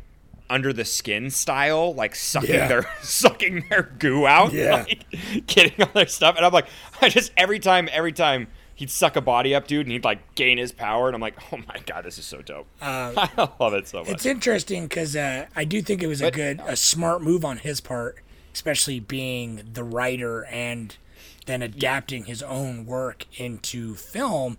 under 0.49 0.71
the 0.73 0.85
skin 0.85 1.29
style 1.29 1.93
like 1.93 2.15
sucking 2.15 2.49
Yeah. 2.53 2.67
their 2.67 2.89
sucking 3.01 3.65
their 3.69 3.83
goo 3.99 4.25
out 4.27 4.53
Yeah. 4.53 4.85
like, 4.87 5.45
getting 5.47 5.81
all 5.85 5.91
their 5.93 6.07
stuff 6.07 6.35
and 6.37 6.45
I'm 6.45 6.53
like 6.53 6.67
I 7.01 7.09
just 7.09 7.31
every 7.37 7.59
time 7.59 7.89
every 7.91 8.13
time 8.13 8.47
he'd 8.75 8.89
suck 8.89 9.15
a 9.15 9.21
body 9.21 9.53
up 9.55 9.67
dude 9.67 9.85
and 9.85 9.91
he'd 9.91 10.03
like 10.05 10.35
gain 10.35 10.57
his 10.57 10.71
power 10.71 11.07
and 11.07 11.15
I'm 11.15 11.21
like 11.21 11.35
oh 11.51 11.57
my 11.57 11.79
god 11.85 12.05
this 12.05 12.17
is 12.17 12.25
so 12.25 12.41
dope 12.41 12.67
I 12.81 13.49
love 13.59 13.73
it 13.73 13.87
so 13.87 13.99
much 13.99 14.09
It's 14.09 14.25
interesting 14.25 14.87
because 14.87 15.15
uh, 15.15 15.47
I 15.55 15.65
do 15.65 15.81
think 15.81 16.01
it 16.03 16.07
was 16.07 16.21
a 16.21 16.25
But- 16.25 16.33
good, 16.33 16.61
a 16.65 16.75
smart 16.75 17.21
move 17.21 17.43
on 17.43 17.57
his 17.57 17.81
part, 17.81 18.19
especially 18.53 18.99
being 18.99 19.61
the 19.73 19.83
writer 19.83 20.45
and 20.45 20.95
then 21.45 21.61
adapting 21.61 22.25
his 22.25 22.43
own 22.43 22.85
work 22.85 23.25
into 23.37 23.95
film. 23.95 24.57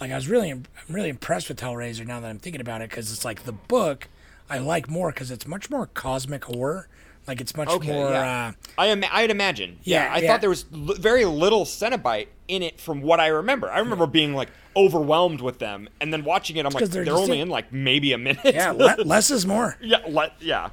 Like 0.00 0.10
I 0.10 0.16
was 0.16 0.28
really, 0.28 0.50
I'm 0.50 0.64
really 0.90 1.08
impressed 1.08 1.48
with 1.48 1.58
Hellraiser 1.60 2.04
now 2.06 2.20
that 2.20 2.28
I'm 2.28 2.38
thinking 2.38 2.60
about 2.60 2.82
it 2.82 2.90
because 2.90 3.10
it's 3.12 3.24
like 3.24 3.44
the 3.44 3.52
book 3.52 4.08
I 4.48 4.58
like 4.58 4.88
more 4.88 5.10
because 5.12 5.30
it's 5.30 5.46
much 5.46 5.70
more 5.70 5.86
cosmic 5.86 6.44
horror. 6.44 6.88
Like 7.26 7.40
it's 7.40 7.56
much 7.56 7.68
Okay, 7.68 7.92
more. 7.92 8.10
yeah. 8.10 8.52
Uh, 8.54 8.80
I 8.80 8.86
am. 8.86 9.02
I'd 9.10 9.30
imagine. 9.32 9.78
Yeah, 9.82 10.08
I 10.12 10.18
yeah. 10.18 10.28
thought 10.28 10.40
there 10.40 10.50
was 10.50 10.64
l- 10.72 10.94
very 10.94 11.24
little 11.24 11.64
Cenobite 11.64 12.28
in 12.46 12.62
it 12.62 12.80
from 12.80 13.02
what 13.02 13.18
I 13.18 13.26
remember. 13.28 13.68
I 13.68 13.80
remember 13.80 14.06
being 14.06 14.32
like 14.34 14.48
overwhelmed 14.76 15.40
with 15.40 15.58
them, 15.58 15.88
and 16.00 16.12
then 16.12 16.22
watching 16.22 16.56
it, 16.56 16.64
I'm 16.66 16.72
like, 16.72 16.84
they're, 16.84 17.04
they're 17.04 17.14
only 17.14 17.38
in- 17.40 17.44
in 17.44 17.48
like 17.48 17.72
maybe 17.72 18.12
a 18.12 18.18
minute. 18.18 18.54
yeah, 18.54 18.70
le- 18.70 18.96
less 19.04 19.30
is 19.32 19.44
more. 19.44 19.76
yeah, 19.80 19.98
le- 20.06 20.30
yeah. 20.38 20.70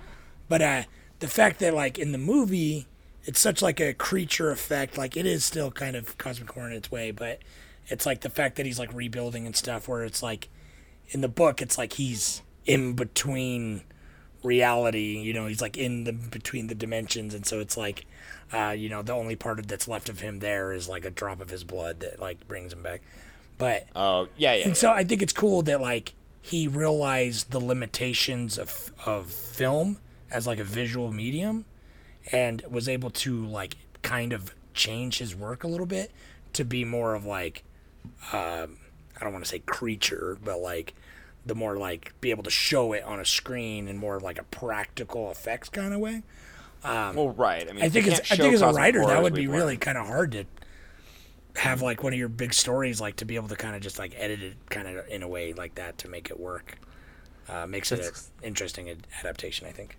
But 0.47 0.61
uh, 0.61 0.83
the 1.19 1.27
fact 1.27 1.57
that 1.59 1.73
like 1.73 1.97
in 1.97 2.11
the 2.11 2.19
movie, 2.19 2.85
it's 3.23 3.39
such 3.39 3.63
like 3.63 3.79
a 3.79 3.95
creature 3.95 4.51
effect. 4.51 4.95
Like 4.95 5.17
it 5.17 5.25
is 5.25 5.43
still 5.43 5.71
kind 5.71 5.95
of 5.95 6.19
cosmic 6.19 6.51
horror 6.51 6.67
in 6.69 6.73
its 6.73 6.91
way, 6.91 7.09
but 7.09 7.39
it's 7.87 8.05
like 8.05 8.21
the 8.21 8.29
fact 8.29 8.57
that 8.57 8.67
he's 8.67 8.77
like 8.77 8.93
rebuilding 8.93 9.47
and 9.47 9.55
stuff. 9.55 9.87
Where 9.87 10.03
it's 10.03 10.21
like 10.21 10.49
in 11.07 11.21
the 11.21 11.27
book, 11.29 11.63
it's 11.63 11.79
like 11.79 11.93
he's 11.93 12.43
in 12.65 12.93
between 12.93 13.81
reality. 14.43 15.17
You 15.19 15.33
know, 15.33 15.47
he's 15.47 15.61
like 15.61 15.77
in 15.77 16.03
the 16.03 16.13
between 16.13 16.67
the 16.67 16.75
dimensions, 16.75 17.33
and 17.33 17.45
so 17.45 17.59
it's 17.59 17.77
like, 17.77 18.05
uh, 18.53 18.75
you 18.77 18.89
know, 18.89 19.01
the 19.01 19.13
only 19.13 19.35
part 19.35 19.59
of, 19.59 19.67
that's 19.67 19.87
left 19.87 20.09
of 20.09 20.19
him 20.19 20.39
there 20.39 20.73
is 20.73 20.87
like 20.89 21.05
a 21.05 21.09
drop 21.09 21.41
of 21.41 21.49
his 21.49 21.63
blood 21.63 21.99
that 22.01 22.19
like 22.19 22.47
brings 22.47 22.73
him 22.73 22.83
back. 22.83 23.01
But 23.57 23.87
Oh, 23.95 24.27
yeah, 24.37 24.53
yeah. 24.55 24.67
and 24.67 24.77
so 24.77 24.91
I 24.91 25.03
think 25.03 25.21
it's 25.21 25.33
cool 25.33 25.61
that 25.63 25.79
like 25.81 26.13
he 26.41 26.67
realized 26.67 27.51
the 27.51 27.59
limitations 27.59 28.57
of 28.57 28.91
of 29.05 29.31
film 29.31 29.99
as 30.31 30.47
like 30.47 30.59
a 30.59 30.63
visual 30.63 31.11
medium 31.11 31.65
and 32.31 32.63
was 32.69 32.89
able 32.89 33.09
to 33.11 33.45
like 33.45 33.75
kind 34.01 34.33
of 34.33 34.53
change 34.73 35.19
his 35.19 35.35
work 35.35 35.63
a 35.63 35.67
little 35.67 35.85
bit 35.85 36.11
to 36.53 36.65
be 36.65 36.83
more 36.83 37.13
of 37.13 37.25
like 37.25 37.63
um, 38.31 38.77
I 39.15 39.23
don't 39.23 39.31
want 39.31 39.45
to 39.45 39.49
say 39.49 39.59
creature, 39.59 40.37
but 40.43 40.59
like 40.59 40.93
the 41.45 41.55
more 41.55 41.77
like 41.77 42.13
be 42.21 42.31
able 42.31 42.43
to 42.43 42.49
show 42.49 42.93
it 42.93 43.03
on 43.03 43.19
a 43.19 43.25
screen 43.25 43.87
and 43.87 43.99
more 43.99 44.15
of 44.15 44.23
like 44.23 44.39
a 44.39 44.43
practical 44.43 45.29
effects 45.31 45.69
kind 45.69 45.93
of 45.93 45.99
way. 45.99 46.23
well, 46.83 47.29
right. 47.31 47.67
I 47.69 47.73
mean, 47.73 47.83
I 47.83 47.89
think 47.89 48.07
it's 48.07 48.31
I 48.31 48.35
think 48.35 48.53
as 48.53 48.61
a 48.61 48.71
writer 48.71 49.05
that 49.05 49.21
would 49.21 49.33
be 49.33 49.47
really 49.47 49.73
learned. 49.73 49.81
kind 49.81 49.97
of 49.97 50.07
hard 50.07 50.31
to 50.33 50.45
have 51.55 51.81
like 51.81 52.01
one 52.03 52.13
of 52.13 52.19
your 52.19 52.29
big 52.29 52.53
stories 52.53 52.99
like 52.99 53.17
to 53.17 53.25
be 53.25 53.35
able 53.35 53.47
to 53.47 53.55
kind 53.55 53.75
of 53.75 53.81
just 53.81 53.99
like 53.99 54.13
edit 54.17 54.41
it 54.41 54.55
kind 54.69 54.87
of 54.87 55.07
in 55.07 55.21
a 55.21 55.27
way 55.27 55.53
like 55.53 55.75
that 55.75 55.97
to 55.99 56.07
make 56.07 56.29
it 56.29 56.39
work. 56.39 56.77
Uh, 57.47 57.67
makes 57.67 57.91
it 57.91 57.99
It's- 57.99 58.31
an 58.41 58.47
interesting 58.47 58.89
adaptation, 59.19 59.67
I 59.67 59.71
think. 59.71 59.97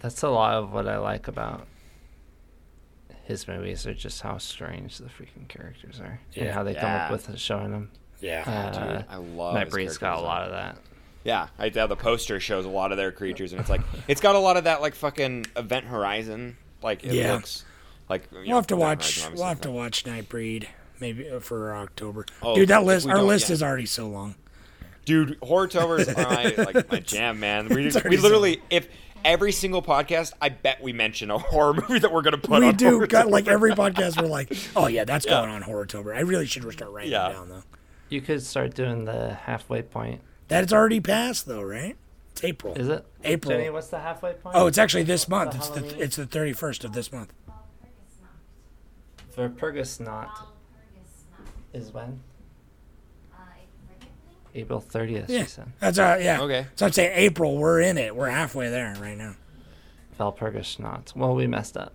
That's 0.00 0.22
a 0.22 0.28
lot 0.28 0.54
of 0.54 0.72
what 0.72 0.86
I 0.88 0.98
like 0.98 1.28
about 1.28 1.66
his 3.24 3.48
movies 3.48 3.86
are 3.86 3.94
just 3.94 4.20
how 4.20 4.36
strange 4.38 4.98
the 4.98 5.06
freaking 5.08 5.48
characters 5.48 6.00
are. 6.00 6.20
and 6.36 6.50
how 6.50 6.62
they 6.62 6.74
come 6.74 6.90
up 6.90 7.10
with 7.10 7.38
showing 7.38 7.70
them. 7.70 7.90
Yeah. 8.24 9.04
Uh, 9.08 9.12
I 9.12 9.16
love 9.16 9.54
Nightbreed's 9.54 9.98
got 9.98 10.18
a 10.18 10.20
lot 10.22 10.42
of 10.44 10.52
that. 10.52 10.78
Yeah, 11.24 11.48
I 11.58 11.66
yeah, 11.66 11.86
the 11.86 11.96
poster 11.96 12.38
shows 12.40 12.64
a 12.66 12.68
lot 12.68 12.90
of 12.92 12.98
their 12.98 13.10
creatures, 13.12 13.52
and 13.52 13.60
it's 13.60 13.70
like 13.70 13.80
it's 14.08 14.20
got 14.20 14.34
a 14.34 14.38
lot 14.38 14.56
of 14.56 14.64
that 14.64 14.80
like 14.80 14.94
fucking 14.94 15.46
Event 15.56 15.86
Horizon. 15.86 16.56
Like 16.82 17.04
it 17.04 17.12
Yeah. 17.14 17.34
looks 17.34 17.64
Like 18.08 18.28
you 18.32 18.38
We'll 18.38 18.46
know, 18.48 18.54
have 18.56 18.66
to 18.68 18.76
watch. 18.76 19.20
Horizon, 19.20 19.34
we'll 19.38 19.48
have 19.48 19.60
to 19.62 19.70
watch 19.70 20.04
Nightbreed 20.04 20.66
maybe 21.00 21.28
uh, 21.30 21.40
for 21.40 21.74
October. 21.74 22.26
Oh, 22.42 22.54
Dude, 22.54 22.68
that 22.68 22.84
list, 22.84 23.06
our 23.08 23.22
list 23.22 23.48
yeah. 23.48 23.54
is 23.54 23.62
already 23.62 23.86
so 23.86 24.08
long. 24.08 24.34
Dude, 25.06 25.38
Horrortobers 25.40 26.08
are 26.08 26.56
my 26.58 26.64
like 26.64 26.90
my 26.90 27.00
jam, 27.00 27.40
man. 27.40 27.68
We, 27.68 27.90
we 28.08 28.16
literally 28.16 28.60
if 28.70 28.88
every 29.24 29.52
single 29.52 29.80
podcast, 29.82 30.32
I 30.42 30.50
bet 30.50 30.82
we 30.82 30.92
mention 30.92 31.30
a 31.30 31.38
horror 31.38 31.72
movie 31.74 31.98
that 32.00 32.12
we're 32.12 32.22
gonna 32.22 32.36
put 32.38 32.60
we 32.60 32.68
on. 32.68 32.76
do. 32.76 33.06
Got, 33.06 33.28
like 33.30 33.48
every 33.48 33.72
podcast, 33.72 34.20
we're 34.20 34.28
like, 34.28 34.54
oh 34.76 34.86
yeah, 34.88 35.04
that's 35.04 35.24
going 35.24 35.48
on 35.50 35.62
Horrortober. 35.62 36.14
I 36.14 36.20
really 36.20 36.46
should 36.46 36.70
start 36.72 36.90
writing 36.90 37.12
Yeah. 37.12 37.30
it 37.30 37.32
down 37.32 37.48
though. 37.48 37.62
You 38.08 38.20
could 38.20 38.42
start 38.42 38.74
doing 38.74 39.04
the 39.04 39.34
halfway 39.34 39.82
point. 39.82 40.20
That's 40.48 40.72
already 40.72 41.00
passed 41.00 41.46
though, 41.46 41.62
right? 41.62 41.96
It's 42.32 42.44
April. 42.44 42.74
Is 42.74 42.88
it? 42.88 43.04
April. 43.24 43.56
Jenny, 43.56 43.70
what's 43.70 43.88
the 43.88 44.00
halfway 44.00 44.32
point? 44.34 44.56
Oh, 44.56 44.66
it's 44.66 44.78
actually 44.78 45.04
this 45.04 45.28
month. 45.28 45.52
The 45.52 45.56
It's 45.58 45.68
the 45.68 45.80
Halloween? 45.80 46.02
it's 46.02 46.16
the 46.16 46.26
thirty 46.26 46.52
first 46.52 46.84
of 46.84 46.92
this 46.92 47.12
month. 47.12 47.32
Walpurgisnacht 49.36 50.28
is 51.72 51.92
when? 51.92 52.20
April 54.56 54.80
30th, 54.80 55.28
Yeah, 55.28 55.42
she 55.42 55.48
said. 55.48 55.72
that's 55.80 55.98
uh 55.98 56.16
yeah. 56.20 56.40
Okay. 56.40 56.66
So 56.76 56.86
I'm 56.86 56.92
saying 56.92 57.10
April. 57.16 57.56
We're 57.58 57.80
in 57.80 57.98
it. 57.98 58.14
We're 58.14 58.28
halfway 58.30 58.68
there 58.70 58.94
right 59.00 59.18
now. 59.18 59.34
Walpurgisnacht. 60.20 61.16
Well, 61.16 61.34
we 61.34 61.48
messed 61.48 61.76
up. 61.76 61.92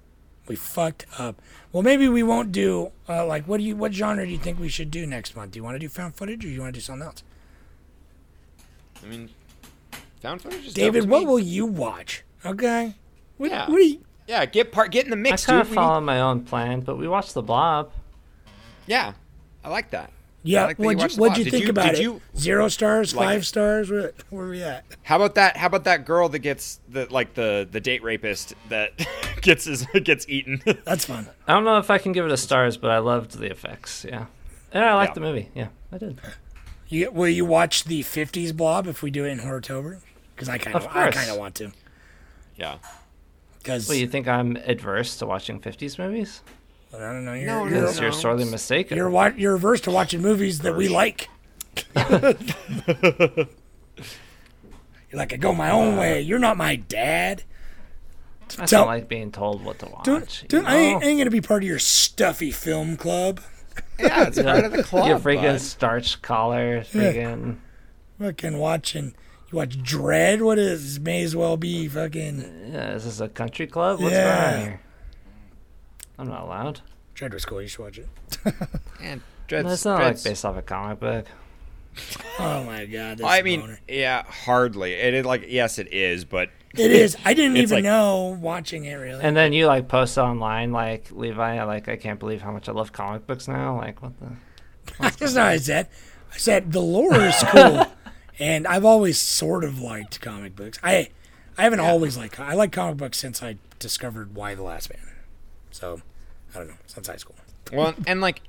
We 0.50 0.56
fucked 0.58 1.06
up. 1.20 1.42
Well, 1.72 1.84
maybe 1.84 2.10
we 2.10 2.24
won't 2.24 2.52
do 2.52 2.92
uh, 3.08 3.26
like 3.26 3.46
what 3.48 3.58
do 3.58 3.64
you 3.64 3.76
what 3.76 3.94
genre 3.94 4.26
do 4.26 4.32
you 4.32 4.40
think 4.40 4.60
we 4.60 4.68
should 4.68 4.90
do 4.92 5.06
next 5.06 5.36
month? 5.36 5.52
Do 5.52 5.60
you 5.60 5.64
want 5.64 5.76
to 5.76 5.80
do 5.80 5.88
found 5.88 6.16
footage 6.16 6.44
or 6.44 6.48
do 6.48 6.54
you 6.54 6.60
want 6.60 6.74
to 6.74 6.80
do 6.80 6.84
something 6.84 7.06
else? 7.06 7.24
I 9.04 9.08
mean, 9.08 9.30
found 10.22 10.42
footage 10.42 10.66
is 10.66 10.74
David, 10.74 11.08
what 11.08 11.20
me. 11.22 11.26
will 11.28 11.40
you 11.40 11.66
watch? 11.68 12.24
Okay. 12.44 12.96
What, 13.38 13.52
Yeah. 13.52 13.70
what 13.70 13.78
do 13.78 13.84
you? 13.86 14.02
Yeah, 14.28 14.46
get 14.46 14.72
part, 14.72 14.92
get 14.92 15.06
in 15.06 15.12
the 15.12 15.16
mix. 15.16 15.30
I 15.30 15.34
mix, 15.34 15.46
kind 15.46 15.58
dude. 15.60 15.62
of 15.62 15.70
We 15.70 15.76
follow 15.76 16.00
need- 16.00 16.06
my 16.08 16.20
own 16.20 16.44
plan, 16.46 16.82
but 16.82 16.98
we 16.98 17.08
watched 17.08 17.34
The 17.36 17.42
Blob. 17.44 17.92
yeah, 18.88 19.14
I 19.64 19.70
like 19.70 19.92
that. 19.92 20.12
Yeah. 20.44 20.66
Like 20.68 20.80
what'd 20.80 21.00
watched 21.00 21.18
you, 21.18 21.22
what'd 21.22 21.36
Blob. 21.36 21.38
you 21.40 21.44
Did 21.46 21.52
think 21.52 21.64
you- 21.66 21.70
about 21.72 21.86
did 21.92 21.96
it? 22.00 22.02
you 22.02 22.22
Zero 22.38 22.68
stars, 22.70 23.14
like 23.14 23.28
five 23.28 23.42
it? 23.42 23.46
stars. 23.46 23.90
Where, 23.92 24.14
where 24.30 24.46
are 24.46 24.50
we 24.50 24.64
at? 24.64 24.86
How 25.04 25.18
about 25.18 25.36
that? 25.36 25.58
How 25.58 25.68
about 25.68 25.84
that 25.84 26.06
girl 26.06 26.30
that 26.30 26.40
gets 26.40 26.80
the 26.88 27.08
like 27.12 27.34
the 27.34 27.68
the 27.70 27.80
date 27.82 28.04
rapist 28.04 28.54
that 28.70 28.94
gets 29.42 29.66
his 29.66 29.86
gets 30.04 30.26
eaten? 30.30 30.62
That's 30.86 31.06
fun. 31.06 31.28
I 31.48 31.54
don't 31.54 31.66
know 31.66 31.78
if 31.78 31.90
I 31.92 31.98
can 31.98 32.12
give 32.14 32.26
it 32.26 32.32
a 32.32 32.38
stars, 32.38 32.78
but 32.78 32.90
I 32.92 33.00
loved 33.00 33.38
the 33.38 33.52
effects. 33.52 34.06
Yeah. 34.08 34.26
And 34.72 34.84
I 34.86 34.94
liked 34.94 35.12
Yeah. 35.12 35.14
the 35.16 35.20
movie. 35.22 35.50
Yeah, 35.56 35.68
I 35.92 35.98
did. 35.98 36.22
You, 36.88 37.12
will 37.12 37.28
you 37.28 37.44
watch 37.46 37.84
the 37.84 38.02
'50s 38.04 38.56
blob 38.56 38.88
if 38.88 39.02
we 39.04 39.12
do 39.12 39.26
it 39.26 39.30
in 39.30 39.40
Horrortober? 39.40 40.00
Because 40.36 40.48
I 40.48 40.58
kind 40.58 40.76
of, 40.76 40.86
Of 40.86 40.96
I 40.96 41.12
kind 41.12 41.30
of 41.30 41.38
want 41.38 41.56
to. 41.56 41.72
yeah. 42.56 42.78
Because 43.58 43.90
Well, 43.90 43.98
you 43.98 44.08
think 44.08 44.26
I'm 44.28 44.56
adverse 44.56 45.18
to 45.18 45.26
watching 45.26 45.60
50s 45.60 46.00
movies? 46.00 46.42
I 46.94 46.98
don't 46.98 47.24
know. 47.26 47.34
You're, 47.34 47.46
No, 47.46 47.66
you're, 47.66 47.82
no, 47.82 47.86
Yes, 47.88 48.00
you're 48.00 48.12
sorely 48.12 48.46
mistaken. 48.46 48.98
You're 48.98 49.10
wa- 49.10 49.32
you're 49.36 49.56
averse 49.56 49.82
to 49.82 49.92
watching 49.92 50.22
movies 50.22 50.60
that 50.60 50.76
we 50.76 50.88
like. 50.90 51.30
you're 51.96 52.04
like, 55.14 55.34
I 55.34 55.38
go 55.38 55.54
my 55.54 55.70
own 55.72 55.98
way. 55.98 56.18
Uh, 56.18 56.22
you're 56.22 56.40
not 56.40 56.58
my 56.58 56.76
dad. 56.76 57.44
I 58.54 58.56
don't 58.56 58.68
tell- 58.68 58.86
like 58.86 59.08
being 59.08 59.32
told 59.32 59.64
what 59.64 59.80
to 59.80 59.86
watch. 59.88 60.04
Don't, 60.06 60.46
don't, 60.48 60.66
I 60.66 60.78
ain't, 60.78 61.02
know? 61.02 61.08
ain't 61.08 61.20
gonna 61.20 61.30
be 61.30 61.42
part 61.42 61.64
of 61.64 61.70
your 61.70 61.80
stuffy 61.80 62.52
film 62.52 62.98
club. 62.98 63.42
Yeah, 64.00 64.28
it's 64.28 64.42
part 64.42 64.66
of 64.66 64.72
the 64.72 64.84
club. 64.86 65.08
Your 65.08 65.20
freaking 65.20 65.42
bud. 65.54 65.62
starch 65.62 66.22
collar, 66.22 66.82
freaking. 66.82 67.58
Fucking 68.20 68.58
watching. 68.58 69.14
You 69.52 69.58
watch 69.58 69.78
Dredd. 69.82 70.42
What 70.42 70.58
is? 70.60 71.00
May 71.00 71.22
as 71.24 71.36
well 71.36 71.58
be 71.58 71.88
fucking. 71.88 72.72
Yeah, 72.74 72.94
this 72.94 73.06
is 73.06 73.20
this 73.20 73.26
a 73.26 73.30
country 73.30 73.68
club? 73.68 74.00
What's 74.02 74.14
Yeah. 74.14 74.52
going 74.52 74.56
on 74.56 74.62
here? 74.68 74.82
I'm 76.20 76.28
not 76.28 76.44
allowed. 76.44 76.82
Dredd 77.16 77.34
was 77.34 77.46
cool. 77.46 77.62
You 77.62 77.68
should 77.68 77.80
watch 77.84 77.98
it. 77.98 78.08
Man, 79.02 79.22
No, 79.52 79.58
Dredd's, 79.58 79.74
it's 79.74 79.86
not 79.86 80.00
Dredd's- 80.02 80.24
like 80.26 80.32
based 80.32 80.46
off 80.46 80.58
a 80.58 80.62
comic 80.62 81.00
book. 81.00 81.26
Oh 82.38 82.64
my 82.64 82.86
god. 82.86 83.18
That's 83.18 83.30
I 83.30 83.38
a 83.40 83.44
mean, 83.44 83.62
boner. 83.62 83.80
yeah, 83.88 84.24
hardly. 84.24 84.94
It 84.94 85.14
is 85.14 85.26
like 85.26 85.46
yes, 85.50 85.80
it 85.80 85.92
is, 85.92 86.24
but 86.24 86.50
it 86.78 86.92
is. 86.92 87.18
I 87.26 87.34
didn't 87.34 87.58
It's 87.58 87.72
even 87.72 87.78
like- 87.78 87.84
know 87.84 88.38
watching 88.40 88.86
it 88.86 88.94
really. 88.94 89.22
And 89.22 89.36
then 89.36 89.52
you 89.54 89.66
like 89.68 89.88
post 89.90 90.18
online 90.18 90.72
like 90.72 91.12
Levi, 91.12 91.62
like 91.64 91.90
I 91.90 91.98
can't 91.98 92.20
believe 92.20 92.42
how 92.42 92.52
much 92.52 92.70
I 92.70 92.72
love 92.72 92.94
comic 92.94 93.28
books 93.28 93.48
now. 93.48 93.76
Like 93.78 94.02
what 94.02 94.14
the? 94.20 94.28
That's 95.00 95.20
not 95.36 95.42
what 95.44 95.48
I 95.52 95.58
said. 95.58 95.88
I 96.34 96.38
said 96.38 96.72
the 96.72 96.80
lore 96.80 97.16
is 97.20 97.36
cool, 97.48 97.88
and 98.38 98.66
I've 98.68 98.86
always 98.86 99.20
sort 99.20 99.64
of 99.64 99.82
liked 99.82 100.22
comic 100.22 100.56
books. 100.56 100.80
I, 100.84 101.10
I 101.58 101.64
haven't 101.64 101.80
always 101.82 102.18
liked. 102.18 102.40
I 102.40 102.54
like 102.54 102.72
comic 102.72 102.98
books 102.98 103.18
since 103.20 103.42
I 103.44 103.58
discovered 103.80 104.36
Y: 104.36 104.54
The 104.56 104.64
Last 104.64 104.90
Man. 104.92 105.09
So, 105.72 106.02
I 106.54 106.58
don't 106.60 106.68
know 106.70 106.74
since 106.88 107.08
high 107.08 107.16
school. 107.18 107.36
well, 107.74 107.94
and 108.08 108.22
like, 108.22 108.42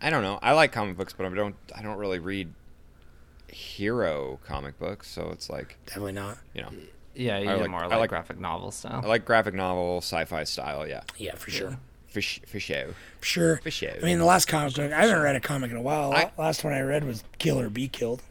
I 0.00 0.10
don't 0.10 0.22
know. 0.22 0.38
I 0.42 0.52
like 0.52 0.72
comic 0.72 0.96
books, 0.96 1.12
but 1.16 1.26
I 1.26 1.30
don't. 1.34 1.56
I 1.74 1.82
don't 1.82 1.96
really 1.98 2.18
read 2.18 2.52
hero 3.48 4.38
comic 4.44 4.78
books, 4.78 5.08
so 5.10 5.30
it's 5.32 5.48
like 5.48 5.76
Definitely 5.86 6.12
not. 6.12 6.38
you 6.54 6.62
know, 6.62 6.70
Yeah, 7.14 7.38
you 7.38 7.50
I 7.50 7.54
do 7.54 7.60
like- 7.62 7.70
more 7.70 7.80
I 7.82 7.86
like, 7.86 7.98
like- 7.98 8.10
graphic 8.10 8.38
novel 8.38 8.70
style. 8.70 9.00
I 9.04 9.06
like 9.08 9.24
graphic 9.24 9.54
novel, 9.54 9.98
sci-fi 9.98 10.44
style. 10.44 10.86
Yeah, 10.86 11.02
Yeah, 11.16 11.34
for 11.34 11.50
sure. 11.50 11.78
for 12.08 12.20
sh- 12.20 12.40
for 12.46 12.60
show. 12.60 12.94
Sure. 13.20 13.56
For 13.62 13.70
sure. 13.70 13.90
I 14.00 14.04
mean, 14.04 14.18
the 14.18 14.24
last 14.24 14.46
comic 14.46 14.74
book 14.74 14.92
I 14.92 15.02
haven't 15.06 15.22
read 15.22 15.36
a 15.36 15.40
comic 15.40 15.70
in 15.70 15.76
a 15.76 15.82
while. 15.82 16.12
I- 16.12 16.30
last 16.36 16.62
one 16.64 16.72
I 16.74 16.80
read 16.80 17.04
was 17.04 17.24
Kill 17.38 17.58
or 17.58 17.70
Be 17.70 17.88
Killed. 17.88 18.22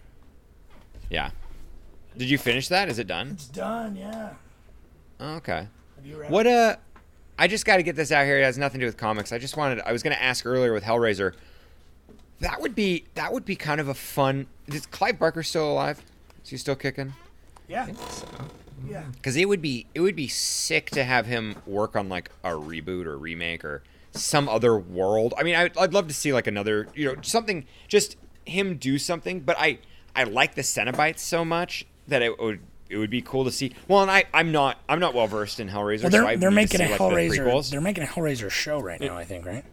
Yeah. 1.10 1.32
Did 2.16 2.30
you 2.30 2.38
finish 2.38 2.68
that? 2.70 2.90
Is 2.90 3.00
it 3.00 3.08
done? 3.08 3.32
It's 3.32 3.48
done. 3.48 3.96
Yeah. 3.96 4.34
Oh, 5.20 5.36
okay. 5.38 5.68
Have 5.96 6.06
you 6.06 6.18
read? 6.20 6.30
What 6.32 6.46
uh 6.48 6.76
I 7.38 7.48
just 7.48 7.66
got 7.66 7.78
to 7.78 7.84
get 7.84 7.96
this 7.96 8.12
out 8.12 8.26
here. 8.26 8.40
It 8.40 8.44
has 8.44 8.58
nothing 8.58 8.80
to 8.80 8.86
do 8.86 8.88
with 8.88 8.98
comics. 8.98 9.32
I 9.32 9.38
just 9.38 9.58
wanted 9.58 9.80
I 9.82 9.92
was 9.92 10.04
going 10.04 10.16
to 10.16 10.22
ask 10.22 10.46
earlier 10.46 10.74
with 10.74 10.84
Hellraiser. 10.84 11.34
That 12.40 12.62
would 12.62 12.76
be 12.76 13.06
that 13.16 13.34
would 13.34 13.46
be 13.46 13.56
kind 13.56 13.80
of 13.82 13.88
a 13.88 13.94
fun 13.94 14.48
Is 14.68 14.86
Clive 14.86 15.20
Barker 15.20 15.44
still 15.44 15.72
alive? 15.72 16.04
Is 16.44 16.50
he 16.50 16.58
still 16.58 16.76
kicking? 16.76 17.14
Yeah. 17.68 17.88
Yeah. 18.88 19.04
Cuz 19.24 19.36
it 19.36 19.48
would 19.48 19.62
be 19.62 19.88
it 19.96 20.02
would 20.02 20.16
be 20.16 20.28
sick 20.28 20.90
to 20.92 21.04
have 21.04 21.26
him 21.26 21.56
work 21.66 21.96
on 21.96 22.10
like 22.10 22.30
a 22.44 22.52
reboot 22.52 23.06
or 23.06 23.18
remake 23.18 23.66
or 23.66 23.84
some 24.12 24.48
other 24.48 24.78
world. 24.78 25.34
I 25.38 25.44
mean, 25.44 25.56
I 25.56 25.70
I'd 25.80 25.94
love 25.94 26.08
to 26.08 26.14
see 26.14 26.34
like 26.34 26.48
another, 26.48 26.88
you 26.96 27.06
know, 27.06 27.22
something 27.22 27.66
just 27.88 28.18
him 28.46 28.78
do 28.78 28.98
something, 28.98 29.42
but 29.42 29.58
I 29.60 29.80
I 30.16 30.24
like 30.24 30.56
the 30.56 30.62
Cenobites 30.62 31.20
so 31.20 31.44
much 31.44 31.86
that 32.08 32.22
it 32.22 32.40
would 32.40 32.60
it 32.90 32.98
would 32.98 33.10
be 33.10 33.22
cool 33.22 33.44
to 33.46 33.52
see. 33.52 33.74
Well, 33.88 34.02
and 34.02 34.10
I 34.12 34.26
I'm 34.34 34.52
not 34.52 34.78
I'm 34.90 35.00
not 35.00 35.14
well 35.14 35.28
versed 35.28 35.60
in 35.60 35.70
Hellraiser, 35.70 36.04
Well, 36.04 36.10
they're 36.12 36.26
I 36.26 36.36
they're 36.36 36.50
need 36.52 36.70
to 36.70 36.78
making 36.78 36.82
a 36.82 36.86
see, 36.86 36.92
like, 36.92 37.00
Hellraiser. 37.02 37.38
prequels. 37.46 37.70
They're 37.72 37.82
making 37.82 38.04
a 38.04 38.08
Hellraiser 38.08 38.50
show 38.50 38.80
right 38.80 39.00
now. 39.02 39.18
I 39.18 39.24
think 39.26 39.46
right. 39.46 39.64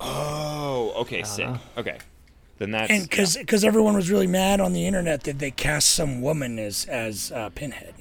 Oh, 0.00 0.92
okay, 1.02 1.22
sick. 1.22 1.48
Okay, 1.78 1.98
then 2.58 2.70
that's 2.70 2.90
And 2.90 3.08
because 3.08 3.36
because 3.36 3.64
everyone 3.64 3.94
was 3.94 4.10
really 4.10 4.26
mad 4.26 4.60
on 4.60 4.72
the 4.72 4.86
internet 4.86 5.24
that 5.24 5.38
they 5.38 5.50
cast 5.50 5.90
some 5.90 6.20
woman 6.20 6.58
as 6.58 6.84
as 6.86 7.32
uh, 7.32 7.48
Pinhead. 7.50 7.94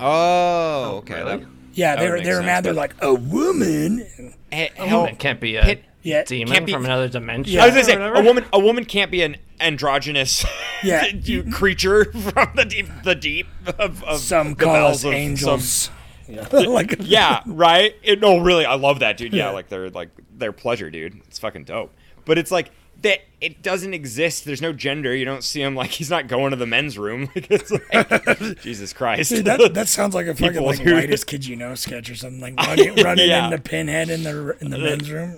oh, 0.00 0.96
okay. 0.98 1.14
really? 1.22 1.36
that- 1.38 1.46
Yeah, 1.74 1.94
That 1.96 2.00
they 2.02 2.10
would 2.10 2.18
were 2.18 2.24
they 2.24 2.30
were 2.30 2.36
sense, 2.36 2.46
mad. 2.46 2.64
They're 2.64 2.72
like 2.72 2.94
a 3.00 3.14
woman. 3.14 4.06
he- 4.52 4.68
A 4.78 4.96
woman 4.96 5.16
can't 5.16 5.40
be 5.40 5.56
a 5.56 5.62
Pit- 5.62 5.84
Yeah, 6.04 6.22
demon 6.22 6.52
can't 6.54 6.66
be- 6.66 6.72
from 6.72 6.84
another 6.84 7.08
dimension. 7.08 7.54
Yeah. 7.54 7.62
I 7.64 7.66
was 7.66 7.74
gonna 7.74 7.84
say 7.84 7.94
a 8.20 8.22
woman. 8.22 8.44
A 8.52 8.60
woman 8.60 8.84
can't 8.84 9.10
be 9.10 9.22
an 9.22 9.36
androgynous 9.58 10.44
Yeah. 10.82 11.06
you 11.12 11.50
creature 11.50 12.04
from 12.12 12.50
the 12.54 12.64
deep, 12.64 12.86
the 13.02 13.14
deep 13.16 13.46
of, 13.78 14.04
of 14.04 14.20
Some 14.20 14.50
the 14.54 14.64
call 14.64 14.86
us 14.88 14.96
of 14.96 15.00
some- 15.00 15.14
angels. 15.14 15.90
Yeah. 16.28 16.46
like 16.52 16.96
yeah, 17.00 17.42
right. 17.46 17.94
It, 18.02 18.20
no, 18.20 18.38
really, 18.38 18.64
I 18.64 18.74
love 18.76 19.00
that, 19.00 19.16
dude. 19.16 19.32
Yeah, 19.32 19.46
Yeah. 19.46 19.50
like 19.50 19.68
they're 19.68 19.90
like 19.90 20.10
their 20.36 20.52
pleasure, 20.52 20.90
dude. 20.90 21.20
It's 21.26 21.38
fucking 21.38 21.64
dope. 21.64 21.92
But 22.24 22.38
it's 22.38 22.50
like 22.50 22.70
that. 23.02 23.18
It 23.42 23.62
doesn't 23.62 23.92
exist. 23.92 24.46
There's 24.46 24.62
no 24.62 24.72
gender. 24.72 25.14
You 25.14 25.26
don't 25.26 25.44
see 25.44 25.60
him 25.60 25.74
like 25.74 25.90
he's 25.90 26.08
not 26.08 26.26
going 26.28 26.52
to 26.52 26.56
the 26.56 26.64
men's 26.66 26.96
room. 26.96 27.28
Like, 27.34 27.46
it's 27.50 27.70
like, 27.70 28.60
Jesus 28.62 28.94
Christ. 28.94 29.28
Dude, 29.30 29.44
that 29.44 29.74
that 29.74 29.88
sounds 29.88 30.14
like 30.14 30.26
a 30.26 30.34
fucking 30.34 30.52
People, 30.52 30.66
like 30.66 30.78
dude. 30.78 30.94
whitest 30.94 31.26
kid 31.26 31.44
you 31.44 31.56
know 31.56 31.74
sketch 31.74 32.08
or 32.08 32.14
something 32.14 32.40
like 32.40 32.56
running, 32.56 32.94
running 33.04 33.28
Yeah. 33.28 33.44
into 33.46 33.58
Pinhead 33.58 34.08
in 34.08 34.22
the 34.22 34.56
in 34.62 34.70
the 34.70 34.78
men's 34.78 35.10
room. 35.10 35.36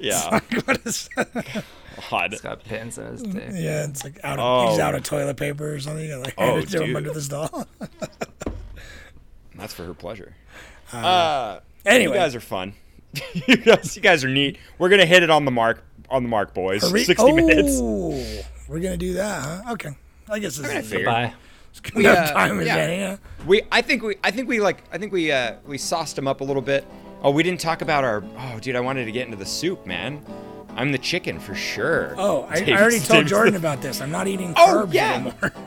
Yeah, 0.00 0.40
what 0.64 0.80
is 0.86 1.08
odd. 2.12 2.32
He's 2.32 2.40
got 2.40 2.64
pins 2.64 2.98
in 2.98 3.06
his 3.06 3.22
dick. 3.22 3.50
Yeah, 3.52 3.84
it's 3.84 4.04
like 4.04 4.18
out 4.24 4.38
of 4.38 4.70
he's 4.70 4.78
Oh. 4.78 4.82
out 4.82 4.94
of 4.94 5.02
toilet 5.02 5.36
paper 5.36 5.74
or 5.74 5.80
something. 5.80 6.04
You 6.06 6.16
like 6.16 6.34
Oh, 6.38 6.56
hand 6.56 6.74
him 6.74 6.86
dude. 6.86 6.96
under 6.96 7.12
the 7.12 7.20
stall. 7.22 7.66
That's 9.54 9.72
for 9.72 9.84
her 9.84 9.94
pleasure. 9.94 10.34
Uh, 10.92 11.60
Anyway, 11.84 12.14
you 12.14 12.20
guys 12.20 12.34
are 12.34 12.40
fun. 12.40 12.74
you 13.46 13.56
guys, 13.56 13.94
you 13.96 14.02
guys 14.02 14.24
are 14.24 14.28
neat. 14.28 14.58
We're 14.78 14.88
gonna 14.88 15.06
hit 15.06 15.22
it 15.22 15.30
on 15.30 15.44
the 15.44 15.50
mark. 15.50 15.84
On 16.10 16.22
the 16.22 16.28
mark, 16.28 16.52
boys. 16.52 16.84
Are 16.84 16.92
we- 16.92 17.04
Sixty 17.04 17.30
oh, 17.30 17.34
minutes. 17.34 17.80
We're 18.68 18.80
gonna 18.80 18.96
do 18.96 19.14
that, 19.14 19.42
huh? 19.64 19.72
Okay. 19.72 19.90
I 20.28 20.40
guess 20.40 20.56
this 20.56 20.70
is 20.70 20.90
figured. 20.90 21.06
Bye. 21.06 21.32
We, 21.94 22.06
enough 22.06 22.30
uh, 22.30 22.32
time 22.32 22.60
as 22.60 22.66
yeah. 22.66 23.16
We, 23.46 23.62
I 23.70 23.82
think 23.82 24.02
we, 24.02 24.16
I 24.24 24.30
think 24.30 24.48
we 24.48 24.60
like, 24.60 24.82
I 24.90 24.98
think 24.98 25.12
we, 25.12 25.30
uh, 25.30 25.56
we 25.66 25.76
sauced 25.76 26.16
him 26.16 26.26
up 26.26 26.40
a 26.40 26.44
little 26.44 26.62
bit. 26.62 26.86
Oh, 27.22 27.30
we 27.30 27.42
didn't 27.42 27.60
talk 27.60 27.82
about 27.82 28.04
our. 28.04 28.22
Oh, 28.38 28.58
dude, 28.60 28.76
I 28.76 28.80
wanted 28.80 29.04
to 29.06 29.12
get 29.12 29.24
into 29.26 29.36
the 29.36 29.46
soup, 29.46 29.86
man. 29.86 30.24
I'm 30.76 30.92
the 30.92 30.98
chicken 30.98 31.40
for 31.40 31.54
sure. 31.54 32.14
Oh, 32.18 32.42
I, 32.50 32.58
I 32.66 32.80
already 32.80 32.98
told 32.98 33.08
David's 33.08 33.30
Jordan 33.30 33.52
the- 33.54 33.58
about 33.60 33.80
this. 33.82 34.00
I'm 34.00 34.10
not 34.10 34.28
eating 34.28 34.52
Oh, 34.56 34.84
carbs 34.86 34.92
yeah. 34.92 35.14
anymore. 35.14 35.52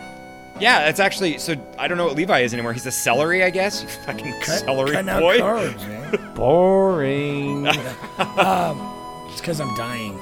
Yeah, 0.60 0.80
that's 0.84 1.00
actually 1.00 1.38
so. 1.38 1.56
I 1.78 1.88
don't 1.88 1.98
know 1.98 2.04
what 2.06 2.18
Levi 2.18 2.42
is 2.42 2.54
anymore. 2.54 2.74
He's 2.74 2.86
a 2.86 2.92
celery, 2.92 3.46
I 3.46 3.50
guess. 3.50 3.82
You 3.82 3.88
fucking 4.06 4.34
Cut- 4.42 4.60
celery 4.60 4.92
cutting 4.92 5.08
out 5.10 5.22
boy. 5.22 5.38
carbs, 5.40 5.88
man. 5.88 6.34
Boring. 6.36 7.66
Um, 8.18 9.26
it's 9.32 9.40
because 9.40 9.62
I'm 9.62 9.74
dying. 9.78 10.20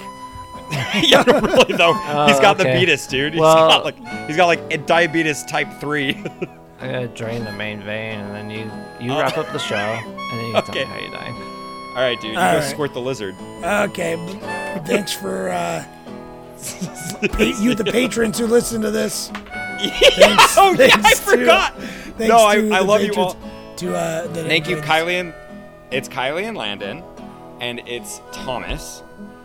yeah, 1.02 1.24
really 1.26 1.74
though. 1.74 1.94
he's 2.28 2.40
got 2.40 2.58
Oh, 2.58 2.62
okay. 2.62 2.64
diabetes, 2.66 3.08
dude. 3.08 3.34
He's 3.34 3.40
Well- 3.42 3.68
got 3.68 3.84
like 3.84 3.98
he's 4.28 4.38
got 4.38 4.46
like 4.46 4.62
a 4.72 4.78
diabetes 4.78 5.44
type 5.46 5.70
three. 5.80 6.24
I 6.80 6.88
gotta 6.92 7.08
drain 7.08 7.44
the 7.44 7.52
main 7.54 7.82
vein, 7.82 8.20
and 8.20 8.36
then 8.36 8.50
you 8.52 8.70
you 9.00 9.18
wrap 9.18 9.38
up 9.38 9.52
the 9.52 9.58
show, 9.60 9.76
and 9.76 10.16
then 10.40 10.46
you 10.48 10.54
can 10.54 10.64
Okay. 10.70 10.84
tell 10.84 10.88
me 10.88 10.94
how 10.94 11.06
you 11.06 11.12
dying. 11.12 11.34
All 11.96 12.04
right, 12.04 12.22
dude. 12.22 12.34
You 12.34 12.38
All 12.40 12.52
go 12.54 12.60
right. 12.60 12.64
squirt 12.70 12.94
the 12.94 13.02
lizard. 13.02 13.36
Okay, 13.64 14.16
thanks 14.86 15.12
for 15.14 15.50
uh, 15.50 15.84
pa- 17.32 17.44
you, 17.60 17.74
the 17.76 17.84
patrons 17.84 18.38
who 18.38 18.46
listen 18.48 18.82
to 18.82 18.92
this. 18.92 19.30
Thanks, 19.80 20.56
oh 20.58 20.76
yeah, 20.78 20.90
I 21.04 21.14
to- 21.14 21.22
forgot. 21.22 21.76
Thanks 21.76 22.28
no, 22.30 22.46
I, 22.46 22.56
to 22.62 22.72
I 22.72 22.80
the 22.80 22.84
love 22.86 23.02
you 23.02 23.14
all. 23.16 23.36
To 23.78 23.96
uh, 23.96 24.28
the 24.28 24.44
Thank 24.44 24.68
you, 24.68 24.76
the- 24.78 24.82
Kylie 24.82 25.20
and 25.20 25.34
it's 25.92 26.10
Kylie 26.10 26.44
and 26.44 26.58
Landon, 26.58 27.04
and 27.60 27.80
it's 27.88 28.22
Thomas. 28.32 29.04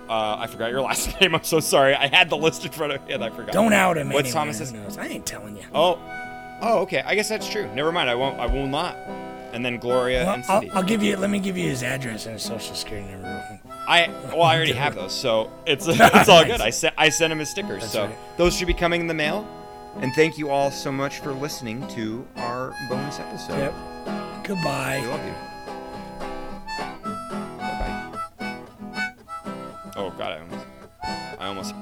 Uh, 0.08 0.36
I 0.38 0.46
forgot 0.46 0.70
your 0.70 0.80
last 0.82 1.18
name. 1.20 1.34
I'm 1.34 1.44
so 1.44 1.60
sorry. 1.60 1.94
I 1.94 2.06
had 2.08 2.28
the 2.30 2.36
list 2.36 2.64
in 2.66 2.72
front 2.72 2.92
of 2.92 3.06
me 3.06 3.14
and 3.14 3.24
I 3.24 3.30
forgot. 3.30 3.52
Don't 3.52 3.72
out 3.72 3.96
him. 3.96 4.08
What's 4.10 4.28
anyway, 4.28 4.32
Thomas's? 4.32 4.70
who 4.70 4.76
knows? 4.78 4.98
I 4.98 5.06
ain't 5.06 5.24
telling 5.24 5.56
you. 5.56 5.64
Oh, 5.74 5.98
oh, 6.62 6.78
okay. 6.80 7.02
I 7.04 7.14
guess 7.14 7.28
that's 7.28 7.48
true. 7.48 7.68
Never 7.74 7.92
mind. 7.92 8.08
I 8.08 8.14
won't. 8.14 8.38
I 8.40 8.46
will 8.46 8.66
not. 8.66 8.96
And 9.52 9.62
then 9.64 9.76
Gloria 9.76 10.24
Well, 10.24 10.34
and 10.34 10.44
I'll, 10.48 10.60
Cindy. 10.60 10.74
I'll 10.74 10.82
give 10.82 11.02
you. 11.02 11.16
Let 11.16 11.28
me 11.28 11.38
give 11.38 11.58
you 11.58 11.68
his 11.68 11.82
address 11.82 12.24
and 12.24 12.32
his 12.34 12.42
social 12.42 12.74
security 12.74 13.06
number. 13.10 13.60
I 13.86 14.08
well, 14.32 14.42
I 14.44 14.56
already 14.56 14.72
have 14.72 14.94
those, 14.94 15.12
so 15.12 15.52
it's 15.66 15.86
it's 15.90 16.28
all 16.30 16.44
good. 16.44 16.60
I 16.62 16.70
sent 16.70 16.94
I 16.96 17.10
sent 17.10 17.32
him 17.32 17.38
his 17.38 17.50
stickers, 17.50 17.80
That's 17.82 17.92
so 17.92 18.06
right. 18.06 18.16
those 18.38 18.56
should 18.56 18.66
be 18.68 18.72
coming 18.74 19.02
in 19.02 19.06
the 19.08 19.14
mail. 19.14 19.46
And 20.00 20.14
thank 20.14 20.38
you 20.38 20.48
all 20.48 20.70
so 20.70 20.90
much 20.90 21.18
for 21.18 21.32
listening 21.34 21.86
to 21.88 22.26
our 22.36 22.74
bonus 22.88 23.20
episode. 23.20 23.58
Yep. 23.58 23.74
We 24.40 24.48
Goodbye. 24.48 25.04
love 25.06 25.24
you. 25.26 25.34
Bye 27.58 28.12
bye. 28.38 28.56
Oh 29.96 30.10
God, 30.16 30.32
I 30.32 30.38
almost, 30.40 30.66
I 31.38 31.46
almost. 31.46 31.74